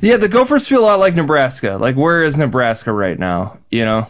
Yeah, 0.00 0.16
the 0.16 0.28
Gophers 0.28 0.66
feel 0.66 0.80
a 0.80 0.86
lot 0.86 0.98
like 0.98 1.14
Nebraska. 1.14 1.76
Like 1.76 1.94
where 1.96 2.24
is 2.24 2.36
Nebraska 2.36 2.92
right 2.92 3.18
now? 3.18 3.58
You 3.70 3.84
know, 3.84 4.06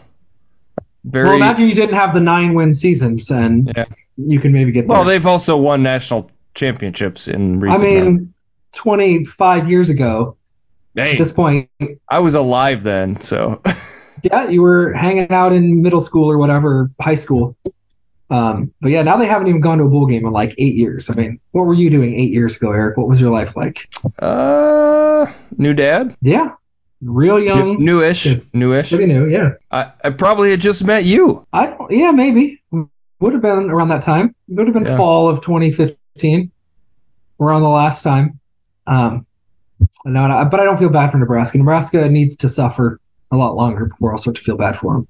very 1.05 1.27
well, 1.29 1.37
imagine 1.37 1.69
you 1.69 1.75
didn't 1.75 1.95
have 1.97 2.15
the 2.15 2.21
nine 2.21 2.55
win 2.55 2.73
seasons 2.73 3.31
and 3.31 3.73
Yeah. 3.77 3.85
you 4.17 4.41
can 4.41 4.53
maybe 4.53 4.73
get 4.73 4.83
there. 4.83 4.97
well. 4.97 5.05
They've 5.05 5.27
also 5.27 5.57
won 5.59 5.83
national 5.83 6.31
championships 6.55 7.29
in 7.29 7.57
I 7.57 7.59
recent 7.59 7.85
times. 7.85 8.21
mean, 8.21 8.31
25 8.73 9.69
years 9.71 9.91
ago 9.91 10.37
Hey, 10.95 11.13
at 11.13 11.19
this 11.19 11.33
point, 11.33 11.71
I 12.11 12.19
was 12.21 12.35
alive 12.35 12.83
then, 12.83 13.21
so 13.21 13.63
yeah, 14.23 14.49
you 14.49 14.63
were 14.63 14.93
hanging 14.95 15.31
out 15.31 15.53
in 15.53 15.83
middle 15.83 16.01
school 16.01 16.31
or 16.31 16.39
whatever, 16.39 16.91
high 17.01 17.15
school. 17.15 17.57
Um, 18.31 18.75
but 18.81 18.91
yeah, 18.91 19.03
now 19.03 19.17
they 19.17 19.27
haven't 19.27 19.49
even 19.49 19.61
gone 19.63 19.79
to 19.79 19.85
a 19.85 19.89
bowl 19.89 20.07
game 20.07 20.27
in 20.27 20.33
like 20.33 20.55
eight 20.59 20.75
years. 20.75 21.09
I 21.11 21.15
mean, 21.15 21.41
what 21.53 21.63
were 21.65 21.75
you 21.75 21.89
doing 21.91 22.15
eight 22.15 22.31
years 22.31 22.57
ago, 22.57 22.73
Eric? 22.73 22.97
What 22.99 23.09
was 23.09 23.21
your 23.21 23.33
life 23.33 23.57
like? 23.57 23.89
uh, 24.19 25.33
new 25.57 25.73
dad, 25.75 26.15
Yeah, 26.21 26.55
real 27.01 27.41
young, 27.41 27.83
newish, 27.83 28.25
kids. 28.25 28.53
newish. 28.55 28.91
pretty 28.91 29.07
new. 29.07 29.29
Yeah, 29.29 29.53
I, 29.71 29.93
I 30.05 30.11
probably 30.11 30.51
had 30.51 30.61
just 30.61 30.85
met 30.85 31.05
you. 31.05 31.47
I 31.53 31.67
don't, 31.67 31.91
yeah 31.91 32.11
maybe 32.11 32.63
would 33.21 33.33
have 33.33 33.43
been 33.43 33.71
around 33.71 33.89
that 33.89 34.03
time. 34.03 34.35
It 34.49 34.55
would 34.55 34.67
have 34.67 34.75
been 34.75 34.85
Yeah. 34.85 34.97
fall 34.97 35.29
of 35.31 35.41
2015, 35.41 36.51
around 37.41 37.63
the 37.63 37.69
last 37.69 38.03
time. 38.03 38.41
Um, 38.87 39.27
no, 40.05 40.27
no, 40.29 40.49
but 40.51 40.61
I 40.61 40.65
don't 40.65 40.77
feel 40.79 40.91
bad 40.91 41.13
for 41.13 41.19
Nebraska. 41.19 41.57
Nebraska 41.59 42.09
needs 42.09 42.37
to 42.39 42.49
suffer 42.49 43.01
a 43.31 43.37
lot 43.37 43.55
longer 43.57 43.87
before 43.87 44.13
I'll 44.13 44.19
start 44.19 44.37
to 44.37 44.43
feel 44.43 44.57
bad 44.57 44.77
for 44.77 44.95
them. 44.95 45.09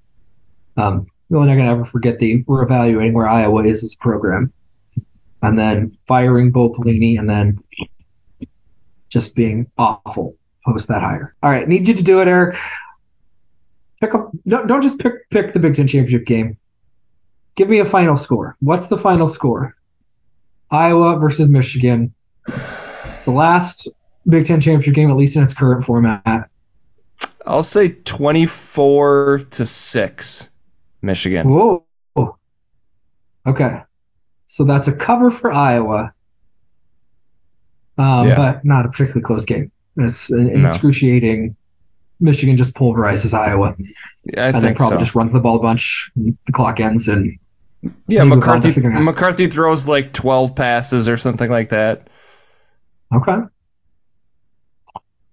Um, 0.76 1.06
really 1.30 1.46
not 1.46 1.56
gonna 1.56 1.72
ever 1.72 1.84
forget 1.84 2.18
the 2.18 2.44
we're 2.46 2.62
evaluating 2.62 3.14
where 3.14 3.28
Iowa 3.28 3.64
is 3.64 3.84
as 3.84 3.94
a 3.94 4.02
program, 4.02 4.52
and 5.42 5.58
then 5.58 5.96
firing 6.06 6.50
both 6.50 6.76
Leany 6.76 7.18
and 7.18 7.28
then 7.28 7.58
just 9.08 9.34
being 9.34 9.70
awful 9.76 10.36
post 10.64 10.88
that 10.88 11.02
hire. 11.02 11.34
All 11.42 11.50
right, 11.50 11.66
need 11.66 11.88
you 11.88 11.94
to 11.94 12.02
do 12.02 12.20
it, 12.20 12.28
Eric. 12.28 12.58
Pick 14.00 14.14
up. 14.14 14.30
Don't, 14.46 14.66
don't 14.68 14.82
just 14.82 15.00
pick 15.00 15.28
pick 15.30 15.52
the 15.52 15.60
Big 15.60 15.74
Ten 15.74 15.86
championship 15.86 16.26
game. 16.26 16.58
Give 17.56 17.68
me 17.68 17.80
a 17.80 17.84
final 17.84 18.16
score. 18.16 18.56
What's 18.60 18.86
the 18.86 18.98
final 18.98 19.26
score? 19.26 19.74
Iowa 20.70 21.18
versus 21.18 21.48
Michigan. 21.48 22.14
The 22.46 23.32
last 23.32 23.88
Big 24.26 24.44
Ten 24.46 24.60
championship 24.60 24.94
game, 24.94 25.10
at 25.10 25.16
least 25.16 25.36
in 25.36 25.42
its 25.42 25.54
current 25.54 25.84
format. 25.84 26.50
I'll 27.44 27.62
say 27.62 27.88
twenty-four 27.88 29.40
to 29.50 29.66
six, 29.66 30.50
Michigan. 31.02 31.48
Whoa. 31.48 31.84
Okay. 33.46 33.82
So 34.46 34.64
that's 34.64 34.88
a 34.88 34.92
cover 34.92 35.30
for 35.30 35.52
Iowa. 35.52 36.12
Um, 37.96 38.28
Yeah. 38.28 38.36
But 38.36 38.64
not 38.64 38.86
a 38.86 38.88
particularly 38.90 39.22
close 39.22 39.44
game. 39.44 39.72
It's 39.96 40.30
an, 40.30 40.60
No. 40.60 40.68
excruciating. 40.68 41.56
Michigan 42.20 42.56
just 42.56 42.74
pulverizes 42.74 43.32
Iowa, 43.32 43.76
Yeah, 44.24 44.42
I 44.42 44.46
and 44.46 44.54
then 44.56 44.62
think 44.62 44.76
probably 44.76 44.96
so. 44.96 45.00
just 45.00 45.14
runs 45.14 45.32
the 45.32 45.40
ball 45.40 45.56
a 45.56 45.60
bunch. 45.62 46.10
The 46.16 46.52
clock 46.52 46.80
ends, 46.80 47.06
and 47.08 47.38
yeah, 48.08 48.24
McCarthy. 48.24 48.68
have 48.68 48.74
to 48.74 48.80
figure 48.80 48.92
out. 48.92 49.02
McCarthy 49.02 49.46
throws 49.46 49.86
like 49.86 50.12
twelve 50.12 50.56
passes 50.56 51.08
or 51.08 51.16
something 51.16 51.48
like 51.48 51.68
that. 51.68 52.08
Okay. 53.14 53.36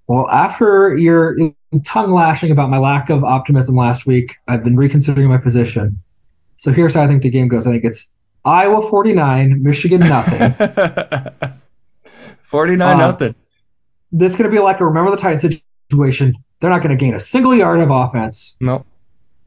Well, 0.08 0.30
after 0.30 0.96
your 0.96 1.36
tongue 1.84 2.12
lashing 2.12 2.52
about 2.52 2.70
my 2.70 2.78
lack 2.78 3.10
of 3.10 3.24
optimism 3.24 3.76
last 3.76 4.06
week, 4.06 4.36
I've 4.48 4.64
been 4.64 4.76
reconsidering 4.76 5.28
my 5.30 5.38
position. 5.40 6.02
So 6.58 6.72
here's 6.72 6.94
how 6.94 7.04
I 7.04 7.08
think 7.08 7.22
the 7.24 7.30
game 7.32 7.48
goes. 7.48 7.66
I 7.68 7.72
think 7.72 7.84
it's 7.86 8.14
Iowa 8.44 8.88
49, 8.88 9.64
Michigan 9.64 10.02
nothing. 10.02 10.52
Forty-nine 12.42 12.96
Uh, 12.96 13.12
nothing. 13.12 13.36
this 14.12 14.34
is 14.34 14.38
going 14.38 14.50
to 14.50 14.56
be 14.56 14.62
like 14.62 14.80
a 14.80 14.86
remember 14.86 15.12
the 15.12 15.18
Titans 15.18 15.60
situation. 15.92 16.36
They're 16.60 16.70
not 16.70 16.82
going 16.84 16.96
to 16.98 17.04
gain 17.04 17.14
a 17.16 17.20
single 17.20 17.54
yard 17.56 17.80
of 17.80 17.90
offense 17.90 18.56
No. 18.62 18.86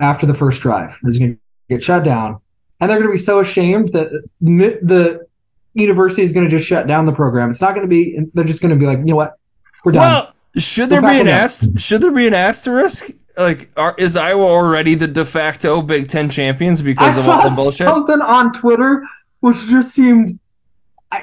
after 0.01 0.27
the 0.27 0.35
first 0.35 0.61
drive. 0.63 0.99
It's 1.05 1.19
going 1.19 1.35
to 1.35 1.41
get 1.71 1.83
shut 1.83 2.05
down, 2.05 2.41
and 2.81 2.91
they're 2.91 2.99
going 2.99 3.09
to 3.09 3.13
be 3.15 3.19
so 3.19 3.41
ashamed 3.41 3.93
that 3.93 4.11
the 4.41 5.27
university 5.75 6.23
is 6.23 6.33
going 6.33 6.47
to 6.47 6.51
just 6.51 6.67
shut 6.67 6.87
down 6.87 7.07
the 7.07 7.13
program. 7.13 7.51
It's 7.51 7.61
not 7.61 7.75
going 7.75 7.87
to 7.87 7.89
be. 7.89 8.19
They're 8.35 8.45
just 8.45 8.61
going 8.61 8.75
to 8.75 8.79
be 8.79 8.87
like, 8.87 8.99
you 8.99 9.05
know 9.05 9.17
what, 9.17 9.39
we're 9.85 9.93
done. 9.93 10.03
Well, 10.03 10.35
should 10.59 10.91
there 10.91 11.03
We're 11.03 11.13
be 11.15 11.21
an 11.21 11.29
ast- 11.29 11.79
Should 11.79 12.01
there 12.03 12.13
be 12.13 12.27
an 12.27 12.35
asterisk? 12.35 13.11
Like, 13.37 13.71
are, 13.77 13.95
is 13.97 14.17
Iowa 14.17 14.45
already 14.45 14.95
the 14.95 15.07
de 15.07 15.25
facto 15.25 15.81
Big 15.83 16.09
Ten 16.09 16.29
champions 16.29 16.81
I 16.81 16.85
because 16.85 17.27
of 17.27 17.33
all 17.35 17.49
the 17.49 17.55
bullshit? 17.55 17.87
something 17.87 18.21
on 18.21 18.53
Twitter 18.53 19.05
which 19.41 19.67
just 19.67 19.95
seemed. 19.95 20.39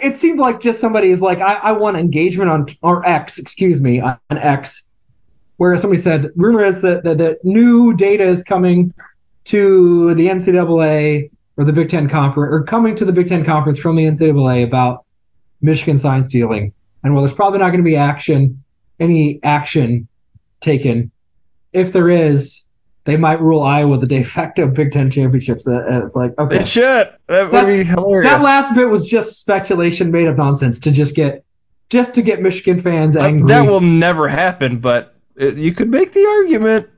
It 0.01 0.17
seemed 0.17 0.39
like 0.39 0.61
just 0.61 0.81
somebody 0.81 1.09
is 1.09 1.21
like, 1.21 1.41
I, 1.41 1.53
I 1.55 1.71
want 1.73 1.97
engagement 1.97 2.49
on 2.49 2.65
or 2.81 3.05
X, 3.07 3.37
excuse 3.37 3.79
me, 3.79 4.01
on 4.01 4.17
X, 4.31 4.87
where 5.57 5.77
somebody 5.77 6.01
said, 6.01 6.31
rumor 6.35 6.63
is 6.63 6.81
that, 6.81 7.03
that 7.03 7.19
that 7.19 7.45
new 7.45 7.93
data 7.93 8.23
is 8.23 8.43
coming 8.43 8.95
to 9.45 10.15
the 10.15 10.25
NCAA 10.25 11.29
or 11.57 11.63
the 11.65 11.73
Big 11.73 11.89
Ten 11.89 12.09
conference 12.09 12.51
or 12.51 12.63
coming 12.63 12.95
to 12.95 13.05
the 13.05 13.13
Big 13.13 13.27
Ten 13.27 13.45
conference 13.45 13.79
from 13.79 13.95
the 13.95 14.05
NCAA 14.05 14.63
about 14.63 15.05
Michigan 15.61 15.99
sign 15.99 16.23
stealing, 16.23 16.73
and 17.03 17.13
well, 17.13 17.21
there's 17.21 17.35
probably 17.35 17.59
not 17.59 17.67
going 17.67 17.83
to 17.83 17.87
be 17.87 17.95
action, 17.95 18.63
any 18.99 19.39
action 19.43 20.07
taken. 20.61 21.11
If 21.73 21.91
there 21.93 22.09
is, 22.09 22.65
they 23.03 23.17
might 23.17 23.41
rule 23.41 23.61
Iowa 23.61 23.97
the 23.97 24.07
de 24.07 24.23
facto 24.23 24.67
Big 24.71 24.91
Ten 24.91 25.09
championships. 25.09 25.67
Uh, 25.67 25.75
uh, 25.75 26.05
It's 26.05 26.15
like 26.15 26.37
okay, 26.37 26.57
It 26.59 26.67
should. 26.67 27.09
That 27.27 27.51
would 27.51 27.65
be 27.65 27.83
hilarious. 27.83 28.31
that 28.31 28.41
last 28.41 28.75
bit 28.75 28.89
was 28.89 29.09
just 29.09 29.39
speculation 29.39 30.11
made 30.11 30.27
of 30.27 30.37
nonsense 30.37 30.81
to 30.81 30.91
just 30.91 31.15
get 31.15 31.43
just 31.89 32.15
to 32.15 32.21
get 32.21 32.41
Michigan 32.41 32.79
fans 32.79 33.15
Uh, 33.17 33.21
angry. 33.21 33.47
that 33.47 33.61
will 33.69 33.81
never 33.81 34.27
happen, 34.27 34.79
but 34.79 35.15
it, 35.35 35.55
you 35.57 35.71
could 35.73 35.89
make 35.89 36.11
the 36.13 36.25
argument 36.25 36.89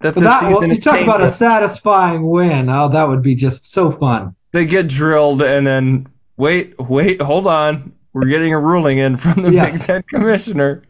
that 0.00 0.14
this 0.14 0.24
that, 0.24 0.42
well, 0.42 0.52
season 0.54 0.68
you 0.68 0.72
is 0.72 0.82
talk 0.82 1.00
about 1.00 1.22
a 1.22 1.28
satisfying 1.28 2.26
win. 2.28 2.68
Oh, 2.68 2.88
that 2.88 3.06
would 3.08 3.22
be 3.22 3.36
just 3.36 3.70
so 3.70 3.90
fun. 3.92 4.34
They 4.52 4.66
get 4.66 4.88
drilled, 4.88 5.40
and 5.42 5.66
then 5.66 6.08
wait, 6.36 6.74
wait, 6.78 7.20
hold 7.20 7.46
on. 7.46 7.92
We're 8.12 8.26
getting 8.26 8.52
a 8.54 8.58
ruling 8.58 8.98
in 8.98 9.16
from 9.16 9.42
the 9.42 9.52
Yes. 9.52 9.72
Big 9.72 9.80
Ten 9.86 10.02
commissioner. 10.02 10.82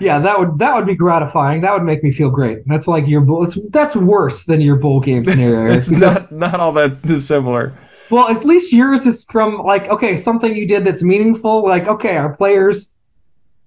Yeah, 0.00 0.20
that 0.20 0.38
would 0.38 0.58
that 0.58 0.74
would 0.74 0.86
be 0.86 0.94
gratifying. 0.94 1.62
That 1.62 1.74
would 1.74 1.82
make 1.82 2.02
me 2.02 2.10
feel 2.10 2.30
great. 2.30 2.66
That's 2.66 2.88
like 2.88 3.06
your 3.06 3.20
bowl. 3.20 3.46
That's 3.70 3.96
worse 3.96 4.44
than 4.44 4.60
your 4.60 4.76
bowl 4.76 5.00
game 5.00 5.24
scenario. 5.24 5.74
It's 5.74 5.90
not 5.90 6.32
not 6.32 6.60
all 6.60 6.72
that 6.72 7.02
dissimilar. 7.02 7.74
Well, 8.10 8.28
at 8.28 8.44
least 8.44 8.72
yours 8.72 9.06
is 9.06 9.24
from 9.24 9.58
like 9.58 9.88
okay, 9.88 10.16
something 10.16 10.54
you 10.54 10.66
did 10.66 10.84
that's 10.84 11.02
meaningful. 11.02 11.64
Like 11.64 11.86
okay, 11.86 12.16
our 12.16 12.36
players 12.36 12.92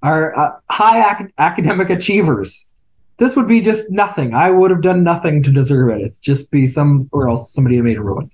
are 0.01 0.37
uh, 0.37 0.51
high 0.69 1.11
ac- 1.15 1.33
academic 1.37 1.89
achievers. 1.89 2.69
This 3.17 3.35
would 3.35 3.47
be 3.47 3.61
just 3.61 3.91
nothing. 3.91 4.33
I 4.33 4.49
would 4.49 4.71
have 4.71 4.81
done 4.81 5.03
nothing 5.03 5.43
to 5.43 5.51
deserve 5.51 5.91
it. 5.91 6.01
It's 6.01 6.17
just 6.17 6.49
be 6.49 6.65
some 6.65 7.07
or 7.11 7.29
else 7.29 7.53
somebody 7.53 7.75
had 7.75 7.85
made 7.85 7.97
a 7.97 8.01
ruling. 8.01 8.31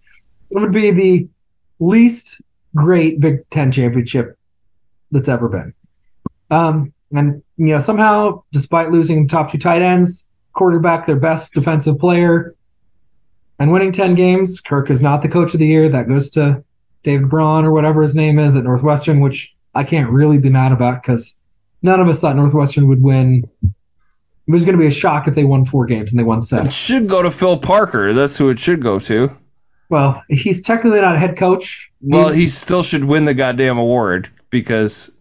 It 0.49 0.61
would 0.61 0.71
be 0.71 0.91
the 0.91 1.29
least 1.79 2.41
great 2.73 3.19
Big 3.19 3.49
Ten 3.49 3.71
championship 3.71 4.37
that's 5.11 5.27
ever 5.27 5.49
been. 5.49 5.73
Um, 6.49 6.93
and 7.11 7.43
you 7.57 7.67
know 7.67 7.79
somehow, 7.79 8.43
despite 8.51 8.91
losing 8.91 9.27
top 9.27 9.51
two 9.51 9.57
tight 9.57 9.81
ends, 9.81 10.27
quarterback, 10.53 11.05
their 11.05 11.19
best 11.19 11.53
defensive 11.53 11.99
player, 11.99 12.55
and 13.60 13.71
winning 13.71 13.91
10 13.91 14.15
games. 14.15 14.62
Kirk 14.62 14.89
is 14.89 15.01
not 15.01 15.21
the 15.21 15.29
coach 15.29 15.53
of 15.53 15.60
the 15.60 15.67
year. 15.67 15.89
That 15.89 16.08
goes 16.08 16.31
to 16.31 16.63
David 17.03 17.29
Braun 17.29 17.65
or 17.65 17.71
whatever 17.71 18.01
his 18.01 18.15
name 18.15 18.39
is 18.39 18.55
at 18.55 18.63
Northwestern, 18.63 19.19
which 19.19 19.55
I 19.73 19.83
can't 19.83 20.10
really 20.10 20.39
be 20.39 20.49
mad 20.49 20.71
about 20.71 21.01
because 21.01 21.39
none 21.81 21.99
of 21.99 22.08
us 22.08 22.19
thought 22.19 22.35
Northwestern 22.35 22.87
would 22.87 23.01
win. 23.01 23.49
It 23.63 24.51
was 24.51 24.65
going 24.65 24.77
to 24.77 24.81
be 24.81 24.87
a 24.87 24.91
shock 24.91 25.27
if 25.27 25.35
they 25.35 25.43
won 25.43 25.65
four 25.65 25.85
games 25.85 26.12
and 26.12 26.19
they 26.19 26.23
won 26.23 26.41
seven. 26.41 26.67
It 26.67 26.71
seven. 26.71 27.03
should 27.03 27.10
go 27.10 27.23
to 27.23 27.31
Phil 27.31 27.60
Parker. 27.60 28.13
That's 28.13 28.37
who 28.37 28.49
it 28.49 28.60
should 28.60 28.81
go 28.81 28.99
to. 28.99 29.35
Well, 29.89 30.21
he's 30.27 30.63
technically 30.63 31.01
not 31.01 31.15
a 31.15 31.19
head 31.19 31.37
coach. 31.37 31.91
Well, 32.01 32.29
he 32.29 32.47
still 32.47 32.83
should 32.83 33.05
win 33.05 33.25
the 33.25 33.33
goddamn 33.33 33.77
award 33.77 34.29
because 34.49 35.12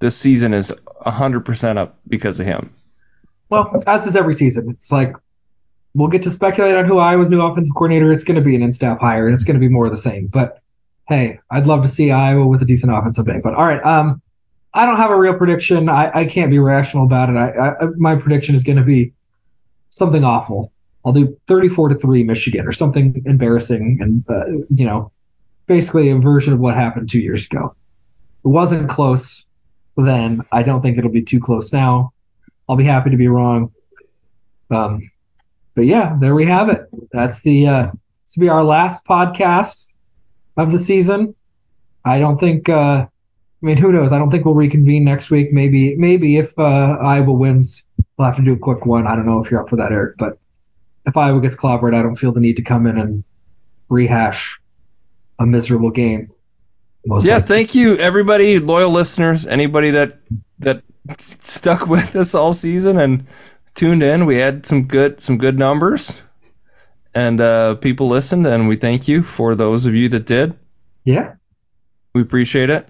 this 0.00 0.16
season 0.16 0.52
is 0.54 0.72
100% 1.04 1.76
up 1.76 1.98
because 2.08 2.40
of 2.40 2.46
him. 2.46 2.74
well, 3.48 3.82
as 3.86 4.06
is 4.06 4.16
every 4.16 4.34
season. 4.34 4.70
It's 4.70 4.90
like 4.90 5.14
we'll 5.94 6.08
get 6.08 6.22
to 6.22 6.30
speculate 6.30 6.74
on 6.74 6.86
who 6.86 6.98
Iowa's 6.98 7.30
new 7.30 7.40
offensive 7.40 7.74
coordinator. 7.74 8.10
It's 8.10 8.24
going 8.24 8.36
to 8.36 8.44
be 8.44 8.56
an 8.56 8.62
in-staff 8.62 8.98
hire, 8.98 9.26
and 9.26 9.34
it's 9.34 9.44
going 9.44 9.54
to 9.54 9.60
be 9.60 9.68
more 9.68 9.86
of 9.86 9.92
the 9.92 9.98
same. 9.98 10.26
But 10.26 10.60
hey, 11.06 11.40
I'd 11.50 11.66
love 11.66 11.82
to 11.82 11.88
see 11.88 12.10
Iowa 12.10 12.46
with 12.46 12.62
a 12.62 12.64
decent 12.64 12.92
offensive 12.92 13.26
day. 13.26 13.40
But 13.42 13.54
all 13.54 13.64
right, 13.64 13.84
um, 13.84 14.22
I 14.72 14.86
don't 14.86 14.96
have 14.96 15.10
a 15.10 15.18
real 15.18 15.34
prediction. 15.34 15.88
I, 15.88 16.10
I 16.20 16.24
can't 16.26 16.50
be 16.50 16.58
rational 16.58 17.04
about 17.04 17.30
it. 17.30 17.36
I, 17.36 17.50
I 17.50 17.86
my 17.96 18.16
prediction 18.16 18.54
is 18.54 18.64
going 18.64 18.78
to 18.78 18.84
be 18.84 19.12
something 19.90 20.24
awful. 20.24 20.72
I'll 21.04 21.12
do 21.12 21.38
34 21.46 21.90
to 21.90 21.94
three 21.96 22.24
Michigan 22.24 22.66
or 22.66 22.72
something 22.72 23.22
embarrassing, 23.26 23.98
and 24.00 24.24
uh, 24.28 24.46
you 24.74 24.86
know, 24.86 25.12
basically 25.66 26.10
a 26.10 26.16
version 26.16 26.54
of 26.54 26.60
what 26.60 26.74
happened 26.74 27.10
two 27.10 27.20
years 27.20 27.46
ago. 27.46 27.74
It 28.44 28.48
wasn't 28.48 28.88
close 28.88 29.46
then. 30.04 30.42
I 30.50 30.62
don't 30.62 30.82
think 30.82 30.98
it'll 30.98 31.10
be 31.10 31.22
too 31.22 31.40
close 31.40 31.72
now. 31.72 32.12
I'll 32.68 32.76
be 32.76 32.84
happy 32.84 33.10
to 33.10 33.16
be 33.16 33.28
wrong. 33.28 33.72
Um, 34.70 35.10
but 35.74 35.86
yeah, 35.86 36.16
there 36.20 36.34
we 36.34 36.46
have 36.46 36.68
it. 36.68 36.88
That's 37.12 37.42
the 37.42 37.66
uh, 37.66 37.90
this 38.24 38.36
will 38.36 38.42
be 38.42 38.48
our 38.48 38.64
last 38.64 39.04
podcast 39.04 39.94
of 40.56 40.70
the 40.70 40.78
season. 40.78 41.34
I 42.04 42.18
don't 42.18 42.38
think. 42.38 42.68
Uh, 42.68 43.06
I 43.62 43.66
mean, 43.66 43.76
who 43.76 43.92
knows? 43.92 44.12
I 44.12 44.18
don't 44.18 44.30
think 44.30 44.46
we'll 44.46 44.54
reconvene 44.54 45.04
next 45.04 45.30
week. 45.30 45.52
Maybe, 45.52 45.94
maybe 45.94 46.38
if 46.38 46.58
uh, 46.58 46.62
Iowa 46.62 47.32
wins, 47.32 47.84
we'll 48.16 48.26
have 48.26 48.36
to 48.36 48.42
do 48.42 48.54
a 48.54 48.58
quick 48.58 48.86
one. 48.86 49.06
I 49.06 49.14
don't 49.16 49.26
know 49.26 49.44
if 49.44 49.50
you're 49.50 49.62
up 49.62 49.68
for 49.68 49.76
that, 49.76 49.92
Eric. 49.92 50.16
But 50.16 50.38
if 51.04 51.16
Iowa 51.16 51.42
gets 51.42 51.56
clobbered, 51.56 51.94
I 51.94 52.00
don't 52.00 52.14
feel 52.14 52.32
the 52.32 52.40
need 52.40 52.56
to 52.56 52.62
come 52.62 52.86
in 52.86 52.96
and 52.96 53.24
rehash 53.90 54.60
a 55.38 55.44
miserable 55.44 55.90
game. 55.90 56.30
Most 57.06 57.26
yeah, 57.26 57.34
likely. 57.34 57.48
thank 57.48 57.74
you, 57.74 57.96
everybody, 57.96 58.58
loyal 58.58 58.90
listeners, 58.90 59.46
anybody 59.46 59.92
that 59.92 60.18
that 60.58 60.82
stuck 61.18 61.86
with 61.86 62.14
us 62.14 62.34
all 62.34 62.52
season 62.52 62.98
and 62.98 63.26
tuned 63.74 64.02
in. 64.02 64.26
We 64.26 64.36
had 64.36 64.66
some 64.66 64.86
good 64.86 65.20
some 65.20 65.38
good 65.38 65.58
numbers, 65.58 66.22
and 67.14 67.40
uh, 67.40 67.76
people 67.76 68.08
listened, 68.08 68.46
and 68.46 68.68
we 68.68 68.76
thank 68.76 69.08
you 69.08 69.22
for 69.22 69.54
those 69.54 69.86
of 69.86 69.94
you 69.94 70.10
that 70.10 70.26
did. 70.26 70.58
Yeah, 71.04 71.34
we 72.14 72.20
appreciate 72.20 72.68
it. 72.68 72.86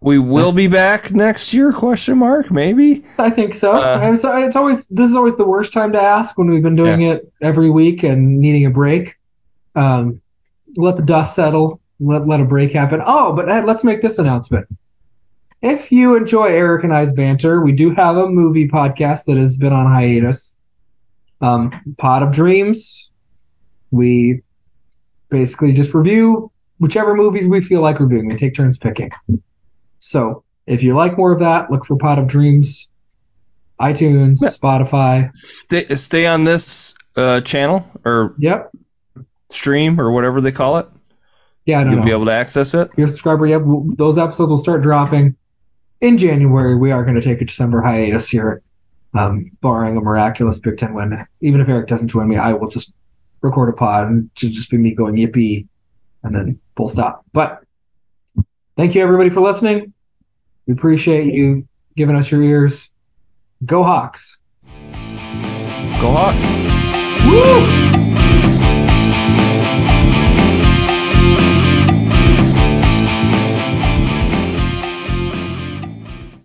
We 0.00 0.18
will 0.18 0.52
be 0.52 0.68
back 0.68 1.10
next 1.10 1.52
year? 1.54 1.72
Question 1.72 2.18
mark? 2.18 2.50
Maybe. 2.50 3.04
I 3.18 3.30
think 3.30 3.54
so. 3.54 3.72
Uh, 3.72 4.12
it's, 4.12 4.24
it's 4.24 4.56
always 4.56 4.86
this 4.88 5.10
is 5.10 5.16
always 5.16 5.36
the 5.36 5.46
worst 5.46 5.72
time 5.72 5.92
to 5.92 6.00
ask 6.00 6.36
when 6.38 6.48
we've 6.48 6.62
been 6.62 6.76
doing 6.76 7.00
yeah. 7.00 7.14
it 7.14 7.32
every 7.40 7.70
week 7.70 8.02
and 8.02 8.40
needing 8.40 8.66
a 8.66 8.70
break. 8.70 9.16
Um, 9.74 10.20
let 10.76 10.96
the 10.96 11.02
dust 11.02 11.34
settle 11.34 11.80
let, 12.00 12.26
let 12.26 12.40
a 12.40 12.44
break 12.44 12.72
happen. 12.72 13.00
Oh, 13.04 13.34
but 13.34 13.46
let's 13.66 13.84
make 13.84 14.00
this 14.00 14.18
announcement. 14.18 14.66
If 15.60 15.90
you 15.90 16.16
enjoy 16.16 16.46
Eric 16.46 16.84
and 16.84 16.92
I's 16.92 17.12
banter, 17.12 17.60
we 17.60 17.72
do 17.72 17.94
have 17.94 18.16
a 18.16 18.28
movie 18.28 18.68
podcast 18.68 19.24
that 19.26 19.36
has 19.36 19.58
been 19.58 19.72
on 19.72 19.86
hiatus. 19.86 20.54
Um, 21.40 21.94
Pod 21.98 22.22
of 22.22 22.32
Dreams. 22.32 23.12
We 23.90 24.42
basically 25.28 25.72
just 25.72 25.94
review 25.94 26.52
whichever 26.78 27.14
movies 27.14 27.48
we 27.48 27.60
feel 27.60 27.80
like 27.80 28.00
reviewing. 28.00 28.28
We 28.28 28.36
take 28.36 28.54
turns 28.54 28.78
picking. 28.78 29.10
So 29.98 30.44
if 30.66 30.82
you 30.82 30.94
like 30.94 31.16
more 31.16 31.32
of 31.32 31.40
that, 31.40 31.70
look 31.70 31.84
for 31.84 31.96
Pod 31.96 32.18
of 32.18 32.28
Dreams, 32.28 32.90
iTunes, 33.80 34.38
Spotify. 34.42 35.34
Stay 35.34 35.86
stay 35.96 36.26
on 36.26 36.44
this 36.44 36.94
uh, 37.16 37.40
channel 37.40 37.88
or 38.04 38.34
yep 38.38 38.70
stream 39.50 40.00
or 40.00 40.10
whatever 40.10 40.40
they 40.40 40.52
call 40.52 40.78
it. 40.78 40.88
Yeah, 41.68 41.80
I 41.80 41.84
don't 41.84 41.92
You'll 41.92 42.00
know. 42.00 42.06
be 42.06 42.12
able 42.12 42.24
to 42.24 42.32
access 42.32 42.72
it. 42.72 42.90
Your 42.96 43.08
subscriber, 43.08 43.46
yep. 43.46 43.60
Those 43.62 44.16
episodes 44.16 44.50
will 44.50 44.56
start 44.56 44.80
dropping 44.80 45.36
in 46.00 46.16
January. 46.16 46.74
We 46.74 46.92
are 46.92 47.04
going 47.04 47.16
to 47.16 47.20
take 47.20 47.42
a 47.42 47.44
December 47.44 47.82
hiatus 47.82 48.26
here, 48.26 48.62
um, 49.12 49.50
barring 49.60 49.98
a 49.98 50.00
miraculous 50.00 50.60
Big 50.60 50.78
Ten 50.78 50.94
win. 50.94 51.26
Even 51.42 51.60
if 51.60 51.68
Eric 51.68 51.86
doesn't 51.86 52.08
join 52.08 52.26
me, 52.26 52.38
I 52.38 52.54
will 52.54 52.70
just 52.70 52.94
record 53.42 53.68
a 53.68 53.74
pod 53.74 54.06
and 54.06 54.34
to 54.36 54.48
just 54.48 54.70
be 54.70 54.78
me 54.78 54.94
going 54.94 55.16
yippee, 55.16 55.66
and 56.22 56.34
then 56.34 56.58
full 56.74 56.88
stop. 56.88 57.26
But 57.34 57.62
thank 58.74 58.94
you 58.94 59.02
everybody 59.02 59.28
for 59.28 59.42
listening. 59.42 59.92
We 60.66 60.72
appreciate 60.72 61.34
you 61.34 61.68
giving 61.94 62.16
us 62.16 62.32
your 62.32 62.42
ears. 62.42 62.90
Go 63.62 63.82
Hawks! 63.82 64.40
Go 66.00 66.12
Hawks! 66.12 66.46
Woo! 67.26 67.97